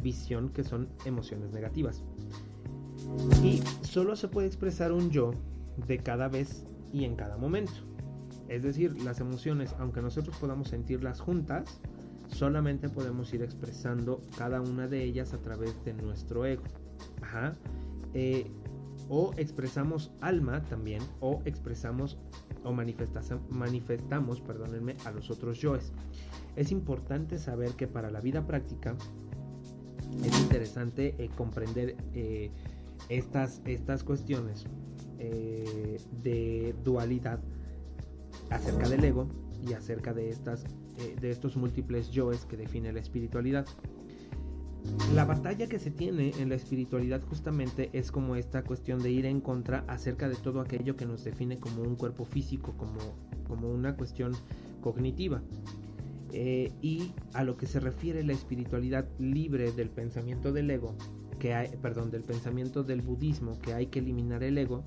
visión 0.00 0.50
que 0.50 0.62
son 0.62 0.88
emociones 1.04 1.50
negativas. 1.52 2.04
Y 3.42 3.60
solo 3.82 4.14
se 4.14 4.28
puede 4.28 4.46
expresar 4.46 4.92
un 4.92 5.10
yo 5.10 5.32
de 5.88 5.98
cada 5.98 6.28
vez 6.28 6.64
y 6.92 7.04
en 7.04 7.16
cada 7.16 7.36
momento. 7.36 7.72
Es 8.48 8.62
decir, 8.62 9.02
las 9.02 9.18
emociones, 9.18 9.74
aunque 9.80 10.00
nosotros 10.00 10.36
podamos 10.36 10.68
sentirlas 10.68 11.20
juntas, 11.20 11.80
solamente 12.28 12.88
podemos 12.88 13.32
ir 13.34 13.42
expresando 13.42 14.20
cada 14.38 14.60
una 14.60 14.86
de 14.86 15.02
ellas 15.02 15.32
a 15.32 15.38
través 15.38 15.82
de 15.84 15.94
nuestro 15.94 16.46
ego. 16.46 16.62
Ajá. 17.20 17.54
Eh, 18.12 18.48
o 19.08 19.32
expresamos 19.36 20.10
alma 20.20 20.64
también, 20.64 21.02
o 21.20 21.42
expresamos 21.44 22.18
o 22.62 22.72
manifestamos, 22.72 24.42
a 25.04 25.10
los 25.10 25.30
otros 25.30 25.60
yoes. 25.60 25.92
Es 26.56 26.72
importante 26.72 27.38
saber 27.38 27.72
que 27.72 27.86
para 27.86 28.10
la 28.10 28.20
vida 28.20 28.46
práctica 28.46 28.96
es 30.22 30.40
interesante 30.40 31.14
eh, 31.18 31.28
comprender 31.36 31.96
eh, 32.14 32.50
estas, 33.08 33.60
estas 33.64 34.04
cuestiones 34.04 34.64
eh, 35.18 35.98
de 36.22 36.74
dualidad 36.84 37.40
acerca 38.50 38.88
del 38.88 39.04
ego 39.04 39.28
y 39.66 39.72
acerca 39.72 40.12
de, 40.12 40.28
estas, 40.28 40.64
de 41.20 41.30
estos 41.30 41.56
múltiples 41.56 42.10
yoes 42.10 42.44
que 42.44 42.56
define 42.56 42.92
la 42.92 43.00
espiritualidad. 43.00 43.66
La 45.14 45.24
batalla 45.24 45.66
que 45.68 45.78
se 45.78 45.90
tiene 45.90 46.32
en 46.38 46.48
la 46.48 46.56
espiritualidad 46.56 47.22
justamente 47.22 47.90
es 47.92 48.10
como 48.10 48.36
esta 48.36 48.64
cuestión 48.64 49.02
de 49.02 49.10
ir 49.10 49.26
en 49.26 49.40
contra 49.40 49.84
acerca 49.86 50.28
de 50.28 50.36
todo 50.36 50.60
aquello 50.60 50.96
que 50.96 51.06
nos 51.06 51.24
define 51.24 51.58
como 51.58 51.82
un 51.82 51.96
cuerpo 51.96 52.24
físico, 52.24 52.74
como, 52.76 52.98
como 53.46 53.70
una 53.70 53.96
cuestión 53.96 54.32
cognitiva. 54.80 55.42
Eh, 56.32 56.72
y 56.82 57.12
a 57.32 57.44
lo 57.44 57.56
que 57.56 57.66
se 57.66 57.78
refiere 57.78 58.24
la 58.24 58.32
espiritualidad 58.32 59.06
libre 59.18 59.70
del 59.70 59.88
pensamiento 59.88 60.52
del 60.52 60.68
ego, 60.70 60.96
que 61.38 61.54
hay, 61.54 61.68
perdón, 61.80 62.10
del 62.10 62.22
pensamiento 62.22 62.82
del 62.82 63.02
budismo, 63.02 63.58
que 63.60 63.72
hay 63.72 63.86
que 63.86 64.00
eliminar 64.00 64.42
el 64.42 64.58
ego, 64.58 64.84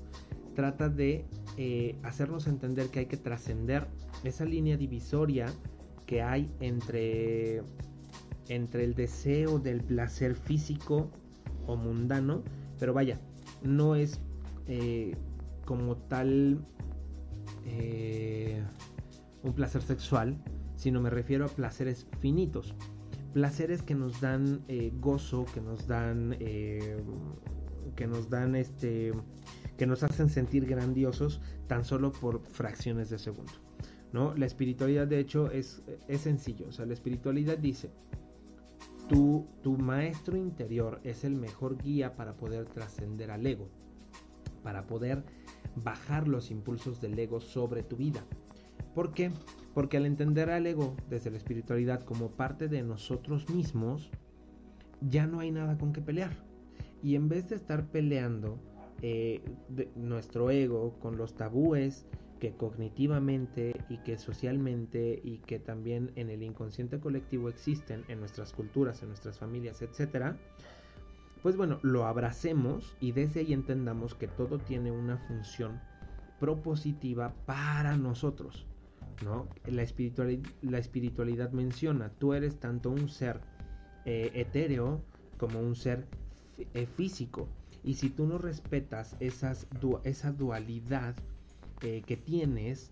trata 0.54 0.88
de 0.88 1.24
eh, 1.56 1.96
hacernos 2.02 2.46
entender 2.48 2.88
que 2.88 2.98
hay 2.98 3.06
que 3.06 3.16
trascender 3.16 3.86
esa 4.24 4.44
línea 4.44 4.76
divisoria 4.76 5.46
que 6.04 6.20
hay 6.20 6.50
entre, 6.60 7.62
entre 8.48 8.84
el 8.84 8.94
deseo 8.94 9.58
del 9.58 9.82
placer 9.82 10.34
físico 10.34 11.10
o 11.66 11.76
mundano, 11.76 12.42
pero 12.78 12.94
vaya, 12.94 13.20
no 13.62 13.94
es 13.94 14.20
eh, 14.66 15.14
como 15.64 15.96
tal 15.96 16.64
un 19.42 19.52
placer 19.52 19.82
sexual, 19.82 20.36
sino 20.76 21.00
me 21.00 21.10
refiero 21.10 21.44
a 21.44 21.48
placeres 21.48 22.06
finitos. 22.20 22.74
Placeres 23.32 23.82
que 23.82 23.94
nos 23.94 24.20
dan 24.20 24.62
eh, 24.68 24.92
gozo, 25.00 25.44
que 25.52 25.60
nos 25.60 25.86
dan. 25.86 26.36
Eh, 26.40 26.96
que 27.94 28.06
nos 28.06 28.30
dan 28.30 28.54
este. 28.54 29.12
que 29.76 29.86
nos 29.86 30.02
hacen 30.02 30.28
sentir 30.28 30.66
grandiosos 30.66 31.40
tan 31.66 31.84
solo 31.84 32.12
por 32.12 32.42
fracciones 32.46 33.10
de 33.10 33.18
segundo. 33.18 33.52
¿no? 34.12 34.34
La 34.34 34.46
espiritualidad, 34.46 35.06
de 35.06 35.18
hecho, 35.18 35.50
es, 35.50 35.82
es 36.06 36.22
sencillo. 36.22 36.66
O 36.68 36.72
sea, 36.72 36.86
la 36.86 36.94
espiritualidad 36.94 37.58
dice. 37.58 37.90
Tu, 39.08 39.46
maestro 39.78 40.36
interior 40.36 41.00
es 41.02 41.24
el 41.24 41.34
mejor 41.34 41.78
guía 41.78 42.14
para 42.14 42.36
poder 42.36 42.66
trascender 42.66 43.30
al 43.30 43.46
ego. 43.46 43.68
Para 44.62 44.86
poder 44.86 45.24
bajar 45.76 46.28
los 46.28 46.50
impulsos 46.50 47.00
del 47.00 47.18
ego 47.18 47.40
sobre 47.40 47.82
tu 47.82 47.96
vida. 47.96 48.24
¿Por 48.94 49.12
qué? 49.12 49.30
Porque 49.74 49.96
al 49.96 50.06
entender 50.06 50.50
al 50.50 50.66
ego 50.66 50.94
desde 51.08 51.30
la 51.30 51.38
espiritualidad 51.38 52.02
como 52.02 52.32
parte 52.32 52.68
de 52.68 52.82
nosotros 52.82 53.48
mismos, 53.48 54.10
ya 55.00 55.26
no 55.26 55.40
hay 55.40 55.50
nada 55.52 55.78
con 55.78 55.92
que 55.92 56.02
pelear. 56.02 56.36
Y 57.02 57.14
en 57.14 57.28
vez 57.28 57.48
de 57.48 57.56
estar 57.56 57.86
peleando 57.86 58.58
eh, 59.00 59.40
nuestro 59.94 60.50
ego 60.50 60.98
con 60.98 61.16
los 61.16 61.34
tabúes 61.34 62.06
que 62.38 62.52
cognitivamente 62.56 63.74
y 63.88 63.98
que 63.98 64.18
socialmente 64.18 65.20
y 65.22 65.38
que 65.38 65.58
también 65.58 66.12
en 66.16 66.30
el 66.30 66.42
inconsciente 66.42 67.00
colectivo 67.00 67.48
existen 67.48 68.04
en 68.08 68.20
nuestras 68.20 68.52
culturas, 68.52 69.02
en 69.02 69.08
nuestras 69.08 69.38
familias, 69.38 69.82
etc., 69.82 70.34
pues 71.42 71.56
bueno, 71.56 71.78
lo 71.82 72.06
abracemos 72.06 72.96
y 73.00 73.12
desde 73.12 73.40
ahí 73.40 73.52
entendamos 73.52 74.14
que 74.14 74.26
todo 74.26 74.58
tiene 74.58 74.90
una 74.90 75.18
función 75.18 75.80
propositiva 76.40 77.32
para 77.46 77.96
nosotros. 77.96 78.66
La 79.66 79.82
espiritualidad, 79.82 80.48
la 80.62 80.78
espiritualidad 80.78 81.50
menciona, 81.50 82.10
tú 82.18 82.34
eres 82.34 82.58
tanto 82.60 82.90
un 82.90 83.08
ser 83.08 83.40
eh, 84.04 84.30
etéreo 84.34 85.02
como 85.38 85.60
un 85.60 85.74
ser 85.74 86.06
eh, 86.74 86.86
físico. 86.86 87.48
Y 87.82 87.94
si 87.94 88.10
tú 88.10 88.26
no 88.26 88.38
respetas 88.38 89.16
esa 89.20 90.32
dualidad 90.32 91.14
eh, 91.82 92.02
que 92.06 92.16
tienes, 92.16 92.90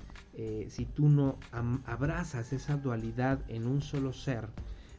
si 0.69 0.85
tú 0.85 1.09
no 1.09 1.39
abrazas 1.87 2.53
esa 2.53 2.77
dualidad 2.77 3.41
en 3.49 3.67
un 3.67 3.81
solo 3.81 4.13
ser, 4.13 4.49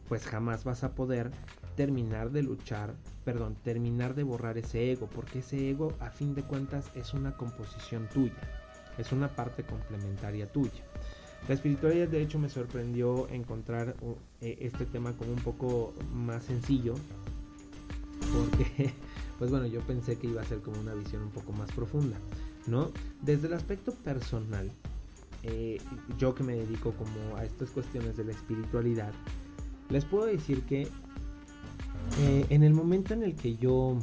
pues 0.09 0.25
jamás 0.25 0.63
vas 0.63 0.83
a 0.83 0.95
poder 0.95 1.29
terminar 1.75 2.31
de 2.31 2.41
luchar, 2.41 2.95
perdón, 3.23 3.55
terminar 3.63 4.15
de 4.15 4.23
borrar 4.23 4.57
ese 4.57 4.91
ego, 4.91 5.07
porque 5.13 5.39
ese 5.39 5.69
ego 5.69 5.93
a 5.99 6.09
fin 6.09 6.33
de 6.33 6.41
cuentas 6.41 6.89
es 6.95 7.13
una 7.13 7.37
composición 7.37 8.09
tuya, 8.09 8.33
es 8.97 9.11
una 9.11 9.27
parte 9.27 9.63
complementaria 9.63 10.51
tuya. 10.51 10.83
La 11.47 11.53
espiritualidad 11.53 12.07
de 12.07 12.21
hecho 12.21 12.39
me 12.39 12.49
sorprendió 12.49 13.29
encontrar 13.29 13.95
eh, 14.41 14.57
este 14.59 14.85
tema 14.85 15.13
como 15.13 15.31
un 15.31 15.39
poco 15.39 15.93
más 16.13 16.43
sencillo. 16.43 16.95
Porque, 18.33 18.91
pues 19.39 19.51
bueno, 19.51 19.67
yo 19.67 19.79
pensé 19.81 20.17
que 20.17 20.27
iba 20.27 20.41
a 20.41 20.45
ser 20.45 20.59
como 20.59 20.79
una 20.81 20.93
visión 20.93 21.21
un 21.21 21.29
poco 21.29 21.53
más 21.53 21.71
profunda, 21.71 22.17
¿no? 22.67 22.91
Desde 23.21 23.47
el 23.47 23.53
aspecto 23.53 23.93
personal, 23.93 24.71
eh, 25.43 25.79
yo 26.17 26.35
que 26.35 26.43
me 26.43 26.55
dedico 26.55 26.91
como 26.93 27.37
a 27.37 27.45
estas 27.45 27.69
cuestiones 27.71 28.17
de 28.17 28.25
la 28.25 28.31
espiritualidad, 28.31 29.11
les 29.89 30.05
puedo 30.05 30.25
decir 30.25 30.63
que 30.63 30.89
eh, 32.19 32.45
en 32.49 32.63
el 32.63 32.73
momento 32.73 33.13
en 33.13 33.23
el 33.23 33.35
que 33.35 33.55
yo, 33.57 33.97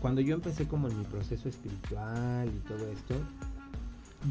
cuando 0.00 0.20
yo 0.20 0.34
empecé 0.34 0.66
como 0.66 0.88
en 0.88 0.98
mi 0.98 1.04
proceso 1.04 1.48
espiritual 1.48 2.48
y 2.48 2.68
todo 2.68 2.88
esto, 2.90 3.14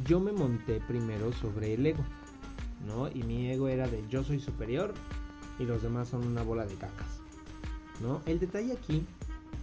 yo 0.05 0.19
me 0.19 0.31
monté 0.31 0.79
primero 0.87 1.33
sobre 1.33 1.73
el 1.73 1.85
ego, 1.85 2.03
¿no? 2.87 3.09
Y 3.09 3.23
mi 3.23 3.49
ego 3.49 3.67
era 3.67 3.87
de 3.87 4.03
yo 4.09 4.23
soy 4.23 4.39
superior 4.39 4.93
y 5.57 5.63
los 5.63 5.81
demás 5.81 6.09
son 6.09 6.25
una 6.25 6.43
bola 6.43 6.65
de 6.65 6.75
cacas, 6.75 7.19
¿no? 8.01 8.21
El 8.25 8.39
detalle 8.39 8.73
aquí 8.73 9.03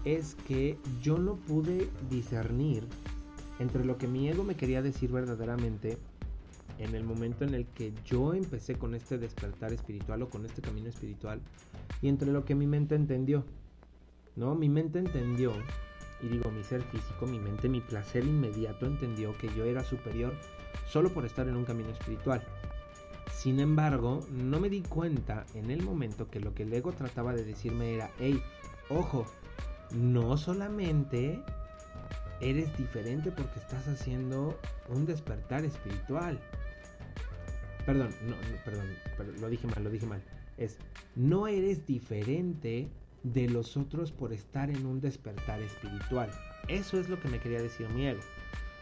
es 0.06 0.36
que 0.46 0.78
yo 1.02 1.18
no 1.18 1.34
pude 1.34 1.90
discernir 2.08 2.84
entre 3.58 3.84
lo 3.84 3.98
que 3.98 4.06
mi 4.06 4.28
ego 4.28 4.44
me 4.44 4.54
quería 4.54 4.80
decir 4.80 5.10
verdaderamente 5.10 5.98
en 6.78 6.94
el 6.94 7.02
momento 7.02 7.44
en 7.44 7.54
el 7.54 7.66
que 7.66 7.92
yo 8.04 8.32
empecé 8.32 8.76
con 8.76 8.94
este 8.94 9.18
despertar 9.18 9.72
espiritual 9.72 10.22
o 10.22 10.30
con 10.30 10.46
este 10.46 10.62
camino 10.62 10.88
espiritual 10.88 11.40
y 12.00 12.08
entre 12.08 12.30
lo 12.30 12.44
que 12.44 12.54
mi 12.54 12.66
mente 12.66 12.94
entendió. 12.94 13.44
¿No? 14.36 14.54
Mi 14.54 14.68
mente 14.68 14.98
entendió 15.00 15.52
y 16.22 16.28
digo 16.28 16.50
mi 16.50 16.62
ser 16.62 16.82
físico, 16.82 17.26
mi 17.26 17.38
mente, 17.38 17.68
mi 17.68 17.80
placer 17.80 18.24
inmediato 18.24 18.86
entendió 18.86 19.36
que 19.38 19.48
yo 19.56 19.64
era 19.64 19.82
superior 19.82 20.34
solo 20.86 21.12
por 21.12 21.24
estar 21.24 21.48
en 21.48 21.56
un 21.56 21.64
camino 21.64 21.90
espiritual. 21.90 22.42
Sin 23.32 23.58
embargo, 23.58 24.24
no 24.30 24.60
me 24.60 24.68
di 24.68 24.82
cuenta 24.82 25.46
en 25.54 25.70
el 25.70 25.82
momento 25.82 26.30
que 26.30 26.38
lo 26.38 26.54
que 26.54 26.62
el 26.62 26.72
ego 26.72 26.92
trataba 26.92 27.34
de 27.34 27.44
decirme 27.44 27.94
era, 27.94 28.10
hey, 28.18 28.40
ojo, 28.88 29.26
no 29.90 30.36
solamente 30.36 31.42
eres 32.40 32.76
diferente 32.76 33.30
porque 33.30 33.58
estás 33.58 33.86
haciendo 33.88 34.58
un 34.88 35.06
despertar 35.06 35.64
espiritual. 35.64 36.38
Perdón, 37.84 38.10
no, 38.26 38.34
perdón, 38.64 38.86
perdón, 39.16 39.40
lo 39.40 39.48
dije 39.48 39.66
mal, 39.68 39.84
lo 39.84 39.90
dije 39.90 40.06
mal. 40.06 40.22
Es, 40.56 40.78
no 41.14 41.46
eres 41.46 41.86
diferente 41.86 42.88
de 43.22 43.48
los 43.48 43.76
otros 43.76 44.12
por 44.12 44.32
estar 44.32 44.70
en 44.70 44.86
un 44.86 45.00
despertar 45.00 45.60
espiritual. 45.60 46.30
Eso 46.68 46.98
es 46.98 47.08
lo 47.08 47.20
que 47.20 47.28
me 47.28 47.38
quería 47.38 47.62
decir 47.62 47.88
mi 47.90 48.06
ego. 48.06 48.20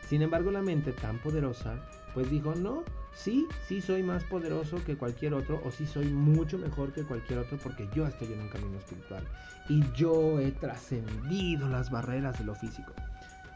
Sin 0.08 0.22
embargo, 0.22 0.50
la 0.50 0.62
mente 0.62 0.92
tan 0.92 1.18
poderosa, 1.18 1.82
pues 2.14 2.30
dijo, 2.30 2.54
no, 2.54 2.84
sí, 3.12 3.46
sí 3.66 3.80
soy 3.80 4.02
más 4.02 4.24
poderoso 4.24 4.82
que 4.84 4.96
cualquier 4.96 5.34
otro, 5.34 5.60
o 5.64 5.70
sí 5.70 5.84
soy 5.86 6.06
mucho 6.06 6.56
mejor 6.58 6.92
que 6.92 7.02
cualquier 7.02 7.40
otro 7.40 7.58
porque 7.58 7.88
yo 7.94 8.06
estoy 8.06 8.32
en 8.32 8.40
un 8.40 8.48
camino 8.48 8.78
espiritual. 8.78 9.24
Y 9.68 9.82
yo 9.92 10.38
he 10.38 10.52
trascendido 10.52 11.68
las 11.68 11.90
barreras 11.90 12.38
de 12.38 12.44
lo 12.44 12.54
físico. 12.54 12.92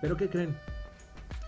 Pero 0.00 0.16
¿qué 0.16 0.28
creen? 0.28 0.54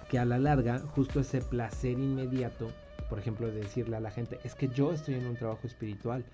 Que 0.08 0.18
a 0.18 0.24
la 0.24 0.38
larga, 0.38 0.78
justo 0.78 1.20
ese 1.20 1.40
placer 1.40 1.98
inmediato, 1.98 2.70
por 3.08 3.18
ejemplo, 3.18 3.48
de 3.48 3.60
decirle 3.60 3.96
a 3.96 4.00
la 4.00 4.10
gente, 4.10 4.38
es 4.44 4.54
que 4.54 4.68
yo 4.68 4.92
estoy 4.92 5.14
en 5.14 5.26
un 5.26 5.36
trabajo 5.36 5.66
espiritual, 5.66 6.24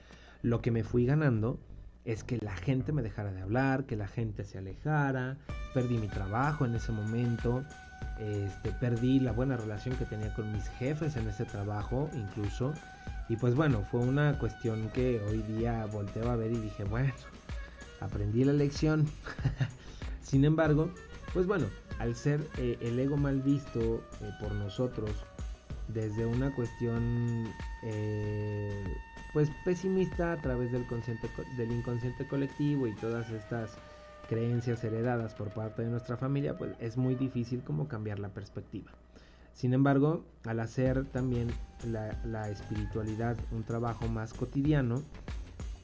lo 0.43 0.61
que 0.61 0.71
me 0.71 0.85
fui 0.85 1.07
ganando 1.07 1.59
es 2.05 2.23
que 2.23 2.39
la 2.39 2.55
gente 2.55 2.93
me 2.93 3.03
dejara 3.03 3.33
de 3.33 3.43
hablar, 3.43 3.85
que 3.85 3.97
la 3.97 4.07
gente 4.07 4.45
se 4.45 4.59
alejara, 4.59 5.37
perdí 5.75 5.99
mi 5.99 6.09
trabajo 6.09 6.65
en 6.65 6.75
ese 6.75 6.93
momento, 6.93 7.65
este, 8.19 8.73
perdí 8.73 9.21
la 9.21 9.33
buena 9.33 9.57
relación 9.57 9.97
que 9.97 10.05
tenía 10.05 10.33
con 10.35 10.51
mis 10.53 10.69
jefes 10.69 11.17
en 11.17 11.29
ese 11.29 11.45
trabajo 11.45 12.09
incluso. 12.15 12.73
Y 13.29 13.37
pues 13.37 13.55
bueno, 13.55 13.83
fue 13.91 14.01
una 14.01 14.39
cuestión 14.39 14.89
que 14.91 15.21
hoy 15.29 15.43
día 15.43 15.87
volteo 15.87 16.31
a 16.31 16.37
ver 16.37 16.53
y 16.53 16.59
dije, 16.59 16.85
bueno, 16.85 17.13
aprendí 18.01 18.45
la 18.45 18.53
lección. 18.53 19.07
Sin 20.23 20.45
embargo, 20.45 20.91
pues 21.33 21.47
bueno, 21.47 21.67
al 21.99 22.15
ser 22.15 22.41
eh, 22.59 22.79
el 22.81 22.99
ego 22.99 23.17
mal 23.17 23.41
visto 23.43 24.03
eh, 24.21 24.31
por 24.41 24.53
nosotros 24.53 25.11
desde 25.89 26.27
una 26.27 26.53
cuestión 26.55 27.47
eh, 27.85 28.85
pues 29.33 29.51
pesimista 29.65 30.33
a 30.33 30.37
través 30.39 30.73
del, 30.73 30.87
del 31.57 31.73
inconsciente 31.73 32.27
colectivo 32.27 32.87
y 32.87 32.95
todas 32.95 33.31
estas 33.31 33.77
creencias 34.29 34.83
heredadas 34.85 35.35
por 35.35 35.49
parte 35.51 35.83
de 35.83 35.91
nuestra 35.91 36.17
familia, 36.17 36.57
pues 36.57 36.73
es 36.81 36.97
muy 36.97 37.15
difícil 37.15 37.63
como 37.63 37.89
cambiar 37.89 38.19
la 38.19 38.29
perspectiva. 38.29 38.91
Sin 39.55 39.73
embargo, 39.73 40.23
al 40.45 40.61
hacer 40.61 41.07
también 41.07 41.49
la, 41.85 42.51
espiritualidad 42.51 43.37
un 43.53 43.63
trabajo 43.63 44.07
más 44.07 44.35
cotidiano, 44.35 45.03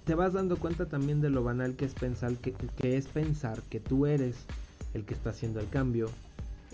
te 0.04 0.14
vas 0.14 0.34
dando 0.34 0.58
cuenta 0.58 0.86
también 0.86 1.20
de 1.20 1.30
lo 1.30 1.42
banal 1.42 1.74
que 1.74 1.86
es 1.86 1.94
pensar 1.94 2.34
que, 2.36 2.54
es 2.82 3.08
pensar 3.08 3.62
que 3.70 3.80
tú 3.80 4.04
eres 4.04 4.36
el 4.92 5.04
que 5.04 5.14
está 5.14 5.30
haciendo 5.30 5.60
el 5.60 5.68
cambio, 5.70 6.10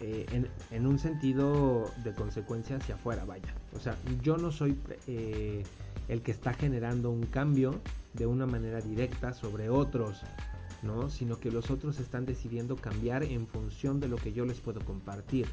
eh, 0.01 0.27
en, 0.33 0.49
en, 0.71 0.87
un 0.87 0.99
sentido 0.99 1.91
de 2.03 2.13
consecuencia 2.15 2.77
hacia 2.77 2.97
afuera, 2.97 3.25
vaya. 3.25 3.55
O 3.77 3.81
sea, 3.81 3.97
yo 4.23 4.37
no 4.37 4.51
soy 4.51 4.77
eh, 5.07 5.63
el 6.09 6.23
que 6.23 6.33
está 6.33 6.53
generando 6.53 7.11
un 7.11 7.27
cambio 7.27 7.81
de 8.15 8.27
una 8.27 8.47
manera 8.47 8.81
directa 8.81 9.35
sobre 9.35 9.71
otros, 9.71 10.23
¿no? 10.83 11.11
Sino 11.11 11.39
que 11.39 11.51
los 11.51 11.71
otros 11.71 11.99
están 12.01 12.27
decidiendo 12.27 12.77
cambiar 12.77 13.23
en 13.23 13.47
función 13.47 14.01
de 14.01 14.09
lo 14.09 14.17
que 14.17 14.33
yo 14.33 14.45
les 14.45 14.61
puedo 14.61 14.81
compartir. 14.81 15.47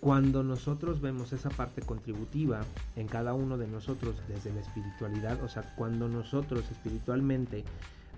Cuando 0.00 0.42
nosotros 0.42 1.00
vemos 1.00 1.32
esa 1.32 1.48
parte 1.48 1.80
contributiva 1.80 2.62
en 2.96 3.06
cada 3.06 3.34
uno 3.34 3.56
de 3.56 3.68
nosotros 3.68 4.16
desde 4.26 4.52
la 4.52 4.60
espiritualidad, 4.60 5.42
o 5.44 5.48
sea, 5.48 5.74
cuando 5.76 6.08
nosotros 6.08 6.68
espiritualmente 6.72 7.64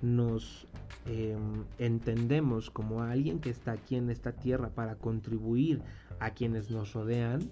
nos 0.01 0.67
eh, 1.07 1.37
entendemos 1.79 2.71
como 2.71 3.03
alguien 3.03 3.39
que 3.39 3.51
está 3.51 3.73
aquí 3.73 3.97
en 3.97 4.09
esta 4.09 4.33
tierra 4.33 4.71
para 4.71 4.95
contribuir 4.97 5.83
a 6.21 6.31
quienes 6.31 6.71
nos 6.71 6.95
rodean, 6.95 7.51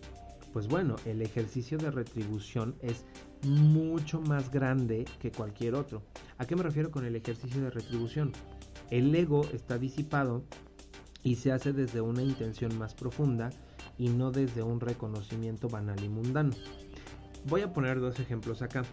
pues 0.53 0.69
bueno, 0.69 0.97
el 1.07 1.23
ejercicio 1.23 1.79
de 1.79 1.91
retribución 1.91 2.75
es 2.83 3.05
mucho 3.43 4.21
más 4.21 4.51
grande 4.51 5.05
que 5.21 5.33
cualquier 5.33 5.75
otro. 5.75 6.03
¿A 6.39 6.47
qué 6.47 6.57
me 6.57 6.63
refiero 6.63 6.91
con 6.91 7.05
el 7.05 7.17
ejercicio 7.17 7.63
de 7.63 7.71
retribución? 7.71 8.33
El 8.91 9.15
ego 9.15 9.45
está 9.53 9.79
disipado 9.79 10.45
y 11.23 11.37
se 11.37 11.53
hace 11.53 11.73
desde 11.73 12.01
una 12.01 12.23
intención 12.23 12.77
más 12.79 12.95
profunda 12.95 13.51
y 13.97 14.09
no 14.09 14.31
desde 14.31 14.63
un 14.63 14.81
reconocimiento 14.81 15.69
banal 15.69 16.03
y 16.03 16.09
mundano. 16.09 16.53
Voy 17.47 17.63
a 17.63 17.73
poner 17.73 18.01
dos 18.01 18.21
ejemplos 18.21 18.63
acá. 18.63 18.85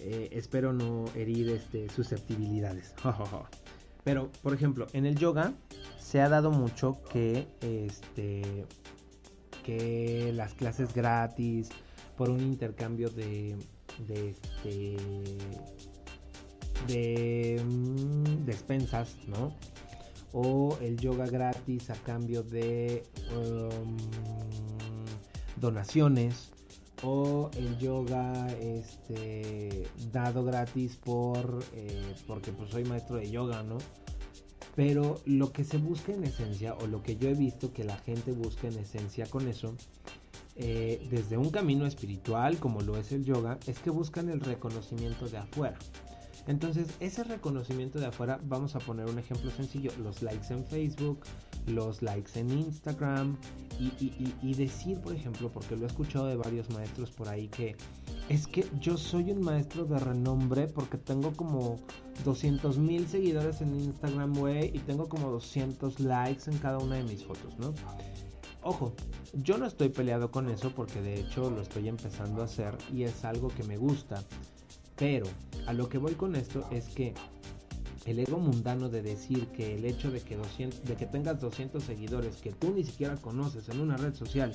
Eh, 0.00 0.28
espero 0.32 0.72
no 0.72 1.04
herir 1.14 1.50
este, 1.50 1.88
susceptibilidades. 1.88 2.94
Pero, 4.04 4.30
por 4.42 4.54
ejemplo, 4.54 4.86
en 4.92 5.06
el 5.06 5.16
yoga 5.16 5.52
se 5.98 6.20
ha 6.20 6.28
dado 6.28 6.50
mucho 6.50 7.00
que, 7.10 7.46
este, 7.60 8.64
las 10.34 10.54
clases 10.54 10.94
gratis 10.94 11.68
por 12.16 12.30
un 12.30 12.40
intercambio 12.40 13.10
de, 13.10 13.56
de, 14.06 14.30
este, 16.84 17.62
mm, 17.62 18.44
despensas, 18.44 19.16
¿no? 19.26 19.52
o 20.32 20.76
el 20.80 20.98
yoga 20.98 21.26
gratis 21.26 21.90
a 21.90 21.94
cambio 21.94 22.42
de 22.42 23.04
um, 23.34 23.96
donaciones 25.56 26.50
o 27.02 27.50
el 27.56 27.78
yoga 27.78 28.46
este 28.60 29.86
dado 30.12 30.44
gratis 30.44 30.96
por 30.96 31.64
eh, 31.72 32.14
porque 32.26 32.52
pues 32.52 32.70
soy 32.70 32.84
maestro 32.84 33.16
de 33.16 33.30
yoga 33.30 33.62
no 33.62 33.78
pero 34.78 35.20
lo 35.26 35.50
que 35.50 35.64
se 35.64 35.76
busca 35.76 36.12
en 36.12 36.22
esencia 36.22 36.72
o 36.74 36.86
lo 36.86 37.02
que 37.02 37.16
yo 37.16 37.28
he 37.28 37.34
visto 37.34 37.72
que 37.72 37.82
la 37.82 37.96
gente 37.96 38.30
busca 38.30 38.68
en 38.68 38.78
esencia 38.78 39.26
con 39.26 39.48
eso 39.48 39.74
eh, 40.54 41.04
desde 41.10 41.36
un 41.36 41.50
camino 41.50 41.84
espiritual 41.84 42.58
como 42.58 42.80
lo 42.82 42.96
es 42.96 43.10
el 43.10 43.24
yoga 43.24 43.58
es 43.66 43.80
que 43.80 43.90
buscan 43.90 44.28
el 44.28 44.38
reconocimiento 44.38 45.28
de 45.28 45.38
afuera. 45.38 45.76
Entonces, 46.46 46.86
ese 47.00 47.24
reconocimiento 47.24 47.98
de 47.98 48.06
afuera, 48.06 48.38
vamos 48.44 48.76
a 48.76 48.78
poner 48.78 49.06
un 49.06 49.18
ejemplo 49.18 49.50
sencillo, 49.50 49.90
los 50.00 50.22
likes 50.22 50.54
en 50.54 50.64
Facebook, 50.64 51.24
los 51.66 52.02
likes 52.02 52.38
en 52.38 52.50
Instagram 52.50 53.36
y, 53.80 54.54
decir, 54.54 55.00
por 55.00 55.14
ejemplo, 55.14 55.50
porque 55.50 55.76
lo 55.76 55.84
he 55.84 55.86
escuchado 55.86 56.26
de 56.26 56.36
varios 56.36 56.68
maestros 56.70 57.10
por 57.10 57.28
ahí, 57.28 57.48
que 57.48 57.76
es 58.28 58.46
que 58.46 58.66
yo 58.80 58.96
soy 58.96 59.30
un 59.30 59.40
maestro 59.40 59.84
de 59.84 59.98
renombre 59.98 60.66
porque 60.66 60.98
tengo 60.98 61.32
como 61.32 61.76
200 62.24 62.78
mil 62.78 63.06
seguidores 63.06 63.60
en 63.60 63.74
Instagram, 63.78 64.34
güey, 64.34 64.76
y 64.76 64.80
tengo 64.80 65.08
como 65.08 65.30
200 65.30 66.00
likes 66.00 66.50
en 66.50 66.58
cada 66.58 66.78
una 66.78 66.96
de 66.96 67.04
mis 67.04 67.24
fotos, 67.24 67.56
¿no? 67.58 67.72
Ojo, 68.62 68.92
yo 69.32 69.56
no 69.56 69.66
estoy 69.66 69.88
peleado 69.90 70.30
con 70.30 70.50
eso 70.50 70.72
porque 70.74 71.00
de 71.00 71.20
hecho 71.20 71.48
lo 71.48 71.62
estoy 71.62 71.88
empezando 71.88 72.42
a 72.42 72.46
hacer 72.46 72.76
y 72.92 73.04
es 73.04 73.24
algo 73.24 73.48
que 73.48 73.62
me 73.62 73.76
gusta. 73.76 74.24
Pero 74.96 75.26
a 75.66 75.72
lo 75.72 75.88
que 75.88 75.98
voy 75.98 76.14
con 76.14 76.34
esto 76.34 76.66
es 76.72 76.88
que 76.88 77.14
el 78.06 78.18
ego 78.18 78.38
mundano 78.38 78.88
de 78.88 79.02
decir 79.02 79.48
que 79.48 79.74
el 79.74 79.84
hecho 79.84 80.10
de 80.10 80.20
que, 80.20 80.36
200, 80.36 80.84
de 80.84 80.96
que 80.96 81.06
tengas 81.06 81.40
200 81.40 81.82
seguidores 81.82 82.36
que 82.36 82.52
tú 82.52 82.72
ni 82.72 82.84
siquiera 82.84 83.16
conoces 83.16 83.68
en 83.68 83.80
una 83.80 83.96
red 83.96 84.14
social 84.14 84.52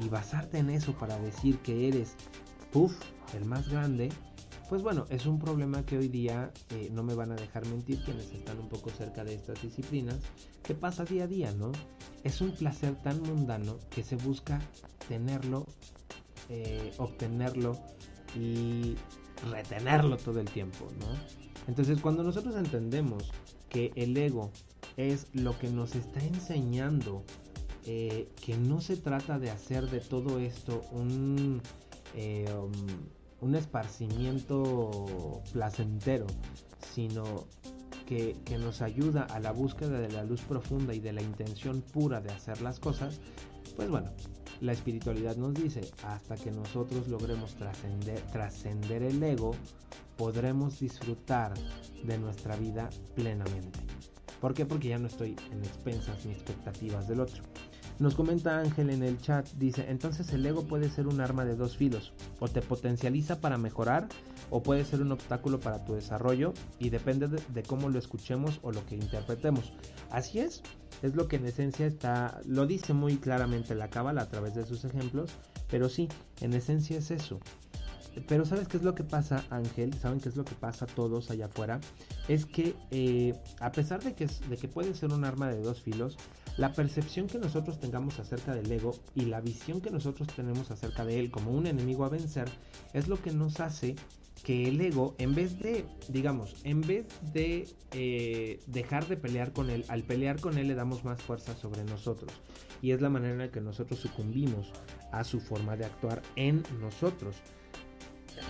y 0.00 0.08
basarte 0.08 0.58
en 0.58 0.70
eso 0.70 0.92
para 0.94 1.18
decir 1.18 1.58
que 1.58 1.88
eres, 1.88 2.14
puff, 2.72 2.94
el 3.34 3.44
más 3.44 3.68
grande, 3.68 4.10
pues 4.68 4.82
bueno, 4.82 5.04
es 5.10 5.26
un 5.26 5.38
problema 5.38 5.84
que 5.84 5.98
hoy 5.98 6.08
día 6.08 6.50
eh, 6.70 6.88
no 6.92 7.02
me 7.02 7.14
van 7.14 7.30
a 7.30 7.34
dejar 7.34 7.66
mentir 7.66 8.02
quienes 8.04 8.32
están 8.32 8.58
un 8.58 8.68
poco 8.68 8.88
cerca 8.88 9.22
de 9.22 9.34
estas 9.34 9.60
disciplinas, 9.60 10.16
que 10.62 10.74
pasa 10.74 11.04
día 11.04 11.24
a 11.24 11.26
día, 11.26 11.52
¿no? 11.52 11.72
Es 12.24 12.40
un 12.40 12.52
placer 12.52 12.94
tan 13.02 13.20
mundano 13.20 13.78
que 13.90 14.02
se 14.02 14.16
busca 14.16 14.60
tenerlo, 15.08 15.66
eh, 16.48 16.92
obtenerlo 16.96 17.78
y 18.34 18.94
retenerlo 19.50 20.16
todo 20.16 20.40
el 20.40 20.48
tiempo, 20.48 20.88
¿no? 21.00 21.51
Entonces 21.68 22.00
cuando 22.00 22.22
nosotros 22.22 22.56
entendemos 22.56 23.30
que 23.68 23.92
el 23.94 24.16
ego 24.16 24.50
es 24.96 25.26
lo 25.32 25.58
que 25.58 25.68
nos 25.68 25.94
está 25.94 26.20
enseñando 26.20 27.24
eh, 27.84 28.28
que 28.44 28.56
no 28.56 28.80
se 28.80 28.96
trata 28.96 29.38
de 29.38 29.50
hacer 29.50 29.90
de 29.90 30.00
todo 30.00 30.38
esto 30.38 30.82
un, 30.92 31.60
eh, 32.14 32.46
um, 32.54 32.72
un 33.40 33.54
esparcimiento 33.56 35.42
placentero, 35.52 36.26
sino 36.94 37.24
que, 38.06 38.36
que, 38.44 38.58
nos 38.58 38.82
ayuda 38.82 39.22
a 39.24 39.40
la 39.40 39.50
búsqueda 39.50 39.98
de 39.98 40.12
la 40.12 40.22
luz 40.22 40.42
profunda 40.42 40.94
y 40.94 41.00
de 41.00 41.12
la 41.12 41.22
intención 41.22 41.82
pura 41.82 42.20
de 42.20 42.30
hacer 42.30 42.62
las 42.62 42.78
cosas, 42.78 43.20
pues 43.74 43.88
bueno, 43.88 44.12
la 44.60 44.72
espiritualidad 44.72 45.36
nos 45.36 45.54
dice, 45.54 45.80
hasta 46.04 46.36
que 46.36 46.52
nosotros 46.52 47.08
logremos 47.08 47.56
trascender, 47.56 49.02
el 49.02 49.20
ego, 49.20 49.56
podremos 50.22 50.78
disfrutar 50.78 51.52
de 52.04 52.16
nuestra 52.16 52.54
vida 52.54 52.88
plenamente. 53.16 53.80
¿Por 54.40 54.54
qué? 54.54 54.64
Porque 54.64 54.90
ya 54.90 54.98
no 54.98 55.08
estoy 55.08 55.34
en 55.50 55.64
expensas 55.64 56.24
ni 56.24 56.30
expectativas 56.30 57.08
del 57.08 57.18
otro. 57.18 57.42
Nos 57.98 58.14
comenta 58.14 58.60
Ángel 58.60 58.90
en 58.90 59.02
el 59.02 59.20
chat, 59.20 59.48
dice, 59.54 59.84
entonces 59.88 60.32
el 60.32 60.46
ego 60.46 60.62
puede 60.62 60.90
ser 60.90 61.08
un 61.08 61.20
arma 61.20 61.44
de 61.44 61.56
dos 61.56 61.76
filos, 61.76 62.12
o 62.38 62.46
te 62.46 62.62
potencializa 62.62 63.40
para 63.40 63.58
mejorar, 63.58 64.08
o 64.50 64.62
puede 64.62 64.84
ser 64.84 65.02
un 65.02 65.10
obstáculo 65.10 65.58
para 65.58 65.84
tu 65.84 65.94
desarrollo, 65.94 66.54
y 66.78 66.90
depende 66.90 67.26
de 67.26 67.62
cómo 67.64 67.88
lo 67.88 67.98
escuchemos 67.98 68.60
o 68.62 68.70
lo 68.70 68.86
que 68.86 68.94
interpretemos. 68.94 69.72
Así 70.08 70.38
es, 70.38 70.62
es 71.02 71.16
lo 71.16 71.26
que 71.26 71.34
en 71.34 71.46
esencia 71.46 71.84
está, 71.84 72.40
lo 72.46 72.66
dice 72.66 72.92
muy 72.92 73.16
claramente 73.16 73.74
la 73.74 73.90
cábala 73.90 74.22
a 74.22 74.28
través 74.28 74.54
de 74.54 74.66
sus 74.66 74.84
ejemplos, 74.84 75.32
pero 75.68 75.88
sí, 75.88 76.08
en 76.40 76.54
esencia 76.54 76.98
es 76.98 77.10
eso. 77.10 77.40
Pero 78.28 78.44
¿sabes 78.44 78.68
qué 78.68 78.76
es 78.76 78.82
lo 78.82 78.94
que 78.94 79.04
pasa, 79.04 79.44
Ángel? 79.50 79.94
¿Saben 79.94 80.20
qué 80.20 80.28
es 80.28 80.36
lo 80.36 80.44
que 80.44 80.54
pasa 80.54 80.84
a 80.84 80.88
todos 80.88 81.30
allá 81.30 81.46
afuera? 81.46 81.80
Es 82.28 82.46
que 82.46 82.74
eh, 82.90 83.34
a 83.60 83.72
pesar 83.72 84.02
de 84.02 84.14
que, 84.14 84.26
de 84.26 84.56
que 84.56 84.68
puede 84.68 84.94
ser 84.94 85.12
un 85.12 85.24
arma 85.24 85.48
de 85.48 85.60
dos 85.60 85.80
filos, 85.82 86.16
la 86.56 86.72
percepción 86.72 87.26
que 87.26 87.38
nosotros 87.38 87.80
tengamos 87.80 88.18
acerca 88.18 88.54
del 88.54 88.70
ego 88.70 88.94
y 89.14 89.22
la 89.22 89.40
visión 89.40 89.80
que 89.80 89.90
nosotros 89.90 90.28
tenemos 90.34 90.70
acerca 90.70 91.04
de 91.04 91.18
él 91.18 91.30
como 91.30 91.50
un 91.50 91.66
enemigo 91.66 92.04
a 92.04 92.10
vencer 92.10 92.48
es 92.92 93.08
lo 93.08 93.20
que 93.20 93.32
nos 93.32 93.60
hace 93.60 93.96
que 94.42 94.68
el 94.68 94.80
ego, 94.80 95.14
en 95.18 95.34
vez 95.34 95.58
de, 95.58 95.84
digamos, 96.08 96.56
en 96.64 96.80
vez 96.80 97.06
de 97.32 97.68
eh, 97.92 98.60
dejar 98.66 99.06
de 99.06 99.16
pelear 99.16 99.52
con 99.52 99.70
él, 99.70 99.84
al 99.88 100.02
pelear 100.02 100.40
con 100.40 100.58
él 100.58 100.68
le 100.68 100.74
damos 100.74 101.04
más 101.04 101.22
fuerza 101.22 101.54
sobre 101.56 101.84
nosotros. 101.84 102.32
Y 102.80 102.90
es 102.90 103.00
la 103.00 103.08
manera 103.08 103.32
en 103.32 103.38
la 103.38 103.50
que 103.50 103.60
nosotros 103.60 104.00
sucumbimos 104.00 104.72
a 105.12 105.22
su 105.22 105.40
forma 105.40 105.76
de 105.76 105.84
actuar 105.84 106.22
en 106.34 106.64
nosotros. 106.80 107.36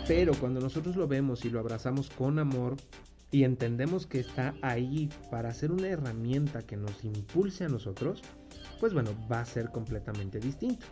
Pero 0.07 0.35
cuando 0.35 0.61
nosotros 0.61 0.97
lo 0.97 1.07
vemos 1.07 1.45
y 1.45 1.51
lo 1.51 1.61
abrazamos 1.61 2.11
con 2.11 2.39
amor 2.39 2.76
y 3.30 3.45
entendemos 3.45 4.07
que 4.07 4.20
está 4.20 4.55
ahí 4.62 5.09
para 5.30 5.55
ser 5.55 5.72
una 5.72 5.89
herramienta 5.89 6.62
que 6.62 6.76
nos 6.76 7.05
impulse 7.05 7.64
a 7.64 7.68
nosotros, 7.68 8.22
pues 8.80 8.93
bueno, 8.93 9.11
va 9.30 9.41
a 9.41 9.45
ser 9.45 9.70
completamente 9.70 10.39
distinto, 10.39 10.87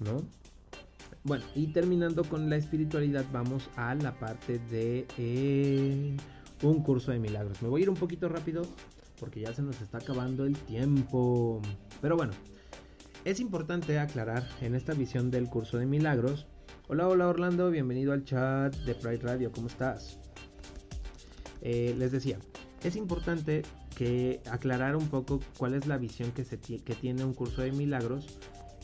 ¿no? 0.00 0.22
Bueno, 1.24 1.44
y 1.54 1.68
terminando 1.68 2.24
con 2.24 2.50
la 2.50 2.56
espiritualidad, 2.56 3.24
vamos 3.32 3.70
a 3.76 3.94
la 3.94 4.18
parte 4.18 4.58
de 4.58 5.06
eh, 5.18 6.16
un 6.62 6.82
curso 6.82 7.12
de 7.12 7.20
milagros. 7.20 7.62
Me 7.62 7.68
voy 7.68 7.82
a 7.82 7.84
ir 7.84 7.90
un 7.90 7.96
poquito 7.96 8.28
rápido 8.28 8.66
porque 9.20 9.40
ya 9.40 9.54
se 9.54 9.62
nos 9.62 9.80
está 9.80 9.98
acabando 9.98 10.44
el 10.44 10.58
tiempo. 10.58 11.62
Pero 12.00 12.16
bueno, 12.16 12.32
es 13.24 13.38
importante 13.38 14.00
aclarar 14.00 14.48
en 14.60 14.74
esta 14.74 14.94
visión 14.94 15.30
del 15.30 15.48
curso 15.48 15.78
de 15.78 15.86
milagros. 15.86 16.48
Hola, 16.88 17.08
hola 17.08 17.28
Orlando, 17.28 17.70
bienvenido 17.70 18.12
al 18.12 18.24
chat 18.24 18.74
de 18.74 18.94
Pride 18.96 19.18
Radio, 19.18 19.52
¿cómo 19.52 19.68
estás? 19.68 20.18
Eh, 21.60 21.94
les 21.96 22.10
decía, 22.10 22.38
es 22.82 22.96
importante 22.96 23.62
que 23.96 24.40
aclarar 24.50 24.96
un 24.96 25.06
poco 25.06 25.40
cuál 25.56 25.74
es 25.74 25.86
la 25.86 25.96
visión 25.96 26.32
que, 26.32 26.44
se 26.44 26.58
que 26.58 26.94
tiene 26.94 27.24
un 27.24 27.34
curso 27.34 27.62
de 27.62 27.70
milagros 27.70 28.36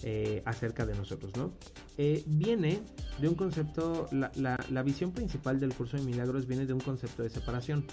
eh, 0.05 0.43
acerca 0.45 0.87
de 0.87 0.95
nosotros, 0.95 1.37
¿no? 1.37 1.53
Eh, 1.97 2.23
viene 2.27 2.81
de 3.21 3.29
un 3.29 3.35
concepto, 3.35 4.09
la, 4.13 4.83
visión 4.85 5.11
principal 5.11 5.59
del 5.59 5.75
curso 5.75 5.97
de 5.97 6.05
milagros 6.05 6.47
viene 6.47 6.67
de 6.67 6.73
un 6.73 6.81
concepto 6.81 7.25
de 7.25 7.31
separación. 7.31 7.85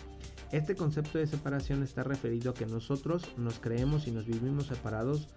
Este 0.55 0.73
concepto 0.73 1.17
de 1.17 1.27
separación 1.27 1.83
está 1.83 2.03
referido 2.03 2.51
a 2.51 2.53
que 2.53 2.65
nosotros 2.65 3.23
nos 3.35 3.59
creemos 3.59 4.07
y 4.07 4.11
nos 4.11 4.25
vivimos 4.25 4.67
separados 4.67 5.27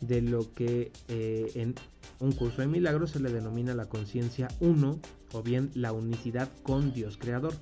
de 0.00 0.22
lo 0.22 0.50
que 0.54 0.90
eh, 1.08 1.52
en 1.56 1.74
un 2.20 2.32
curso 2.32 2.62
de 2.62 2.68
milagros 2.68 3.10
se 3.10 3.20
le 3.20 3.30
denomina 3.30 3.74
la 3.74 3.90
conciencia 3.90 4.48
uno 4.60 4.98
o 5.34 5.42
bien 5.42 5.70
la 5.74 5.92
unicidad 5.92 6.48
con 6.62 6.94
Dios 6.94 7.18
creador. 7.18 7.52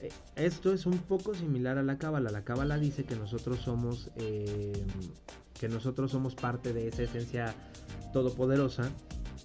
Eh, 0.00 0.08
Esto 0.34 0.72
es 0.72 0.86
un 0.86 0.96
poco 0.96 1.34
similar 1.34 1.76
a 1.76 1.82
la 1.82 1.98
cábala. 1.98 2.30
La 2.30 2.42
cábala 2.42 2.78
dice 2.78 3.04
que 3.04 3.16
nosotros 3.16 3.58
somos 3.58 4.10
eh, 4.16 4.72
que 5.60 5.68
nosotros 5.68 6.10
somos 6.10 6.34
parte 6.34 6.72
de 6.72 6.88
esa 6.88 7.02
esencia 7.02 7.54
todopoderosa 8.14 8.90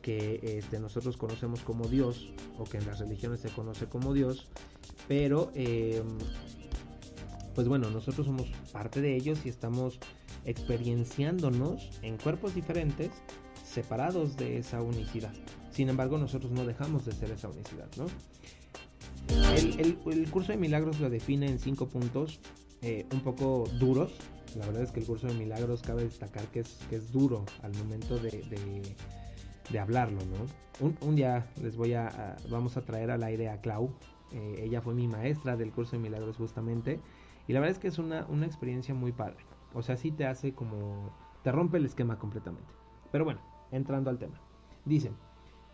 que 0.01 0.39
este, 0.57 0.79
nosotros 0.79 1.17
conocemos 1.17 1.59
como 1.59 1.89
Dios 1.89 2.31
o 2.57 2.63
que 2.63 2.77
en 2.77 2.85
las 2.85 2.99
religiones 2.99 3.41
se 3.41 3.49
conoce 3.49 3.87
como 3.87 4.13
Dios, 4.13 4.47
pero 5.09 5.51
pues 7.55 7.67
bueno, 7.67 7.89
nosotros 7.89 8.25
somos 8.25 8.47
parte 8.71 9.01
de 9.01 9.15
ellos 9.15 9.39
y 9.45 9.49
estamos 9.49 9.99
experienciándonos 10.45 11.89
en 12.01 12.17
cuerpos 12.17 12.55
diferentes, 12.55 13.11
separados 13.65 14.37
de 14.37 14.57
esa 14.57 14.81
unicidad. 14.81 15.33
Sin 15.71 15.89
embargo, 15.89 16.17
nosotros 16.17 16.51
no 16.51 16.65
dejamos 16.65 17.05
de 17.05 17.11
ser 17.11 17.31
esa 17.31 17.49
unicidad, 17.49 17.87
¿no? 17.97 18.05
El, 19.55 20.29
curso 20.31 20.51
de 20.51 20.57
milagros 20.57 20.99
lo 20.99 21.09
define 21.09 21.47
en 21.47 21.59
cinco 21.59 21.87
puntos, 21.87 22.39
eh, 22.81 23.05
un 23.13 23.21
poco 23.21 23.65
duros. 23.79 24.13
La 24.57 24.65
verdad 24.65 24.81
es 24.83 24.91
que 24.91 25.01
el 25.01 25.05
curso 25.05 25.27
de 25.27 25.33
milagros 25.35 25.81
cabe 25.83 26.03
destacar 26.03 26.45
que 26.47 26.61
es, 26.61 27.11
duro 27.11 27.45
al 27.61 27.73
momento 27.75 28.17
de, 28.17 28.31
de- 29.69 29.79
hablarlo, 29.79 30.19
¿no? 30.25 30.95
Un, 31.01 31.15
día 31.15 31.45
les 31.61 31.75
voy 31.75 31.93
a, 31.93 32.07
a- 32.07 32.37
vamos 32.49 32.75
a 32.77 32.81
traer 32.81 33.11
al 33.11 33.21
aire 33.23 33.49
a 33.49 33.61
Clau. 33.61 33.91
eh, 34.31 34.61
ella 34.63 34.81
fue 34.81 34.95
mi 34.95 35.07
maestra 35.07 35.55
del 35.55 35.71
curso 35.71 35.91
de 35.91 35.99
milagros 36.01 36.37
justamente. 36.37 36.99
Y 37.49 37.53
la 37.53 37.61
verdad 37.61 37.77
es 37.77 37.79
que 37.79 37.87
es 37.87 37.97
una, 37.97 38.27
una 38.29 38.45
experiencia 38.45 38.93
muy 38.93 39.11
padre. 39.11 39.37
O 39.73 39.81
sea, 39.81 39.97
sí 39.97 40.11
te 40.11 40.27
hace 40.27 40.53
como... 40.53 41.09
Te 41.41 41.51
rompe 41.51 41.77
el 41.77 41.85
esquema 41.85 42.19
completamente. 42.19 42.71
Pero 43.11 43.25
bueno, 43.25 43.39
entrando 43.71 44.11
al 44.11 44.19
tema. 44.19 44.39
Dice, 44.85 45.11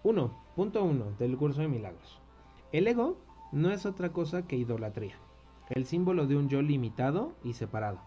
1. 0.03 0.31
Punto 0.55 0.85
1 0.85 1.17
del 1.19 1.35
curso 1.35 1.59
de 1.59 1.67
milagros. 1.67 2.21
El 2.71 2.87
ego 2.87 3.17
no 3.51 3.71
es 3.71 3.85
otra 3.85 4.13
cosa 4.13 4.47
que 4.47 4.55
idolatría. 4.55 5.15
El 5.67 5.85
símbolo 5.85 6.27
de 6.27 6.37
un 6.37 6.47
yo 6.47 6.61
limitado 6.61 7.33
y 7.43 7.55
separado. 7.55 7.99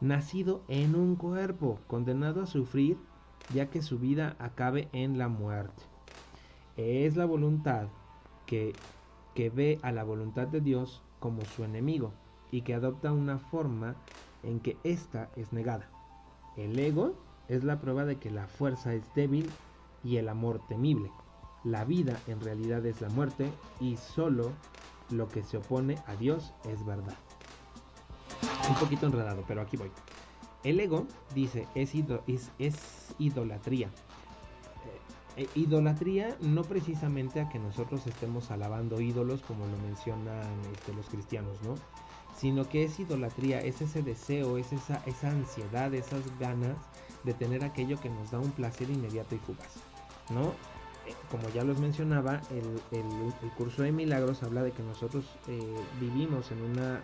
Nacido 0.00 0.64
en 0.66 0.96
un 0.96 1.14
cuerpo, 1.14 1.78
condenado 1.86 2.42
a 2.42 2.46
sufrir 2.46 2.98
ya 3.54 3.70
que 3.70 3.82
su 3.82 4.00
vida 4.00 4.34
acabe 4.40 4.88
en 4.92 5.16
la 5.16 5.28
muerte. 5.28 5.80
Es 6.76 7.14
la 7.16 7.24
voluntad 7.24 7.86
que, 8.46 8.72
que 9.36 9.48
ve 9.48 9.78
a 9.82 9.92
la 9.92 10.02
voluntad 10.02 10.48
de 10.48 10.60
Dios 10.60 11.04
como 11.20 11.42
su 11.44 11.62
enemigo 11.62 12.12
y 12.50 12.62
que 12.62 12.74
adopta 12.74 13.12
una 13.12 13.38
forma 13.38 13.96
en 14.42 14.60
que 14.60 14.76
ésta 14.84 15.30
es 15.36 15.52
negada. 15.52 15.88
El 16.56 16.78
ego 16.78 17.14
es 17.48 17.64
la 17.64 17.80
prueba 17.80 18.04
de 18.04 18.18
que 18.18 18.30
la 18.30 18.46
fuerza 18.46 18.94
es 18.94 19.12
débil 19.14 19.52
y 20.02 20.16
el 20.16 20.28
amor 20.28 20.60
temible. 20.68 21.10
La 21.64 21.84
vida 21.84 22.22
en 22.26 22.40
realidad 22.40 22.84
es 22.86 23.00
la 23.00 23.08
muerte 23.08 23.52
y 23.80 23.96
solo 23.96 24.52
lo 25.10 25.28
que 25.28 25.42
se 25.42 25.56
opone 25.58 25.98
a 26.06 26.14
Dios 26.16 26.52
es 26.64 26.84
verdad. 26.86 27.16
Un 28.68 28.74
poquito 28.76 29.06
enredado, 29.06 29.44
pero 29.46 29.62
aquí 29.62 29.76
voy. 29.76 29.90
El 30.64 30.80
ego, 30.80 31.06
dice, 31.34 31.66
es, 31.74 31.92
es- 32.26 32.50
es 32.58 33.14
idolatría. 33.18 33.88
Eh, 35.36 35.42
eh, 35.44 35.50
idolatría 35.54 36.36
no 36.40 36.62
precisamente 36.64 37.40
a 37.40 37.48
que 37.48 37.58
nosotros 37.58 38.06
estemos 38.06 38.50
alabando 38.50 39.00
ídolos 39.00 39.42
como 39.42 39.66
lo 39.66 39.76
mencionan 39.78 40.48
este, 40.72 40.92
los 40.94 41.08
cristianos, 41.08 41.62
¿no? 41.62 41.74
Sino 42.36 42.68
que 42.68 42.84
es 42.84 43.00
idolatría, 43.00 43.60
es 43.60 43.80
ese 43.80 44.02
deseo, 44.02 44.58
es 44.58 44.72
esa, 44.72 45.02
esa 45.06 45.30
ansiedad, 45.30 45.92
esas 45.94 46.20
ganas 46.38 46.76
de 47.24 47.32
tener 47.34 47.64
aquello 47.64 47.98
que 48.00 48.10
nos 48.10 48.30
da 48.30 48.38
un 48.38 48.50
placer 48.52 48.90
inmediato 48.90 49.34
y 49.34 49.38
fugaz, 49.38 49.76
¿no? 50.30 50.48
Eh, 51.06 51.14
Como 51.30 51.48
ya 51.50 51.64
los 51.64 51.78
mencionaba, 51.78 52.40
el, 52.50 52.80
el- 52.98 53.50
curso 53.56 53.82
de 53.82 53.92
milagros 53.92 54.42
habla 54.42 54.62
de 54.62 54.72
que 54.72 54.82
nosotros 54.82 55.24
eh, 55.48 55.60
vivimos 55.98 56.50
en 56.52 56.60
una 56.62 57.00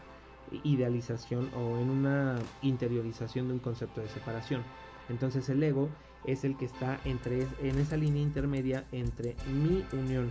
idealización 0.65 1.49
o 1.57 1.79
en 1.79 1.89
una 1.89 2.39
interiorización 2.61 3.49
de 3.49 3.55
un 3.55 3.61
concepto 3.61 4.01
de 4.03 4.09
separación. 4.09 4.63
Entonces 5.09 5.49
el 5.49 5.63
ego 5.63 5.89
es 6.27 6.45
el 6.45 6.57
que 6.59 6.67
está 6.67 7.01
entre 7.05 7.47
en 7.63 7.79
esa 7.79 7.97
línea 7.97 8.23
intermedia 8.23 8.85
entre 8.93 9.35
mi 9.51 9.83
unión 9.99 10.31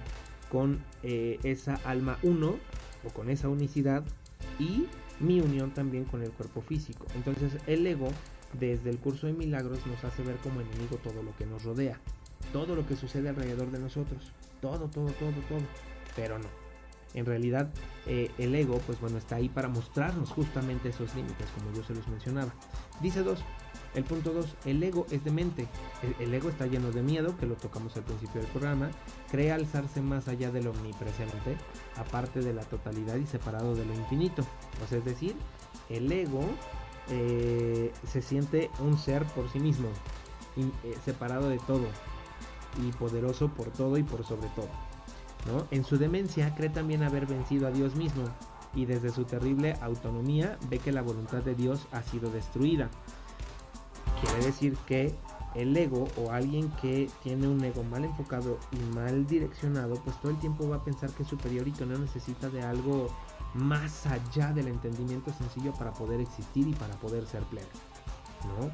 con 0.52 0.80
eh, 1.04 1.40
esa 1.44 1.76
alma 1.86 2.18
uno 2.24 2.56
o 3.04 3.10
con 3.14 3.30
esa 3.30 3.50
unicidad 3.50 4.04
y 4.62 4.88
mi 5.20 5.42
unión 5.42 5.72
también 5.72 6.06
con 6.06 6.22
el 6.22 6.32
cuerpo 6.32 6.62
físico. 6.62 7.06
Entonces 7.16 7.58
el 7.68 7.86
ego 7.86 8.10
desde 8.60 8.90
el 8.90 9.00
curso 9.00 9.28
de 9.28 9.34
milagros 9.34 9.86
nos 9.88 10.04
hace 10.04 10.24
ver 10.24 10.36
como 10.38 10.62
enemigo 10.62 10.98
todo 10.98 11.24
lo 11.24 11.36
que 11.36 11.46
nos 11.46 11.64
rodea, 11.64 12.00
todo 12.54 12.76
lo 12.76 12.86
que 12.86 12.96
sucede 12.96 13.30
alrededor 13.30 13.72
de 13.72 13.80
nosotros, 13.80 14.32
todo, 14.62 14.90
todo, 14.90 15.08
todo, 15.12 15.32
todo, 15.50 15.62
pero 16.16 16.38
no. 16.38 16.48
En 17.14 17.26
realidad 17.26 17.70
eh, 18.06 18.32
el 18.38 18.56
ego 18.56 18.78
pues 18.86 19.00
bueno 19.02 19.18
está 19.18 19.36
ahí 19.36 19.50
para 19.50 19.68
mostrarnos 19.68 20.30
justamente 20.30 20.90
esos 20.90 21.14
límites 21.16 21.48
como 21.58 21.76
yo 21.76 21.84
se 21.84 21.96
los 21.96 22.08
mencionaba. 22.08 22.54
Dice 23.02 23.24
2, 23.24 23.40
el 23.94 24.04
punto 24.04 24.34
2, 24.34 24.46
el 24.66 24.82
ego 24.84 25.06
es 25.12 25.24
demente. 25.24 25.68
El, 26.02 26.28
el 26.28 26.34
ego 26.34 26.50
está 26.50 26.66
lleno 26.66 26.92
de 26.92 27.02
miedo, 27.02 27.36
que 27.38 27.46
lo 27.46 27.56
tocamos 27.56 27.96
al 27.98 28.04
principio 28.04 28.42
del 28.42 28.50
programa, 28.50 28.92
cree 29.30 29.52
alzarse 29.52 30.02
más 30.02 30.28
allá 30.28 30.52
del 30.52 30.68
omnipresente, 30.68 31.58
aparte 31.98 32.40
de 32.40 32.54
la 32.54 32.64
totalidad 32.64 33.16
y 33.16 33.26
separado 33.26 33.76
de 33.76 33.86
lo 33.86 33.94
infinito. 33.94 34.44
O 34.84 34.88
sea, 34.88 35.00
es 35.00 35.06
decir, 35.06 35.36
el 35.90 36.12
ego 36.12 36.46
eh, 37.10 37.92
se 38.08 38.22
siente 38.22 38.70
un 38.80 38.98
ser 38.98 39.26
por 39.26 39.50
sí 39.50 39.60
mismo, 39.60 39.90
eh, 40.56 40.96
separado 41.04 41.50
de 41.50 41.60
todo 41.60 41.88
y 42.82 42.92
poderoso 42.94 43.50
por 43.50 43.72
todo 43.72 43.98
y 43.98 44.04
por 44.04 44.26
sobre 44.26 44.48
todo. 44.50 44.70
¿no? 45.48 45.68
En 45.72 45.84
su 45.84 45.98
demencia 45.98 46.54
cree 46.56 46.70
también 46.70 47.04
haber 47.04 47.26
vencido 47.26 47.68
a 47.68 47.72
Dios 47.72 47.96
mismo 47.96 48.24
y 48.74 48.86
desde 48.86 49.10
su 49.10 49.26
terrible 49.26 49.76
autonomía 49.82 50.58
ve 50.70 50.80
que 50.80 50.92
la 50.92 51.02
voluntad 51.02 51.40
de 51.40 51.56
Dios 51.56 51.88
ha 51.92 52.02
sido 52.04 52.30
destruida. 52.32 52.90
Quiere 54.22 54.46
decir 54.46 54.78
que 54.86 55.16
el 55.56 55.76
ego 55.76 56.08
o 56.18 56.32
alguien 56.32 56.70
que 56.82 57.10
tiene 57.24 57.48
un 57.48 57.64
ego 57.64 57.84
mal 57.84 58.06
enfocado 58.06 58.58
y 58.72 58.96
mal 58.96 59.26
direccionado, 59.28 59.96
pues 59.96 60.20
todo 60.22 60.32
el 60.32 60.40
tiempo 60.40 60.70
va 60.70 60.78
a 60.78 60.84
pensar 60.84 61.10
que 61.12 61.24
es 61.24 61.30
superior 61.30 61.68
y 61.68 61.72
que 61.72 61.86
no 61.86 61.98
necesita 61.98 62.50
de 62.50 62.62
algo 62.62 63.08
más 63.54 64.06
allá 64.06 64.54
del 64.54 64.68
entendimiento 64.68 65.34
sencillo 65.34 65.74
para 65.74 65.92
poder 65.92 66.22
existir 66.22 66.68
y 66.68 66.74
para 66.74 66.94
poder 66.96 67.26
ser 67.26 67.44
pleno. 67.44 67.68
¿No? 68.46 68.72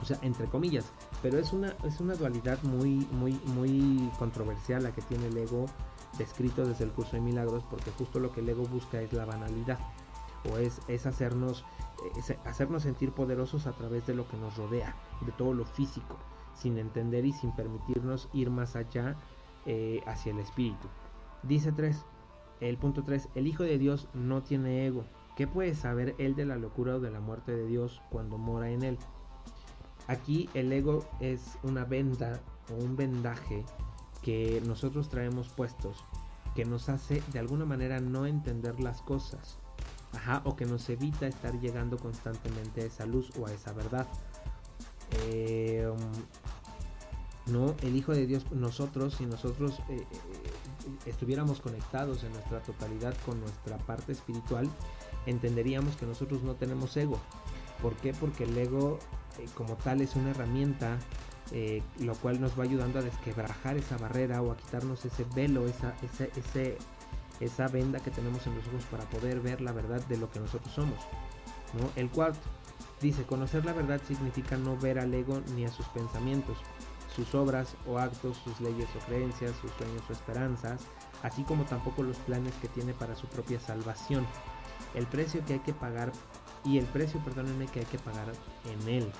O 0.00 0.04
sea, 0.04 0.18
entre 0.22 0.46
comillas, 0.46 0.86
pero 1.22 1.38
es 1.38 1.52
una, 1.52 1.76
es 1.84 2.00
una 2.00 2.14
dualidad 2.14 2.62
muy, 2.62 3.06
muy, 3.12 3.34
muy 3.54 4.10
controversial 4.18 4.82
la 4.82 4.92
que 4.92 5.02
tiene 5.02 5.26
el 5.26 5.36
ego 5.36 5.66
descrito 6.16 6.64
desde 6.64 6.84
el 6.84 6.90
curso 6.90 7.12
de 7.12 7.20
milagros, 7.20 7.64
porque 7.68 7.90
justo 7.90 8.18
lo 8.18 8.32
que 8.32 8.40
el 8.40 8.48
ego 8.48 8.64
busca 8.64 9.00
es 9.00 9.12
la 9.12 9.26
banalidad, 9.26 9.78
o 10.50 10.56
es, 10.56 10.80
es 10.88 11.06
hacernos, 11.06 11.64
hacernos 12.44 12.82
sentir 12.82 13.12
poderosos 13.12 13.66
a 13.66 13.72
través 13.72 14.06
de 14.06 14.14
lo 14.14 14.28
que 14.28 14.36
nos 14.36 14.56
rodea, 14.56 14.94
de 15.20 15.32
todo 15.32 15.54
lo 15.54 15.64
físico, 15.64 16.16
sin 16.54 16.78
entender 16.78 17.24
y 17.24 17.32
sin 17.32 17.52
permitirnos 17.52 18.28
ir 18.32 18.50
más 18.50 18.76
allá 18.76 19.16
eh, 19.66 20.02
hacia 20.06 20.32
el 20.32 20.38
espíritu. 20.38 20.88
Dice 21.42 21.72
3, 21.72 22.04
el 22.60 22.76
punto 22.76 23.02
3, 23.04 23.28
el 23.34 23.46
Hijo 23.46 23.62
de 23.62 23.78
Dios 23.78 24.08
no 24.14 24.42
tiene 24.42 24.86
ego. 24.86 25.04
¿Qué 25.36 25.46
puede 25.46 25.74
saber 25.74 26.14
él 26.18 26.34
de 26.34 26.44
la 26.44 26.56
locura 26.56 26.96
o 26.96 27.00
de 27.00 27.10
la 27.10 27.20
muerte 27.20 27.52
de 27.52 27.66
Dios 27.66 28.02
cuando 28.10 28.36
mora 28.36 28.70
en 28.70 28.82
él? 28.82 28.98
Aquí 30.06 30.50
el 30.54 30.72
ego 30.72 31.04
es 31.20 31.58
una 31.62 31.84
venda 31.84 32.40
o 32.70 32.82
un 32.82 32.96
vendaje 32.96 33.64
que 34.22 34.62
nosotros 34.66 35.08
traemos 35.08 35.48
puestos 35.48 36.04
que 36.54 36.64
nos 36.64 36.88
hace 36.88 37.22
de 37.32 37.38
alguna 37.38 37.64
manera 37.64 38.00
no 38.00 38.26
entender 38.26 38.80
las 38.80 39.02
cosas. 39.02 39.58
Ajá, 40.14 40.42
o 40.44 40.56
que 40.56 40.66
nos 40.66 40.88
evita 40.88 41.26
estar 41.26 41.58
llegando 41.60 41.96
constantemente 41.98 42.82
a 42.82 42.84
esa 42.84 43.06
luz 43.06 43.30
o 43.38 43.46
a 43.46 43.52
esa 43.52 43.72
verdad. 43.72 44.06
Eh, 45.12 45.88
um, 45.88 47.52
no, 47.52 47.74
el 47.82 47.96
Hijo 47.96 48.12
de 48.12 48.26
Dios, 48.26 48.50
nosotros, 48.52 49.14
si 49.16 49.26
nosotros 49.26 49.78
eh, 49.88 49.96
eh, 49.98 50.06
estuviéramos 51.06 51.60
conectados 51.60 52.22
en 52.24 52.32
nuestra 52.32 52.60
totalidad 52.60 53.14
con 53.24 53.40
nuestra 53.40 53.78
parte 53.78 54.12
espiritual, 54.12 54.68
entenderíamos 55.26 55.96
que 55.96 56.06
nosotros 56.06 56.42
no 56.42 56.54
tenemos 56.54 56.96
ego. 56.96 57.18
¿Por 57.80 57.94
qué? 57.96 58.12
Porque 58.12 58.44
el 58.44 58.56
ego 58.56 58.98
eh, 59.38 59.46
como 59.54 59.76
tal 59.76 60.00
es 60.00 60.16
una 60.16 60.30
herramienta 60.30 60.98
eh, 61.52 61.82
lo 61.98 62.14
cual 62.14 62.40
nos 62.40 62.58
va 62.58 62.62
ayudando 62.62 63.00
a 63.00 63.02
desquebrajar 63.02 63.76
esa 63.76 63.96
barrera 63.98 64.40
o 64.40 64.52
a 64.52 64.56
quitarnos 64.56 65.04
ese 65.04 65.26
velo, 65.34 65.66
esa, 65.66 65.96
ese, 66.02 66.30
ese, 66.36 66.78
esa 67.40 67.68
venda 67.68 68.00
que 68.00 68.10
tenemos 68.10 68.46
en 68.46 68.54
los 68.54 68.66
ojos 68.68 68.84
para 68.90 69.04
poder 69.04 69.40
ver 69.40 69.60
la 69.60 69.72
verdad 69.72 70.04
de 70.06 70.18
lo 70.18 70.30
que 70.30 70.40
nosotros 70.40 70.72
somos. 70.72 70.98
¿no? 71.74 71.90
El 71.96 72.10
cuarto 72.10 72.40
dice, 73.00 73.24
conocer 73.24 73.64
la 73.64 73.72
verdad 73.72 74.00
significa 74.06 74.56
no 74.56 74.76
ver 74.76 74.98
al 74.98 75.12
ego 75.14 75.40
ni 75.54 75.64
a 75.64 75.70
sus 75.70 75.86
pensamientos, 75.88 76.58
sus 77.14 77.34
obras 77.34 77.76
o 77.86 77.98
actos, 77.98 78.36
sus 78.44 78.60
leyes 78.60 78.88
o 78.96 79.06
creencias, 79.06 79.56
sus 79.60 79.70
sueños 79.72 80.02
o 80.08 80.12
esperanzas, 80.12 80.82
así 81.22 81.42
como 81.44 81.64
tampoco 81.64 82.02
los 82.02 82.18
planes 82.18 82.54
que 82.60 82.68
tiene 82.68 82.94
para 82.94 83.16
su 83.16 83.26
propia 83.26 83.60
salvación. 83.60 84.26
el 84.94 85.06
precio 85.06 85.44
que 85.44 85.52
hay 85.54 85.58
que 85.60 85.72
pagar 85.72 86.10
y 86.64 86.78
el 86.78 86.84
precio, 86.86 87.20
perdónenme, 87.20 87.66
que 87.66 87.80
hay 87.80 87.86
que 87.86 87.98
pagar 87.98 88.32
en 88.64 88.88
él. 88.88 89.12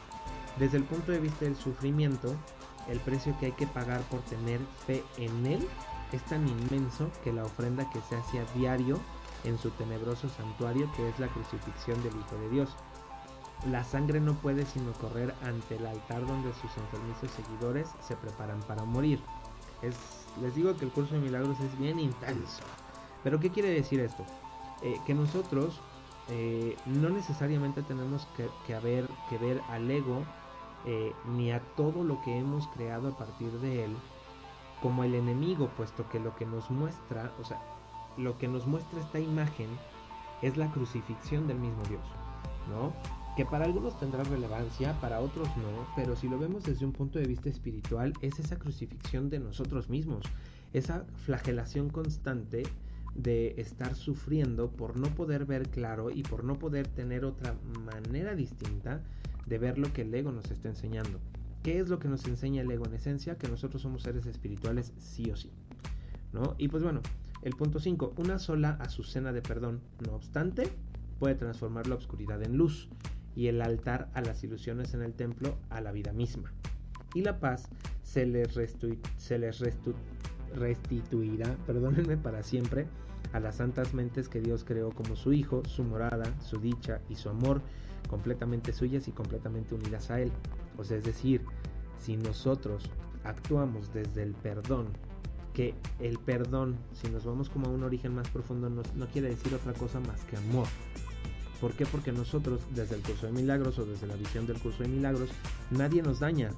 Desde 0.58 0.76
el 0.76 0.84
punto 0.84 1.12
de 1.12 1.20
vista 1.20 1.44
del 1.44 1.56
sufrimiento, 1.56 2.34
el 2.88 2.98
precio 3.00 3.36
que 3.38 3.46
hay 3.46 3.52
que 3.52 3.66
pagar 3.66 4.00
por 4.02 4.20
tener 4.22 4.60
fe 4.86 5.04
en 5.16 5.46
él 5.46 5.68
es 6.16 6.24
tan 6.24 6.46
inmenso 6.48 7.10
que 7.22 7.32
la 7.32 7.44
ofrenda 7.44 7.88
que 7.90 8.00
se 8.02 8.16
hace 8.16 8.40
a 8.40 8.44
diario 8.54 8.98
en 9.44 9.58
su 9.58 9.70
tenebroso 9.70 10.28
santuario 10.28 10.90
que 10.96 11.08
es 11.08 11.18
la 11.18 11.28
crucifixión 11.28 12.02
del 12.02 12.14
Hijo 12.16 12.36
de 12.36 12.50
Dios. 12.50 12.70
La 13.66 13.84
sangre 13.84 14.20
no 14.20 14.34
puede 14.34 14.64
sino 14.64 14.92
correr 14.94 15.34
ante 15.42 15.76
el 15.76 15.86
altar 15.86 16.26
donde 16.26 16.52
sus 16.54 16.76
enfermizos 16.76 17.30
seguidores 17.30 17.88
se 18.00 18.16
preparan 18.16 18.60
para 18.60 18.84
morir. 18.84 19.20
Es, 19.82 19.96
les 20.40 20.54
digo 20.54 20.76
que 20.76 20.84
el 20.86 20.90
curso 20.90 21.14
de 21.14 21.20
milagros 21.20 21.58
es 21.60 21.78
bien 21.78 21.98
intenso. 21.98 22.62
Pero 23.22 23.38
¿qué 23.38 23.50
quiere 23.50 23.70
decir 23.70 24.00
esto? 24.00 24.24
Eh, 24.82 24.96
que 25.06 25.14
nosotros 25.14 25.80
eh, 26.28 26.76
no 26.86 27.10
necesariamente 27.10 27.82
tenemos 27.82 28.26
que, 28.36 28.48
que, 28.66 28.74
haber, 28.74 29.08
que 29.28 29.36
ver 29.36 29.60
al 29.68 29.90
ego 29.90 30.24
eh, 30.86 31.12
ni 31.36 31.52
a 31.52 31.60
todo 31.76 32.02
lo 32.02 32.22
que 32.22 32.38
hemos 32.38 32.66
creado 32.68 33.08
a 33.08 33.18
partir 33.18 33.52
de 33.60 33.84
él 33.84 33.96
como 34.80 35.04
el 35.04 35.14
enemigo, 35.14 35.70
puesto 35.76 36.08
que 36.08 36.20
lo 36.20 36.34
que 36.36 36.46
nos 36.46 36.70
muestra, 36.70 37.32
o 37.40 37.44
sea, 37.44 37.60
lo 38.16 38.38
que 38.38 38.48
nos 38.48 38.66
muestra 38.66 39.00
esta 39.00 39.20
imagen 39.20 39.68
es 40.42 40.56
la 40.56 40.70
crucifixión 40.70 41.46
del 41.46 41.58
mismo 41.58 41.82
Dios, 41.88 42.02
¿no? 42.70 42.92
Que 43.36 43.44
para 43.44 43.64
algunos 43.64 43.98
tendrá 43.98 44.24
relevancia, 44.24 44.98
para 45.00 45.20
otros 45.20 45.48
no, 45.56 45.86
pero 45.96 46.16
si 46.16 46.28
lo 46.28 46.38
vemos 46.38 46.64
desde 46.64 46.84
un 46.84 46.92
punto 46.92 47.18
de 47.18 47.26
vista 47.26 47.48
espiritual, 47.48 48.12
es 48.22 48.38
esa 48.38 48.58
crucifixión 48.58 49.30
de 49.30 49.38
nosotros 49.38 49.88
mismos, 49.88 50.24
esa 50.72 51.04
flagelación 51.24 51.90
constante 51.90 52.62
de 53.14 53.54
estar 53.58 53.94
sufriendo 53.94 54.70
por 54.70 54.96
no 54.96 55.08
poder 55.14 55.44
ver 55.44 55.68
claro 55.68 56.10
y 56.10 56.22
por 56.22 56.44
no 56.44 56.58
poder 56.58 56.86
tener 56.88 57.24
otra 57.24 57.54
manera 57.84 58.34
distinta 58.34 59.02
de 59.46 59.58
ver 59.58 59.78
lo 59.78 59.92
que 59.92 60.02
el 60.02 60.14
ego 60.14 60.32
nos 60.32 60.50
está 60.50 60.68
enseñando. 60.68 61.18
¿Qué 61.62 61.78
es 61.78 61.88
lo 61.88 61.98
que 61.98 62.08
nos 62.08 62.26
enseña 62.26 62.62
el 62.62 62.70
ego 62.70 62.86
en 62.86 62.94
esencia? 62.94 63.36
Que 63.36 63.48
nosotros 63.48 63.82
somos 63.82 64.02
seres 64.02 64.26
espirituales 64.26 64.92
sí 64.98 65.30
o 65.30 65.36
sí. 65.36 65.50
¿No? 66.32 66.54
Y 66.58 66.68
pues 66.68 66.82
bueno, 66.82 67.02
el 67.42 67.54
punto 67.54 67.80
5, 67.80 68.14
una 68.16 68.38
sola 68.38 68.78
azucena 68.80 69.32
de 69.32 69.42
perdón, 69.42 69.80
no 70.06 70.14
obstante, 70.14 70.68
puede 71.18 71.34
transformar 71.34 71.86
la 71.86 71.96
oscuridad 71.96 72.42
en 72.42 72.56
luz 72.56 72.88
y 73.34 73.48
el 73.48 73.60
altar 73.62 74.10
a 74.14 74.20
las 74.20 74.42
ilusiones 74.44 74.94
en 74.94 75.02
el 75.02 75.14
templo 75.14 75.56
a 75.68 75.80
la 75.80 75.92
vida 75.92 76.12
misma. 76.12 76.52
Y 77.14 77.22
la 77.22 77.40
paz 77.40 77.68
se 78.02 78.26
les, 78.26 78.58
se 79.16 79.38
les 79.38 79.62
restituirá, 80.54 81.56
perdónenme, 81.66 82.16
para 82.16 82.42
siempre 82.42 82.86
a 83.32 83.40
las 83.40 83.56
santas 83.56 83.94
mentes 83.94 84.28
que 84.28 84.40
Dios 84.40 84.64
creó 84.64 84.90
como 84.90 85.16
su 85.16 85.32
Hijo, 85.32 85.62
su 85.66 85.84
morada, 85.84 86.24
su 86.40 86.58
dicha 86.58 87.00
y 87.08 87.16
su 87.16 87.28
amor, 87.28 87.62
completamente 88.08 88.72
suyas 88.72 89.08
y 89.08 89.12
completamente 89.12 89.74
unidas 89.74 90.10
a 90.10 90.20
Él. 90.20 90.32
O 90.80 90.84
sea, 90.84 90.96
es 90.96 91.04
decir, 91.04 91.42
si 91.98 92.16
nosotros 92.16 92.84
actuamos 93.24 93.92
desde 93.92 94.22
el 94.22 94.32
perdón, 94.32 94.88
que 95.54 95.74
el 95.98 96.18
perdón, 96.18 96.76
si 96.92 97.08
nos 97.10 97.24
vamos 97.24 97.48
como 97.48 97.66
a 97.66 97.70
un 97.70 97.82
origen 97.82 98.14
más 98.14 98.28
profundo, 98.30 98.70
no, 98.70 98.82
no 98.94 99.06
quiere 99.08 99.28
decir 99.28 99.54
otra 99.54 99.72
cosa 99.74 100.00
más 100.00 100.24
que 100.24 100.36
amor. 100.36 100.66
¿Por 101.60 101.74
qué? 101.74 101.84
Porque 101.84 102.12
nosotros, 102.12 102.62
desde 102.74 102.96
el 102.96 103.02
curso 103.02 103.26
de 103.26 103.32
milagros 103.32 103.78
o 103.78 103.84
desde 103.84 104.06
la 104.06 104.16
visión 104.16 104.46
del 104.46 104.58
curso 104.58 104.82
de 104.82 104.88
milagros, 104.88 105.28
nadie 105.70 106.00
nos 106.00 106.20
daña. 106.20 106.50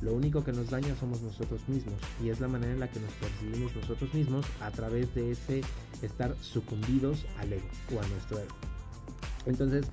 Lo 0.00 0.12
único 0.12 0.44
que 0.44 0.52
nos 0.52 0.70
daña 0.70 0.94
somos 0.96 1.22
nosotros 1.22 1.60
mismos 1.68 2.00
y 2.22 2.30
es 2.30 2.40
la 2.40 2.48
manera 2.48 2.72
en 2.72 2.80
la 2.80 2.90
que 2.90 3.00
nos 3.00 3.12
percibimos 3.14 3.74
nosotros 3.76 4.12
mismos 4.14 4.46
a 4.60 4.70
través 4.70 5.12
de 5.14 5.32
ese 5.32 5.62
estar 6.02 6.34
sucumbidos 6.40 7.24
al 7.38 7.52
ego 7.52 7.66
o 7.94 8.00
a 8.00 8.06
nuestro 8.08 8.38
ego. 8.38 8.54
Entonces, 9.46 9.86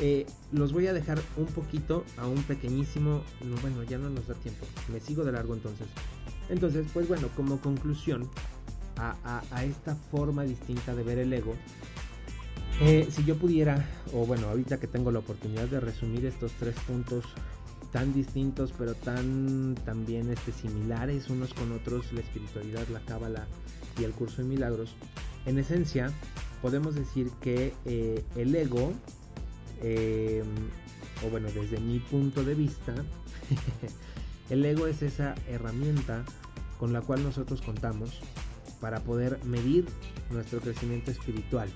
eh, 0.00 0.26
los 0.52 0.72
voy 0.72 0.86
a 0.86 0.92
dejar 0.92 1.20
un 1.36 1.46
poquito 1.46 2.04
a 2.16 2.26
un 2.26 2.42
pequeñísimo, 2.44 3.22
no, 3.44 3.56
bueno, 3.60 3.82
ya 3.84 3.98
no 3.98 4.10
nos 4.10 4.26
da 4.26 4.34
tiempo, 4.34 4.66
me 4.92 5.00
sigo 5.00 5.24
de 5.24 5.32
largo 5.32 5.54
entonces. 5.54 5.86
Entonces, 6.48 6.86
pues 6.92 7.08
bueno, 7.08 7.28
como 7.36 7.60
conclusión 7.60 8.28
a 8.96 9.64
esta 9.64 9.96
forma 10.12 10.44
distinta 10.44 10.94
de 10.94 11.02
ver 11.02 11.18
el 11.18 11.32
ego, 11.32 11.56
eh, 12.80 13.06
si 13.10 13.24
yo 13.24 13.36
pudiera, 13.36 13.86
o 14.12 14.26
bueno, 14.26 14.48
ahorita 14.48 14.80
que 14.80 14.86
tengo 14.86 15.12
la 15.12 15.20
oportunidad 15.20 15.68
de 15.68 15.78
resumir 15.78 16.26
estos 16.26 16.52
tres 16.52 16.74
puntos 16.86 17.24
tan 17.92 18.12
distintos 18.14 18.72
pero 18.76 18.94
tan 18.94 19.76
también 19.84 20.30
este, 20.30 20.50
similares 20.50 21.28
unos 21.28 21.52
con 21.54 21.70
otros, 21.72 22.12
la 22.12 22.20
espiritualidad, 22.20 22.88
la 22.88 23.00
cábala 23.00 23.46
y 24.00 24.04
el 24.04 24.12
curso 24.12 24.42
de 24.42 24.48
milagros, 24.48 24.94
en 25.46 25.58
esencia 25.58 26.10
podemos 26.60 26.94
decir 26.94 27.30
que 27.40 27.74
eh, 27.84 28.24
el 28.34 28.54
ego, 28.54 28.92
eh, 29.82 30.42
o 31.24 31.30
bueno, 31.30 31.48
desde 31.52 31.78
mi 31.80 31.98
punto 31.98 32.44
de 32.44 32.54
vista, 32.54 32.94
el 34.50 34.64
ego 34.64 34.86
es 34.86 35.02
esa 35.02 35.34
herramienta 35.48 36.24
con 36.78 36.92
la 36.92 37.00
cual 37.00 37.22
nosotros 37.22 37.62
contamos 37.62 38.20
para 38.80 39.00
poder 39.00 39.38
medir 39.44 39.86
nuestro 40.30 40.60
crecimiento 40.60 41.10
espiritual 41.10 41.68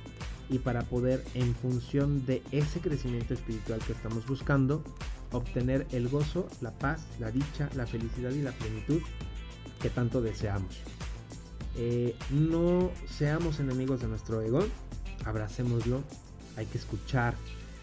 y 0.48 0.58
para 0.58 0.82
poder 0.82 1.24
en 1.34 1.54
función 1.54 2.24
de 2.26 2.42
ese 2.52 2.80
crecimiento 2.80 3.34
espiritual 3.34 3.80
que 3.86 3.92
estamos 3.92 4.26
buscando 4.26 4.82
obtener 5.32 5.86
el 5.92 6.08
gozo, 6.08 6.48
la 6.60 6.72
paz, 6.72 7.04
la 7.18 7.30
dicha, 7.30 7.68
la 7.74 7.86
felicidad 7.86 8.30
y 8.30 8.42
la 8.42 8.52
plenitud 8.52 9.00
que 9.80 9.90
tanto 9.90 10.22
deseamos. 10.22 10.76
Eh, 11.76 12.16
no 12.30 12.90
seamos 13.08 13.60
enemigos 13.60 14.00
de 14.00 14.08
nuestro 14.08 14.40
ego, 14.40 14.64
abracémoslo, 15.24 16.02
hay 16.56 16.66
que 16.66 16.78
escuchar 16.78 17.34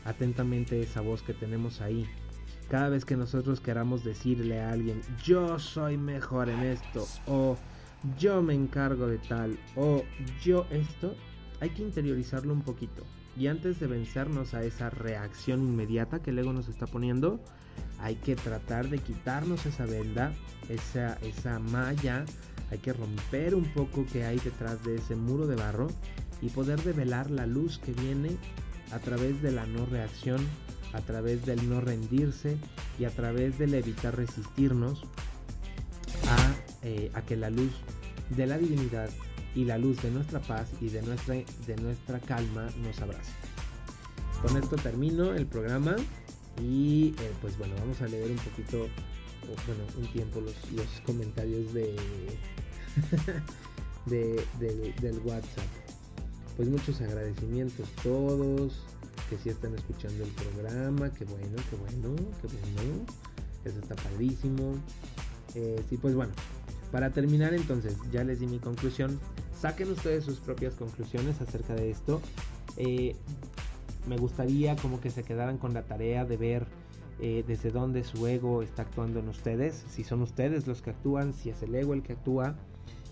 atentamente 0.06 0.82
esa 0.82 1.01
voz 1.01 1.22
que 1.22 1.34
tenemos 1.34 1.82
ahí. 1.82 2.08
Cada 2.70 2.89
vez 2.89 3.06
que 3.06 3.18
nosotros 3.18 3.60
queramos 3.60 4.04
decirle 4.04 4.62
a 4.62 4.72
alguien, 4.72 5.01
yo 5.24 5.60
soy 5.60 5.97
mejor 5.97 6.49
en 6.49 6.62
esto, 6.62 7.06
o 7.28 7.58
yo 8.18 8.41
me 8.41 8.54
encargo 8.54 9.08
de 9.08 9.18
tal, 9.20 9.58
o 9.76 10.04
yo 10.43 10.66
esto, 10.72 11.16
hay 11.60 11.70
que 11.70 11.84
interiorizarlo 11.84 12.54
un 12.54 12.62
poquito. 12.62 13.04
Y 13.38 13.47
antes 13.47 13.80
de 13.80 13.88
vencernos 13.88 14.54
a 14.54 14.64
esa 14.64 14.89
reacción 14.89 15.62
inmediata 15.62 16.20
que 16.20 16.32
el 16.32 16.39
ego 16.39 16.54
nos 16.54 16.68
está 16.68 16.86
poniendo, 16.88 17.39
hay 17.99 18.16
que 18.16 18.36
tratar 18.36 18.89
de 18.89 18.99
quitarnos 18.99 19.66
esa 19.66 19.86
venda, 19.86 20.34
esa, 20.70 21.16
esa 21.22 21.60
malla, 21.60 22.26
hay 22.72 22.78
que 22.80 22.93
romper 22.93 23.56
un 23.56 23.66
poco 23.74 24.06
que 24.12 24.26
hay 24.26 24.39
detrás 24.39 24.84
de 24.84 24.95
ese 24.95 25.16
muro 25.16 25.47
de 25.47 25.56
barro 25.56 25.88
y 26.41 26.49
poder 26.49 26.82
develar 26.82 27.32
la 27.32 27.45
luz 27.45 27.80
que 27.80 27.93
viene 27.93 28.38
a 28.94 29.00
través 29.00 29.41
de 29.41 29.52
la 29.52 29.66
no 29.66 29.86
reacción, 29.86 30.46
a 30.94 31.02
través 31.02 31.46
del 31.46 31.70
no 31.70 31.82
rendirse 31.82 32.58
y 33.00 33.06
a 33.06 33.10
través 33.10 33.58
del 33.58 33.74
evitar 33.74 34.16
resistirnos 34.16 35.04
a, 36.30 36.56
eh, 36.84 37.12
a 37.14 37.22
que 37.22 37.36
la 37.36 37.50
luz 37.50 37.72
de 38.30 38.46
la 38.46 38.58
divinidad 38.58 39.10
y 39.56 39.66
la 39.66 39.78
luz 39.78 40.02
de 40.02 40.12
nuestra 40.12 40.39
paz 40.39 40.70
y 40.82 40.89
de 40.89 41.02
nuestra, 41.02 41.36
de 41.36 41.76
nuestra 41.82 42.20
calma 42.20 42.68
nos 42.84 43.00
abrace. 43.02 43.32
Con 44.41 44.58
esto 44.58 44.76
termino 44.76 45.34
el 45.34 45.46
programa 45.46 45.96
y 46.62 47.16
eh, 47.20 47.32
pues 47.41 47.58
bueno, 47.58 47.76
vamos 47.80 48.02
a 48.02 48.08
leer 48.08 48.30
un 48.30 48.38
poquito, 48.38 48.88
bueno, 49.66 49.84
un 49.98 50.08
tiempo 50.12 50.41
los, 50.41 50.56
los 50.74 50.88
comentarios 51.06 51.74
de, 51.74 51.96
de, 54.06 54.94
del 55.02 55.20
WhatsApp. 55.20 55.83
Pues 56.56 56.70
muchos 56.70 57.01
agradecimientos 57.01 57.89
todos, 58.04 58.84
que 59.30 59.38
sí 59.38 59.49
están 59.49 59.74
escuchando 59.74 60.24
el 60.24 60.30
programa, 60.30 61.12
que 61.12 61.26
bueno, 61.26 61.56
que 61.70 61.76
bueno, 61.76 62.16
que 62.41 62.47
bueno, 62.47 63.06
eso 63.66 63.80
está 63.80 63.95
padrísimo. 63.95 64.76
Eh, 65.56 65.82
pues 66.01 66.16
bueno, 66.16 66.34
para 66.91 67.10
terminar 67.10 67.54
entonces, 67.54 67.97
ya 68.12 68.24
les 68.24 68.39
di 68.39 68.47
mi 68.47 68.60
conclusión. 68.60 69.20
Saquen 69.60 69.91
ustedes 69.91 70.26
sus 70.26 70.39
propias 70.39 70.76
conclusiones 70.76 71.41
acerca 71.41 71.74
de 71.74 71.89
esto. 71.89 72.22
Eh, 72.78 73.16
me 74.08 74.18
gustaría 74.18 74.76
como 74.76 74.99
que 74.99 75.10
se 75.10 75.24
quedaran 75.24 75.58
con 75.58 75.74
la 75.74 75.84
tarea 75.84 76.26
de 76.26 76.38
ver 76.38 76.68
eh, 77.20 77.43
desde 77.47 77.72
dónde 77.72 78.04
su 78.04 78.28
ego 78.28 78.64
está 78.64 78.82
actuando 78.82 79.20
en 79.20 79.30
ustedes, 79.30 79.86
si 79.89 80.04
son 80.04 80.22
ustedes 80.22 80.68
los 80.68 80.82
que 80.82 80.89
actúan, 80.89 81.34
si 81.34 81.49
es 81.49 81.62
el 81.64 81.74
ego 81.74 81.93
el 81.93 82.04
que 82.04 82.14
actúa. 82.14 82.56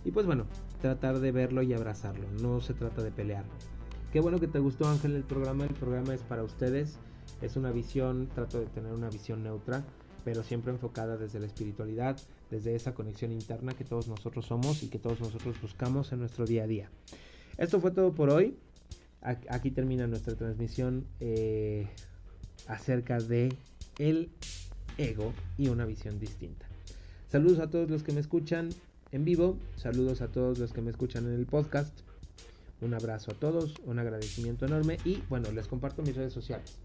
Y 0.04 0.12
pues 0.12 0.26
bueno, 0.26 0.46
tratar 0.82 1.20
de 1.20 1.32
verlo 1.32 1.62
y 1.62 1.74
abrazarlo, 1.74 2.28
no 2.42 2.60
se 2.62 2.74
trata 2.74 3.04
de 3.04 3.12
pelear. 3.12 3.46
Qué 4.12 4.20
bueno 4.20 4.40
que 4.40 4.48
te 4.48 4.60
gustó 4.60 4.88
Ángel 4.90 5.16
el 5.16 5.24
programa, 5.24 5.64
el 5.64 5.74
programa 5.74 6.14
es 6.14 6.22
para 6.22 6.44
ustedes, 6.44 6.98
es 7.42 7.56
una 7.56 7.72
visión, 7.72 8.28
trato 8.34 8.60
de 8.60 8.66
tener 8.66 8.92
una 8.92 9.10
visión 9.10 9.44
neutra, 9.44 9.86
pero 10.26 10.44
siempre 10.44 10.72
enfocada 10.72 11.18
desde 11.18 11.40
la 11.40 11.46
espiritualidad, 11.46 12.20
desde 12.50 12.76
esa 12.76 12.94
conexión 12.94 13.32
interna 13.32 13.74
que 13.74 13.86
todos 13.86 14.08
nosotros 14.08 14.46
somos 14.46 14.84
y 14.84 14.90
que 14.90 15.00
todos 15.00 15.20
nosotros 15.20 15.60
buscamos 15.62 16.12
en 16.12 16.20
nuestro 16.20 16.46
día 16.46 16.64
a 16.64 16.68
día. 16.68 16.90
Esto 17.58 17.80
fue 17.80 17.92
todo 17.92 18.14
por 18.14 18.30
hoy. 18.30 18.58
Aquí 19.22 19.70
termina 19.70 20.08
nuestra 20.08 20.36
transmisión 20.36 21.06
eh, 21.20 21.88
acerca 22.68 23.20
de 23.20 23.54
el 24.00 24.32
ego 24.98 25.34
y 25.58 25.70
una 25.70 25.86
visión 25.86 26.20
distinta. 26.20 26.66
Saludos 27.30 27.60
a 27.60 27.70
todos 27.70 27.90
los 27.90 28.04
que 28.04 28.12
me 28.12 28.20
escuchan 28.20 28.70
en 29.12 29.26
vivo, 29.26 29.58
saludos 29.76 30.22
a 30.22 30.28
todos 30.28 30.60
los 30.60 30.74
que 30.74 30.82
me 30.82 30.92
escuchan 30.92 31.26
en 31.26 31.34
el 31.34 31.46
podcast. 31.46 32.00
Un 32.82 32.94
abrazo 32.94 33.32
a 33.32 33.36
todos, 33.36 33.76
un 33.86 34.00
agradecimiento 34.00 34.66
enorme 34.66 34.98
y 35.06 35.22
bueno, 35.30 35.52
les 35.52 35.68
comparto 35.68 36.02
mis 36.02 36.16
redes 36.16 36.34
sociales. 36.34 36.80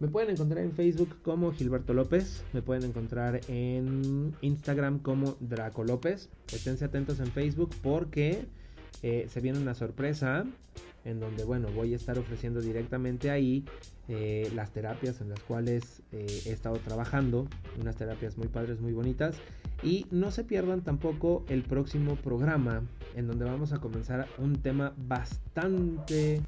Me 0.00 0.08
pueden 0.08 0.30
encontrar 0.30 0.64
en 0.64 0.72
Facebook 0.72 1.16
como 1.22 1.52
Gilberto 1.52 1.92
López, 1.92 2.44
me 2.52 2.62
pueden 2.62 2.84
encontrar 2.84 3.40
en 3.48 4.34
Instagram 4.40 5.00
como 5.00 5.36
Draco 5.40 5.84
López. 5.84 6.30
Esténse 6.52 6.84
atentos 6.84 7.18
en 7.20 7.26
Facebook 7.26 7.70
porque 7.82 8.46
eh, 9.02 9.26
se 9.28 9.40
viene 9.40 9.58
una 9.58 9.74
sorpresa 9.74 10.44
en 11.04 11.20
donde 11.20 11.44
bueno 11.44 11.68
voy 11.72 11.92
a 11.92 11.96
estar 11.96 12.18
ofreciendo 12.18 12.60
directamente 12.60 13.30
ahí 13.30 13.64
eh, 14.08 14.50
las 14.54 14.72
terapias 14.72 15.20
en 15.20 15.28
las 15.28 15.40
cuales 15.40 16.02
eh, 16.12 16.26
he 16.46 16.52
estado 16.52 16.76
trabajando, 16.76 17.46
unas 17.78 17.96
terapias 17.96 18.38
muy 18.38 18.48
padres, 18.48 18.80
muy 18.80 18.92
bonitas. 18.92 19.36
Y 19.82 20.06
no 20.10 20.30
se 20.30 20.44
pierdan 20.44 20.82
tampoco 20.82 21.44
el 21.48 21.62
próximo 21.62 22.16
programa 22.16 22.82
en 23.14 23.26
donde 23.26 23.44
vamos 23.44 23.72
a 23.72 23.78
comenzar 23.78 24.26
un 24.38 24.56
tema 24.56 24.92
bastante 24.96 26.40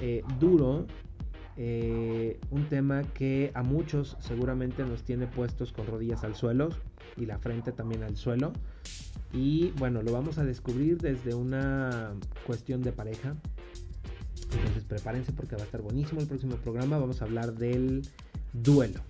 eh, 0.00 0.22
duro. 0.38 0.86
un 2.50 2.66
tema 2.68 3.02
que 3.14 3.50
a 3.54 3.62
muchos 3.62 4.16
seguramente 4.20 4.84
nos 4.84 5.02
tiene 5.04 5.26
puestos 5.26 5.72
con 5.72 5.86
rodillas 5.86 6.22
al 6.22 6.34
suelo 6.34 6.68
y 7.16 7.26
la 7.26 7.38
frente 7.38 7.72
también 7.72 8.02
al 8.02 8.16
suelo. 8.16 8.52
Y 9.32 9.70
bueno, 9.72 10.02
lo 10.02 10.12
vamos 10.12 10.38
a 10.38 10.44
descubrir 10.44 10.98
desde 10.98 11.34
una 11.34 12.14
cuestión 12.46 12.82
de 12.82 12.92
pareja, 12.92 13.36
entonces 14.52 14.84
prepárense 14.84 15.32
porque 15.32 15.56
va 15.56 15.62
a 15.62 15.64
estar 15.64 15.82
buenísimo 15.82 16.20
el 16.20 16.26
próximo 16.26 16.56
programa. 16.56 16.98
Vamos 16.98 17.20
a 17.20 17.24
hablar 17.24 17.54
del 17.54 18.02
duelo, 18.52 19.00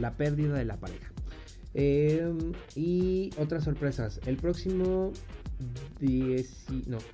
la 0.00 0.12
pérdida 0.12 0.54
de 0.54 0.64
la 0.64 0.76
pareja. 0.76 1.13
Em, 1.74 2.52
y 2.76 3.30
otras 3.36 3.64
sorpresas. 3.64 4.20
El 4.26 4.36
próximo 4.36 5.12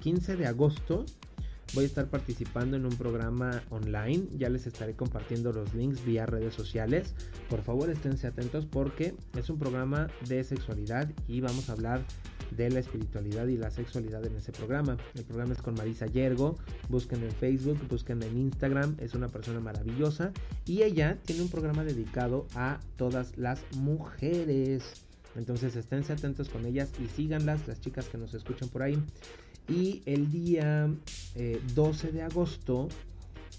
15 0.01 0.37
de 0.37 0.47
agosto 0.47 1.07
voy 1.75 1.85
a 1.85 1.87
estar 1.87 2.09
participando 2.09 2.77
en 2.77 2.85
un 2.85 2.95
programa 2.97 3.63
online. 3.71 4.25
Ya 4.37 4.49
les 4.51 4.67
estaré 4.67 4.95
compartiendo 4.95 5.53
los 5.53 5.75
links 5.75 6.05
vía 6.05 6.27
redes 6.27 6.55
sociales. 6.55 7.15
Por 7.49 7.63
favor, 7.63 7.91
esténse 7.91 8.27
atentos 8.27 8.67
porque 8.67 9.15
es 9.37 9.49
un 9.49 9.59
programa 9.59 10.09
de 10.29 10.45
sexualidad 10.45 11.11
y 11.27 11.41
vamos 11.41 11.71
a 11.71 11.73
hablar 11.73 12.03
de 12.57 12.71
la 12.71 12.81
espiritualidad 12.81 13.47
y 13.49 13.57
la 13.57 13.71
sexualidad 13.71 14.25
en 14.27 14.37
ese 14.37 14.53
programa. 14.53 14.97
El 15.15 15.25
programa 15.25 15.53
es 15.53 15.63
con 15.63 15.75
Marisa 15.75 16.07
Yergo, 16.07 16.59
busquen 16.89 17.23
en 17.23 17.33
Facebook, 17.33 17.79
busquen 17.89 18.23
en 18.23 18.37
Instagram, 18.37 18.97
es 19.01 19.15
una 19.15 19.29
persona 19.29 19.61
maravillosa 19.61 20.33
y 20.67 20.83
ella 20.83 21.19
tiene 21.25 21.43
un 21.43 21.49
programa 21.49 21.85
dedicado 21.85 22.47
a 22.55 22.81
todas 22.97 23.37
las 23.37 23.61
mujeres. 23.77 25.05
Entonces 25.37 25.77
esténse 25.77 26.13
atentos 26.13 26.49
con 26.49 26.67
ellas 26.67 26.91
y 27.03 27.07
síganlas, 27.07 27.67
las 27.69 27.81
chicas 27.81 28.09
que 28.09 28.19
nos 28.19 28.35
escuchan 28.35 28.69
por 28.69 28.83
ahí. 28.83 28.99
Y 29.69 30.03
el 30.07 30.31
día 30.33 30.91
12 31.75 32.09
eh, 32.09 32.13
de 32.13 32.23
agosto, 32.23 32.89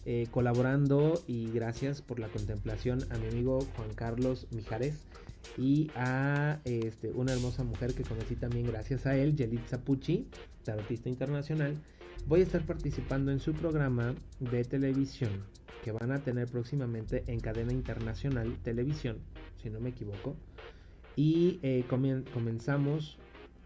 eh, 0.06 0.28
colaborando 0.32 1.24
y 1.28 1.50
gracias 1.52 2.02
por 2.02 2.20
la 2.20 2.28
contemplación 2.28 3.06
a 3.12 3.18
mi 3.18 3.28
amigo 3.28 3.66
Juan 3.76 3.94
Carlos 3.94 4.48
Mijares 4.52 4.96
y 5.58 5.89
a 5.96 6.60
este, 6.66 7.12
una 7.12 7.34
hermosa 7.34 7.64
mujer 7.64 7.94
que 7.94 8.04
conocí 8.04 8.36
también 8.36 8.68
gracias 8.68 9.06
a 9.06 9.16
él, 9.16 9.36
Yelitza 9.36 9.84
Pucci, 9.84 10.28
tarotista 10.64 11.10
internacional. 11.10 11.76
Voy 12.28 12.42
a 12.42 12.44
estar 12.44 12.66
participando 12.66 13.32
en 13.32 13.39
su 13.39 13.54
programa 13.54 14.14
de 14.39 14.64
televisión 14.64 15.32
que 15.84 15.92
van 15.92 16.12
a 16.12 16.20
tener 16.20 16.48
próximamente 16.48 17.24
en 17.28 17.39
cadena 17.39 17.74
internacional 17.74 18.56
televisión, 18.64 19.18
si 19.62 19.70
no 19.70 19.80
me 19.80 19.89
equivoco. 19.89 20.36
Y 21.16 21.60
eh, 21.64 21.84
comenzamos, 21.88 23.18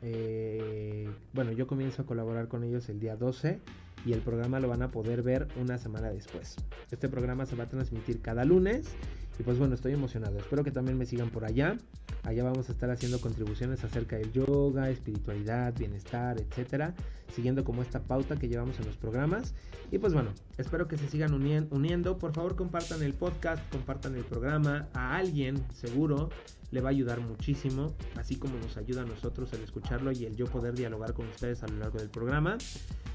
eh, 0.01 1.09
bueno, 1.34 1.51
yo 1.51 1.67
comienzo 1.67 2.01
a 2.01 2.05
colaborar 2.05 2.47
con 2.47 2.63
ellos 2.63 2.89
el 2.89 2.99
día 2.99 3.15
12 3.15 3.59
y 4.05 4.13
el 4.13 4.21
programa 4.21 4.59
lo 4.59 4.67
van 4.67 4.82
a 4.82 4.91
poder 4.91 5.21
ver 5.21 5.47
una 5.59 5.78
semana 5.78 6.09
después. 6.09 6.55
Este 6.91 7.09
programa 7.09 7.45
se 7.45 7.55
va 7.55 7.65
a 7.65 7.69
transmitir 7.69 8.21
cada 8.21 8.45
lunes 8.45 8.95
y 9.38 9.43
pues 9.43 9.57
bueno, 9.57 9.75
estoy 9.75 9.93
emocionado. 9.93 10.38
Espero 10.38 10.63
que 10.63 10.71
también 10.71 10.97
me 10.97 11.05
sigan 11.05 11.29
por 11.29 11.45
allá. 11.45 11.77
Allá 12.23 12.43
vamos 12.43 12.69
a 12.69 12.71
estar 12.71 12.89
haciendo 12.89 13.19
contribuciones 13.19 13.83
acerca 13.83 14.15
del 14.15 14.31
yoga, 14.31 14.89
espiritualidad, 14.89 15.73
bienestar, 15.77 16.39
etcétera, 16.39 16.95
siguiendo 17.33 17.63
como 17.63 17.81
esta 17.81 17.99
pauta 18.01 18.38
que 18.38 18.47
llevamos 18.47 18.79
en 18.79 18.86
los 18.86 18.97
programas. 18.97 19.53
Y 19.91 19.99
pues 19.99 20.13
bueno, 20.13 20.31
espero 20.57 20.88
que 20.88 20.97
se 20.97 21.07
sigan 21.09 21.33
uniendo. 21.33 22.17
Por 22.17 22.33
favor, 22.33 22.55
compartan 22.55 23.03
el 23.03 23.13
podcast, 23.13 23.61
compartan 23.71 24.15
el 24.15 24.23
programa 24.23 24.88
a 24.93 25.17
alguien, 25.17 25.63
seguro 25.73 26.29
le 26.71 26.81
va 26.81 26.89
a 26.89 26.91
ayudar 26.91 27.21
muchísimo, 27.21 27.93
así 28.17 28.36
como 28.36 28.57
nos 28.57 28.75
ayuda 28.75 29.03
a 29.03 29.05
nosotros 29.05 29.53
el 29.53 29.61
escucharlo 29.61 30.11
y 30.11 30.25
el 30.25 30.36
yo 30.36 30.45
poder 30.45 30.73
dialogar 30.73 31.13
con 31.13 31.27
ustedes 31.27 31.63
a 31.63 31.67
lo 31.67 31.77
largo 31.77 31.99
del 31.99 32.09
programa. 32.09 32.57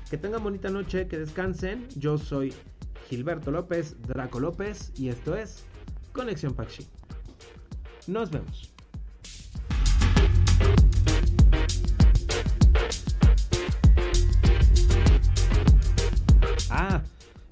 Que 0.08 0.16
tengan 0.16 0.42
bonita 0.42 0.70
noche, 0.70 1.06
que 1.08 1.18
descansen. 1.18 1.86
Yo 1.96 2.16
soy 2.16 2.54
Gilberto 3.08 3.50
López, 3.50 3.96
Draco 4.06 4.40
López, 4.40 4.92
y 4.96 5.08
esto 5.08 5.36
es 5.36 5.64
Conexión 6.12 6.54
Paxi. 6.54 6.86
Nos 8.06 8.30
vemos. 8.30 8.72
Ah, 16.70 17.02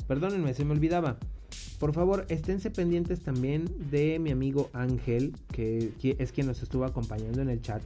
perdónenme, 0.06 0.54
se 0.54 0.64
me 0.64 0.72
olvidaba. 0.72 1.18
Por 1.78 1.92
favor, 1.92 2.26
esténse 2.28 2.70
pendientes 2.70 3.20
también 3.20 3.66
de 3.90 4.18
mi 4.18 4.32
amigo 4.32 4.68
Ángel, 4.72 5.34
que, 5.52 5.92
es 6.18 6.32
quien 6.32 6.48
nos 6.48 6.62
estuvo 6.62 6.84
acompañando 6.84 7.40
en 7.40 7.50
el 7.50 7.62
chat. 7.62 7.82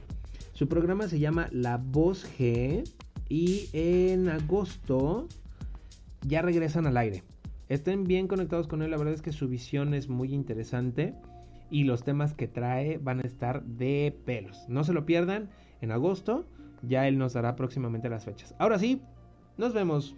Su 0.53 0.67
programa 0.67 1.07
se 1.07 1.19
llama 1.19 1.47
La 1.51 1.77
Voz 1.77 2.25
G 2.37 2.83
y 3.29 3.69
en 3.73 4.29
agosto 4.29 5.27
ya 6.21 6.41
regresan 6.41 6.87
al 6.87 6.97
aire. 6.97 7.23
Estén 7.69 8.03
bien 8.03 8.27
conectados 8.27 8.67
con 8.67 8.81
él, 8.81 8.91
la 8.91 8.97
verdad 8.97 9.13
es 9.13 9.21
que 9.21 9.31
su 9.31 9.47
visión 9.47 9.93
es 9.93 10.09
muy 10.09 10.33
interesante 10.33 11.15
y 11.69 11.85
los 11.85 12.03
temas 12.03 12.33
que 12.33 12.47
trae 12.47 12.97
van 12.97 13.19
a 13.19 13.23
estar 13.23 13.63
de 13.63 14.15
pelos. 14.25 14.65
No 14.67 14.83
se 14.83 14.93
lo 14.93 15.05
pierdan, 15.05 15.49
en 15.81 15.91
agosto 15.91 16.45
ya 16.83 17.07
él 17.07 17.17
nos 17.17 17.33
dará 17.33 17.55
próximamente 17.55 18.09
las 18.09 18.25
fechas. 18.25 18.53
Ahora 18.59 18.77
sí, 18.77 19.01
nos 19.57 19.73
vemos. 19.73 20.15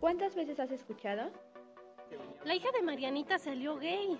¿Cuántas 0.00 0.34
veces 0.34 0.58
has 0.60 0.70
escuchado? 0.70 1.30
La 2.44 2.54
hija 2.54 2.68
de 2.72 2.82
Marianita 2.82 3.38
salió 3.38 3.78
gay. 3.78 4.18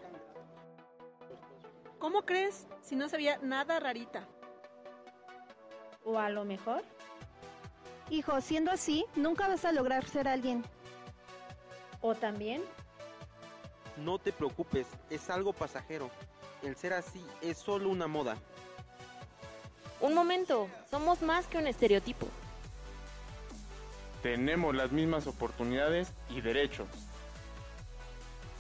¿Cómo 2.05 2.27
crees 2.27 2.67
si 2.83 2.97
no 2.97 3.09
sabía 3.09 3.39
nada 3.39 3.81
rarita? 3.81 4.29
¿O 6.05 6.19
a 6.19 6.29
lo 6.29 6.45
mejor? 6.45 6.83
Hijo, 8.11 8.43
siendo 8.43 8.71
así, 8.71 9.07
nunca 9.17 9.49
vas 9.49 9.65
a 9.65 9.73
lograr 9.73 10.07
ser 10.07 10.29
alguien. 10.29 10.63
¿O 12.03 12.15
también? 12.15 12.61
No 13.97 14.19
te 14.19 14.33
preocupes, 14.33 14.87
es 15.09 15.31
algo 15.31 15.55
pasajero. 15.55 16.11
El 16.63 16.77
ser 16.77 16.93
así 16.93 17.25
es 17.41 17.57
solo 17.57 17.89
una 17.89 18.07
moda. 18.07 18.37
Un 20.03 20.13
momento, 20.13 20.69
somos 20.91 21.23
más 21.23 21.47
que 21.47 21.57
un 21.57 21.67
estereotipo. 21.67 22.27
Tenemos 24.23 24.75
las 24.75 24.93
mismas 24.93 25.27
oportunidades 25.27 26.13
y 26.29 26.43
derechos. 26.43 26.87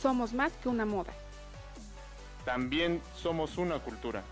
Somos 0.00 0.32
más 0.32 0.54
que 0.54 0.70
una 0.70 0.86
moda. 0.86 1.12
También 2.44 3.00
somos 3.16 3.58
una 3.58 3.78
cultura. 3.78 4.22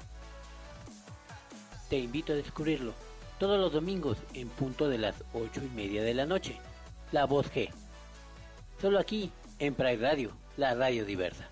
Te 1.89 1.99
invito 1.99 2.33
a 2.33 2.37
descubrirlo 2.37 2.95
todos 3.39 3.59
los 3.59 3.73
domingos 3.73 4.19
en 4.35 4.49
punto 4.49 4.89
de 4.89 4.99
las 4.99 5.25
ocho 5.33 5.63
y 5.63 5.69
media 5.75 6.03
de 6.03 6.15
la 6.15 6.27
noche. 6.27 6.59
La 7.11 7.25
Voz 7.25 7.53
G. 7.53 7.71
Solo 8.81 8.99
aquí, 8.99 9.33
en 9.59 9.75
Pride 9.75 9.97
Radio, 9.97 10.33
la 10.57 10.75
radio 10.75 11.05
diversa. 11.05 11.52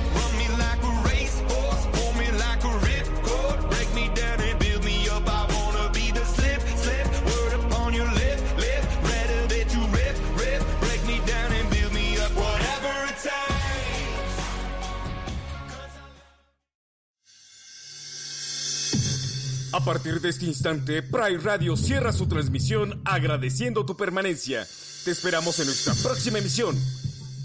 A 19.73 19.79
partir 19.79 20.19
de 20.19 20.27
este 20.27 20.45
instante, 20.45 21.01
Pride 21.01 21.37
Radio 21.37 21.77
cierra 21.77 22.11
su 22.11 22.27
transmisión 22.27 23.01
agradeciendo 23.05 23.85
tu 23.85 23.95
permanencia. 23.95 24.67
Te 25.05 25.11
esperamos 25.11 25.57
en 25.61 25.67
nuestra 25.67 25.93
próxima 25.93 26.39
emisión. 26.39 26.75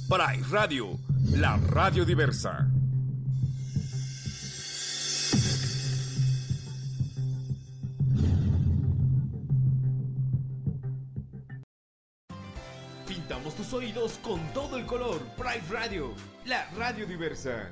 Pride 0.08 0.44
Radio, 0.50 0.98
la 1.30 1.56
radio 1.56 2.04
diversa. 2.04 2.68
Pintamos 13.06 13.54
tus 13.54 13.72
oídos 13.72 14.18
con 14.20 14.40
todo 14.52 14.76
el 14.76 14.84
color. 14.84 15.20
Pride 15.36 15.62
Radio, 15.70 16.12
la 16.44 16.68
radio 16.70 17.06
diversa. 17.06 17.70